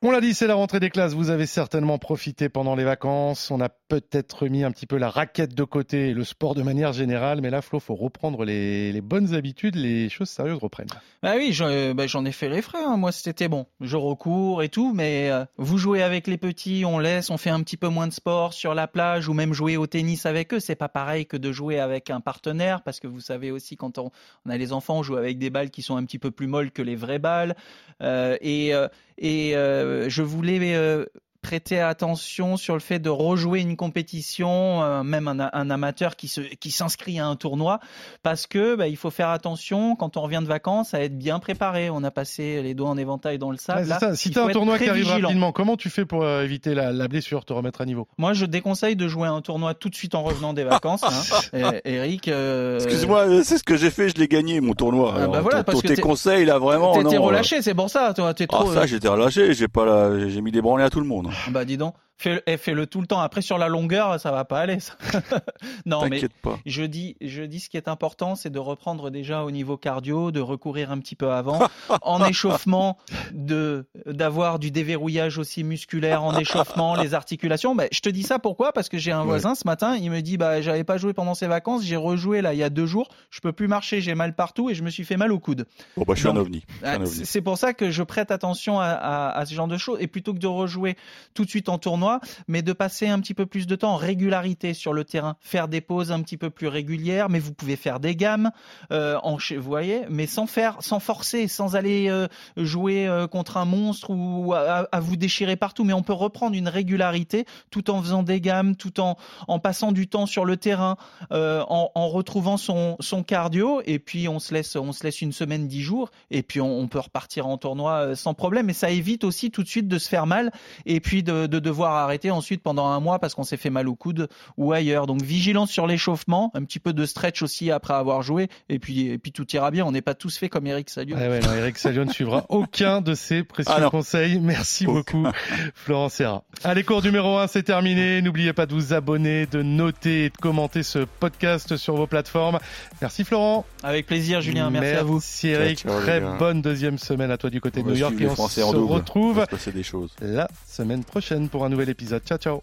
On 0.03 0.13
l'a 0.13 0.23
dit, 0.23 0.33
c'est 0.33 0.47
la 0.47 0.55
rentrée 0.55 0.81
des 0.81 0.89
classes. 0.89 1.13
Vous 1.13 1.29
avez 1.29 1.45
certainement 1.45 1.99
profité 1.99 2.49
pendant 2.49 2.75
les 2.75 2.85
vacances. 2.85 3.51
On 3.51 3.61
a 3.61 3.69
peut-être 3.69 4.49
mis 4.49 4.65
un 4.65 4.71
petit 4.71 4.87
peu 4.87 4.97
la 4.97 5.11
raquette 5.11 5.55
de 5.55 5.63
côté 5.63 6.09
et 6.09 6.15
le 6.15 6.25
sport 6.25 6.55
de 6.55 6.63
manière 6.63 6.95
générale. 6.95 7.43
Mais 7.43 7.51
là, 7.51 7.61
Flo, 7.61 7.81
faut 7.81 7.95
reprendre 7.95 8.47
les, 8.47 8.99
bonnes 9.03 9.35
habitudes. 9.35 9.75
Les 9.75 10.09
choses 10.09 10.31
sérieuses 10.31 10.59
reprennent. 10.59 10.89
Bah 11.23 11.35
oui, 11.37 11.55
bah, 11.95 12.07
j'en 12.07 12.25
ai 12.25 12.33
fait 12.33 12.49
les 12.49 12.63
frais. 12.63 12.83
Hein. 12.83 12.97
Moi, 12.97 13.13
c'était 13.13 13.49
bon. 13.49 13.67
Je 13.83 13.99
recours 13.99 14.63
et 14.63 14.71
tout. 14.71 14.95
Mais 14.95 15.29
euh, 15.31 15.45
vous 15.59 15.77
jouez 15.77 16.03
avec 16.03 16.29
les 16.29 16.39
petits, 16.39 16.85
on 16.87 16.99
laisse, 16.99 17.29
on 17.29 17.37
fait 17.37 17.51
un 17.51 17.61
petit 17.61 17.77
peu 17.77 17.89
moins 17.89 18.07
de 18.07 18.15
sport 18.15 18.55
sur 18.55 18.75
la 18.75 18.89
plage 18.89 19.29
ou 19.29 19.35
même 19.35 19.53
jouer 19.53 19.77
au 19.77 19.87
tennis 19.87 20.25
avec 20.25 20.55
eux. 20.55 20.61
C'est 20.61 20.77
pas 20.77 20.89
pareil 20.89 21.27
que 21.27 21.37
de 21.37 21.53
jouer 21.53 21.79
avec 21.79 22.09
un 22.09 22.23
partenaire 22.23 22.81
parce 22.81 23.01
que 23.01 23.07
vous 23.07 23.21
savez 23.21 23.51
aussi, 23.51 23.77
quand 23.77 23.99
on, 23.99 24.11
a 24.49 24.57
les 24.57 24.73
enfants, 24.73 25.01
on 25.01 25.03
joue 25.03 25.17
avec 25.17 25.37
des 25.37 25.51
balles 25.51 25.69
qui 25.69 25.83
sont 25.83 25.97
un 25.97 26.05
petit 26.07 26.19
peu 26.19 26.31
plus 26.31 26.47
molles 26.47 26.71
que 26.71 26.81
les 26.81 26.97
vraies 26.97 27.19
balles. 27.19 27.55
Euh, 28.01 28.39
et, 28.41 28.75
euh, 28.75 28.89
et 29.21 29.53
je 29.55 30.23
voulais 30.23 30.75
euh, 30.75 31.05
prêter 31.41 31.81
attention 31.81 32.57
sur 32.57 32.75
le 32.75 32.81
fait 32.81 32.99
de 32.99 33.09
rejouer 33.09 33.61
une 33.61 33.77
compétition, 33.77 34.83
euh, 34.83 35.03
même 35.03 35.29
un, 35.29 35.51
un, 35.53 35.71
amateur 35.71 36.17
qui 36.17 36.29
se 36.29 36.41
qui 36.41 36.71
s'inscrit 36.71 37.19
à 37.19 37.27
un 37.27 37.37
tournoi, 37.37 37.81
parce 38.23 38.47
que 38.47 38.75
bah, 38.77 38.89
il 38.89 38.97
faut 38.97 39.11
faire 39.11 39.31
attention 39.31 39.97
quand 39.97 40.17
on 40.17 40.23
revient 40.23 40.41
de 40.43 40.47
vacances 40.47 40.95
à 40.95 41.01
être 41.01 41.17
bien 41.17 41.39
préparé. 41.39 41.91
On 41.91 42.05
a 42.05 42.11
passé 42.11 42.63
les 42.63 42.75
doigts 42.75 42.91
en 42.91 42.99
éventail 42.99 43.39
dans 43.39 43.51
le 43.51 43.57
sable. 43.57 43.89
Ouais, 43.89 43.99
ça. 43.99 44.15
Si 44.15 44.31
tu 44.31 44.39
as 44.39 44.45
un 44.45 44.49
tournoi 44.49 44.79
qui 44.79 44.89
arrive 44.89 45.07
rapidement, 45.09 45.53
comment 45.53 45.77
tu 45.77 45.91
fais 45.91 46.05
pour 46.05 46.23
euh, 46.23 46.43
éviter 46.43 46.75
la, 46.75 46.93
la, 46.93 47.09
blessure, 47.09 47.45
te 47.45 47.53
remettre 47.53 47.81
à 47.81 47.87
niveau? 47.87 48.07
Moi, 48.19 48.33
je 48.33 48.45
déconseille 48.45 48.97
de 48.97 49.09
jouer 49.09 49.29
un 49.29 49.41
tournoi 49.41 49.75
tout 49.75 49.89
de 49.89 49.95
suite 49.95 50.15
en 50.15 50.23
revenant 50.23 50.53
des 50.53 50.65
vacances. 50.65 51.03
hein. 51.05 51.73
Et, 51.85 51.95
Eric, 51.95 52.29
euh... 52.29 52.77
excuse-moi, 52.77 53.43
c'est 53.45 53.59
ce 53.59 53.65
que 53.65 53.77
j'ai 53.77 53.91
fait, 53.91 54.09
je 54.11 54.17
l'ai 54.17 54.29
gagné 54.29 54.61
mon 54.61 54.75
tournoi. 54.75 55.15
Ah, 55.17 55.27
bah 55.27 55.41
voilà, 55.41 55.65
parce 55.65 55.83
tes 55.83 55.97
conseils 55.97 56.45
là 56.45 56.59
vraiment. 56.59 56.93
T'étais 56.93 57.17
relâché, 57.17 57.63
c'est 57.63 57.75
pour 57.75 57.91
ça. 57.91 58.13
Toi, 58.15 58.35
t'es 58.35 58.47
trop. 58.47 58.71
Ah, 58.71 58.75
ça, 58.75 58.87
j'étais 58.87 59.09
relâché. 59.09 59.55
J'ai 59.55 59.69
pas 59.69 59.85
la... 59.85 60.29
j'ai 60.29 60.41
mis 60.41 60.53
des 60.53 60.61
branlées 60.61 60.85
à 60.85 60.91
tout 60.91 61.01
le 61.01 61.07
monde. 61.07 61.30
Bah 61.47 61.65
dis 61.65 61.77
donc 61.77 61.95
fais, 62.21 62.43
eh, 62.47 62.57
fais-le 62.57 62.87
tout 62.87 63.01
le 63.01 63.07
temps. 63.07 63.21
Après, 63.21 63.43
sur 63.43 63.59
la 63.59 63.69
longueur, 63.69 64.21
ça 64.21 64.31
va 64.31 64.45
pas 64.45 64.61
aller. 64.61 64.81
Ça. 64.81 64.95
non, 65.87 66.07
mais 66.09 66.23
pas. 66.43 66.59
je 66.67 66.83
dis, 66.83 67.17
je 67.21 67.43
dis 67.43 67.61
ce 67.61 67.69
qui 67.69 67.77
est 67.77 67.89
important, 67.89 68.35
c'est 68.35 68.51
de 68.51 68.59
reprendre 68.59 69.11
déjà 69.11 69.45
au 69.45 69.51
niveau 69.51 69.77
cardio, 69.77 70.31
de 70.31 70.41
recourir 70.41 70.91
un 70.91 70.99
petit 70.99 71.17
peu 71.17 71.33
avant, 71.33 71.61
en 72.03 72.25
échauffement, 72.25 72.99
de 73.33 73.87
d'avoir 74.07 74.59
du 74.59 74.71
déverrouillage 74.71 75.39
aussi 75.39 75.65
musculaire 75.65 76.23
en 76.23 76.37
échauffement, 76.39 76.95
les 76.97 77.15
articulations. 77.15 77.75
Bah, 77.75 77.85
je 77.91 78.01
te 78.01 78.09
dis 78.09 78.23
ça 78.23 78.39
pourquoi? 78.39 78.73
Parce 78.73 78.89
que 78.89 78.99
j'ai 78.99 79.13
un 79.13 79.25
voisin 79.25 79.51
ouais. 79.51 79.55
ce 79.55 79.67
matin, 79.67 79.97
il 79.97 80.11
me 80.11 80.21
dit, 80.21 80.37
bah, 80.37 80.61
j'avais 80.61 80.85
pas 80.85 80.99
joué 80.99 81.13
pendant 81.13 81.35
ses 81.35 81.47
vacances, 81.47 81.85
j'ai 81.85 81.97
rejoué 81.97 82.43
là 82.43 82.53
il 82.53 82.59
y 82.59 82.63
a 82.63 82.71
deux 82.71 82.87
jours, 82.87 83.09
je 83.31 83.41
peux 83.41 83.53
plus 83.53 83.69
marcher, 83.69 84.01
j'ai 84.01 84.15
mal 84.15 84.35
partout 84.35 84.71
et 84.71 84.75
je 84.75 84.83
me 84.83 84.91
suis 84.91 85.05
fait 85.05 85.17
mal 85.17 85.33
au 85.33 85.39
coude. 85.39 85.67
Bon, 85.97 86.05
bah, 86.07 86.15
je 86.15 86.21
suis 86.21 86.29
Donc, 86.29 86.37
un 86.37 86.41
ovni. 86.41 86.65
ovni. 86.83 87.25
C'est 87.25 87.41
pour 87.41 87.57
ça 87.57 87.73
que 87.73 87.91
je 87.91 88.03
prête 88.03 88.31
attention 88.31 88.79
à, 88.81 88.87
à, 88.87 89.39
à 89.39 89.47
ce 89.47 89.55
genre 89.55 89.69
de 89.69 89.79
choses 89.79 89.99
et 90.01 90.07
plutôt 90.07 90.35
que 90.35 90.39
de 90.39 90.47
rejouer 90.47 90.97
tout 91.35 91.45
de 91.45 91.51
suite 91.51 91.69
en 91.69 91.79
tournoi 91.79 92.10
mais 92.49 92.63
de 92.63 92.73
passer 92.73 93.09
un 93.09 93.21
petit 93.21 93.35
peu 93.35 93.47
plus 93.47 93.67
de 93.67 93.77
temps 93.77 93.93
en 93.93 93.97
régularité 93.97 94.75
sur 94.75 94.93
le 94.93 95.05
terrain, 95.05 95.37
faire 95.41 95.69
des 95.69 95.81
pauses 95.81 96.13
un 96.13 96.23
petit 96.23 96.37
peu 96.37 96.51
plus 96.51 96.69
régulières, 96.69 97.29
mais 97.29 97.39
vous 97.39 97.53
pouvez 97.53 97.77
faire 97.77 98.01
des 98.01 98.17
gammes, 98.17 98.51
euh, 98.93 99.19
vous 99.57 99.63
voyez, 99.63 100.03
mais 100.09 100.27
sans 100.27 100.47
faire, 100.47 100.77
sans 100.81 101.01
forcer, 101.01 101.49
sans 101.49 101.77
aller 101.77 102.09
euh, 102.09 102.29
jouer 102.57 103.07
euh, 103.07 103.27
contre 103.27 103.57
un 103.57 103.65
monstre 103.65 104.11
ou 104.11 104.55
à, 104.55 104.89
vous 105.01 105.17
déchirer 105.17 105.57
partout, 105.57 105.85
mais 105.85 105.93
on 105.93 106.03
peut 106.03 106.13
reprendre 106.13 106.57
une 106.57 106.69
régularité 106.69 107.45
tout 107.71 107.91
en 107.91 108.03
faisant 108.03 108.23
des 108.23 108.41
gammes, 108.41 108.77
tout 108.77 109.01
en, 109.01 109.17
en 109.49 109.59
passant 109.59 109.93
du 109.93 110.09
temps 110.09 110.27
sur 110.27 110.45
le 110.45 110.57
terrain, 110.57 110.97
en, 111.31 112.09
retrouvant 112.09 112.57
son, 112.57 112.97
cardio, 113.27 113.83
et 113.85 113.99
puis 113.99 114.29
on 114.29 114.39
se 114.39 114.55
laisse, 114.55 114.77
on 114.77 114.93
se 114.93 115.05
laisse 115.05 115.21
une 115.21 115.33
semaine, 115.33 115.69
dix 115.69 115.83
jours, 115.83 116.11
et 116.31 116.43
puis 116.43 116.61
on, 116.61 116.89
peut 116.89 116.99
repartir 116.99 117.47
en 117.47 117.57
tournoi 117.57 118.17
sans 118.17 118.35
problème, 118.35 118.71
et 118.71 118.73
ça 118.73 118.91
évite 118.91 119.25
aussi 119.25 119.51
tout 119.51 119.63
de 119.63 119.69
suite 119.69 119.89
de 119.89 119.99
se 119.99 120.09
faire 120.09 120.27
mal, 120.27 120.53
et 120.87 121.01
puis 121.01 121.23
de 121.23 121.47
devoir 121.47 122.00
arrêter 122.03 122.31
ensuite 122.31 122.63
pendant 122.63 122.87
un 122.87 123.01
mois 123.01 123.19
parce 123.19 123.35
qu'on 123.35 123.45
s'est 123.45 123.57
fait 123.57 123.71
mal 123.71 123.89
au 123.89 123.95
coude 123.95 124.29
ou 124.57 124.73
ailleurs. 124.73 125.07
Donc 125.07 125.23
vigilance 125.23 125.71
sur 125.71 125.87
l'échauffement, 125.87 126.51
un 126.55 126.65
petit 126.65 126.79
peu 126.79 126.93
de 126.93 127.05
stretch 127.07 127.43
aussi 127.43 127.71
après 127.71 127.95
avoir 127.95 128.23
joué 128.23 128.49
et 128.69 128.79
puis 128.79 129.09
et 129.09 129.19
puis 129.19 129.33
tout 129.33 129.47
ira 129.55 129.71
bien. 129.71 129.85
On 129.85 129.93
n'est 129.93 130.03
pas 130.03 130.15
tous 130.15 130.37
faits 130.39 130.51
comme 130.51 130.67
Eric 130.67 130.91
Salio. 130.91 131.17
Ouais, 131.17 131.41
non, 131.41 131.53
Eric 131.55 131.79
Salio 131.79 132.05
ne 132.05 132.13
suivra 132.13 132.47
aucun 132.49 133.01
de 133.01 133.15
ces 133.15 133.43
précieux 133.43 133.75
ah 133.77 133.91
conseils. 133.91 134.39
Merci 134.41 134.87
beaucoup 134.87 135.27
Florent 135.75 136.09
Serra. 136.09 136.43
Allez 136.65 136.83
cours 136.83 137.03
numéro 137.03 137.39
1, 137.39 137.47
c'est 137.47 137.63
terminé. 137.63 138.23
N'oubliez 138.23 138.53
pas 138.53 138.67
de 138.67 138.75
vous 138.75 138.93
abonner, 138.93 139.47
de 139.47 139.63
noter 139.63 140.27
et 140.27 140.31
de 140.31 140.37
commenter 140.37 140.83
ce 140.83 141.01
podcast 141.01 141.77
sur 141.77 141.97
vos 141.97 142.07
plateformes. 142.07 142.59
Merci 143.01 143.25
Florent. 143.25 143.65
Avec 143.83 144.07
plaisir 144.07 144.41
Julien, 144.41 144.71
merci, 144.71 144.87
merci 144.87 145.01
à 145.01 145.03
vous. 145.05 145.15
Merci 145.15 145.49
Eric, 145.49 145.79
ciao, 145.79 145.93
ciao, 145.93 146.01
très 146.03 146.21
bonne 146.21 146.63
deuxième 146.63 146.99
semaine 146.99 147.31
à 147.31 147.37
toi 147.37 147.51
du 147.51 147.61
côté 147.61 147.83
de 147.83 147.89
New 147.89 147.97
York 147.97 148.15
et 148.19 148.27
on 148.27 148.49
se 148.49 148.61
retrouve 148.61 149.45
se 149.59 149.71
des 149.71 149.83
choses. 149.83 150.11
la 150.21 150.49
semaine 150.67 151.05
prochaine 151.05 151.49
pour 151.49 151.65
un 151.65 151.69
nouvel 151.69 151.90
épisode. 151.91 152.23
Ciao 152.25 152.39
ciao. 152.39 152.63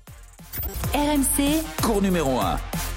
RMC, 0.93 1.63
cours 1.83 2.01
numéro 2.01 2.39
1. 2.39 2.96